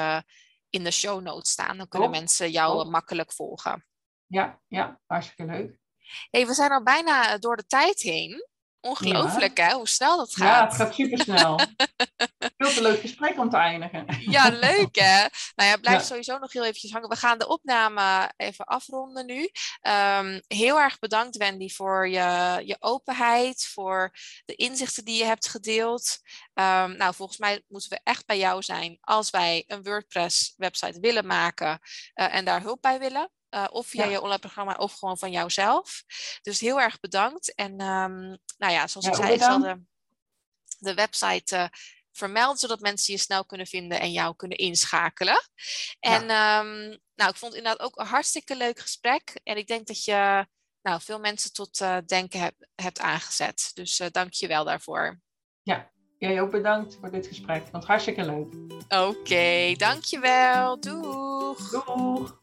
in 0.70 0.84
de 0.84 0.90
show 0.90 1.22
notes 1.22 1.50
staan. 1.50 1.76
Dan 1.76 1.88
kunnen 1.88 2.10
mensen 2.10 2.50
jou 2.50 2.90
makkelijk 2.90 3.32
volgen. 3.32 3.84
Ja, 4.26 4.60
ja, 4.68 5.00
hartstikke 5.06 5.52
leuk. 5.52 5.78
Hey, 6.30 6.46
we 6.46 6.54
zijn 6.54 6.70
al 6.70 6.82
bijna 6.82 7.38
door 7.38 7.56
de 7.56 7.66
tijd 7.66 8.00
heen. 8.00 8.48
Ongelooflijk 8.80 9.58
ja. 9.58 9.66
hè, 9.66 9.74
hoe 9.74 9.88
snel 9.88 10.16
dat 10.16 10.34
gaat. 10.34 10.48
Ja, 10.48 10.64
het 10.66 10.74
gaat 10.74 10.94
super 10.94 11.18
snel. 11.18 11.58
Leuk 12.80 13.00
gesprek 13.00 13.38
om 13.38 13.50
te 13.50 13.56
eindigen. 13.56 14.06
Ja, 14.30 14.48
leuk 14.48 14.96
hè. 14.96 15.26
Nou 15.54 15.70
ja, 15.70 15.76
blijf 15.76 15.98
ja. 15.98 16.04
sowieso 16.04 16.38
nog 16.38 16.52
heel 16.52 16.64
eventjes 16.64 16.92
hangen. 16.92 17.08
We 17.08 17.16
gaan 17.16 17.38
de 17.38 17.48
opname 17.48 18.32
even 18.36 18.64
afronden 18.64 19.26
nu. 19.26 19.50
Um, 19.82 20.40
heel 20.46 20.80
erg 20.80 20.98
bedankt 20.98 21.36
Wendy 21.36 21.68
voor 21.68 22.08
je, 22.08 22.60
je 22.64 22.76
openheid, 22.78 23.66
voor 23.72 24.10
de 24.44 24.54
inzichten 24.54 25.04
die 25.04 25.18
je 25.18 25.24
hebt 25.24 25.48
gedeeld. 25.48 26.18
Um, 26.54 26.96
nou, 26.96 27.14
volgens 27.14 27.38
mij 27.38 27.64
moeten 27.68 27.90
we 27.90 28.00
echt 28.02 28.26
bij 28.26 28.38
jou 28.38 28.62
zijn 28.62 28.98
als 29.00 29.30
wij 29.30 29.64
een 29.66 29.82
WordPress 29.82 30.54
website 30.56 31.00
willen 31.00 31.26
maken 31.26 31.80
uh, 32.14 32.34
en 32.34 32.44
daar 32.44 32.62
hulp 32.62 32.82
bij 32.82 32.98
willen. 32.98 33.30
Uh, 33.54 33.64
of 33.70 33.86
via 33.86 34.04
ja. 34.04 34.10
je 34.10 34.20
online 34.20 34.38
programma 34.38 34.74
of 34.74 34.92
gewoon 34.92 35.18
van 35.18 35.30
jouzelf. 35.30 36.02
Dus 36.42 36.60
heel 36.60 36.80
erg 36.80 37.00
bedankt. 37.00 37.54
En 37.54 37.70
um, 37.70 38.38
nou 38.58 38.72
ja, 38.72 38.86
zoals 38.86 39.06
ja, 39.06 39.12
ik 39.12 39.16
zei, 39.16 39.32
ik 39.32 39.42
zal 39.42 39.58
de, 39.58 39.82
de 40.78 40.94
website 40.94 41.56
uh, 41.56 41.64
vermelden, 42.12 42.58
zodat 42.58 42.80
mensen 42.80 43.14
je 43.14 43.20
snel 43.20 43.44
kunnen 43.44 43.66
vinden 43.66 44.00
en 44.00 44.12
jou 44.12 44.36
kunnen 44.36 44.58
inschakelen. 44.58 45.50
En 46.00 46.26
ja. 46.26 46.60
um, 46.60 46.98
nou, 47.14 47.30
ik 47.30 47.36
vond 47.36 47.52
het 47.52 47.62
inderdaad 47.62 47.80
ook 47.80 47.98
een 47.98 48.06
hartstikke 48.06 48.56
leuk 48.56 48.78
gesprek. 48.78 49.40
En 49.42 49.56
ik 49.56 49.66
denk 49.66 49.86
dat 49.86 50.04
je 50.04 50.46
nou, 50.82 51.00
veel 51.00 51.18
mensen 51.18 51.52
tot 51.52 51.80
uh, 51.80 51.96
denken 52.06 52.40
heb, 52.40 52.54
hebt 52.74 52.98
aangezet. 52.98 53.70
Dus 53.74 54.02
dank 54.10 54.32
je 54.32 54.46
wel 54.46 54.64
daarvoor. 54.64 55.20
Ja, 55.62 55.90
jij 56.18 56.40
ook 56.40 56.50
bedankt 56.50 56.96
voor 57.00 57.10
dit 57.10 57.26
gesprek. 57.26 57.68
Want 57.72 57.84
hartstikke 57.84 58.24
leuk. 58.24 58.54
Oké, 58.88 58.96
okay, 58.96 59.76
dankjewel. 59.76 60.80
Doeg. 60.80 61.70
Doeg. 61.70 62.38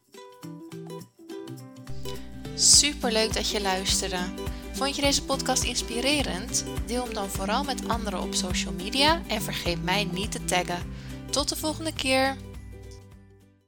Super 2.54 3.12
leuk 3.12 3.34
dat 3.34 3.50
je 3.50 3.60
luisterde. 3.60 4.34
Vond 4.78 4.96
je 4.96 5.02
deze 5.02 5.24
podcast 5.24 5.62
inspirerend? 5.62 6.64
Deel 6.86 7.04
hem 7.04 7.14
dan 7.14 7.28
vooral 7.28 7.64
met 7.64 7.88
anderen 7.88 8.20
op 8.20 8.34
social 8.34 8.72
media 8.72 9.22
en 9.26 9.42
vergeet 9.42 9.84
mij 9.84 10.08
niet 10.12 10.32
te 10.32 10.44
taggen. 10.44 10.92
Tot 11.30 11.48
de 11.48 11.56
volgende 11.56 11.92
keer. 11.92 12.36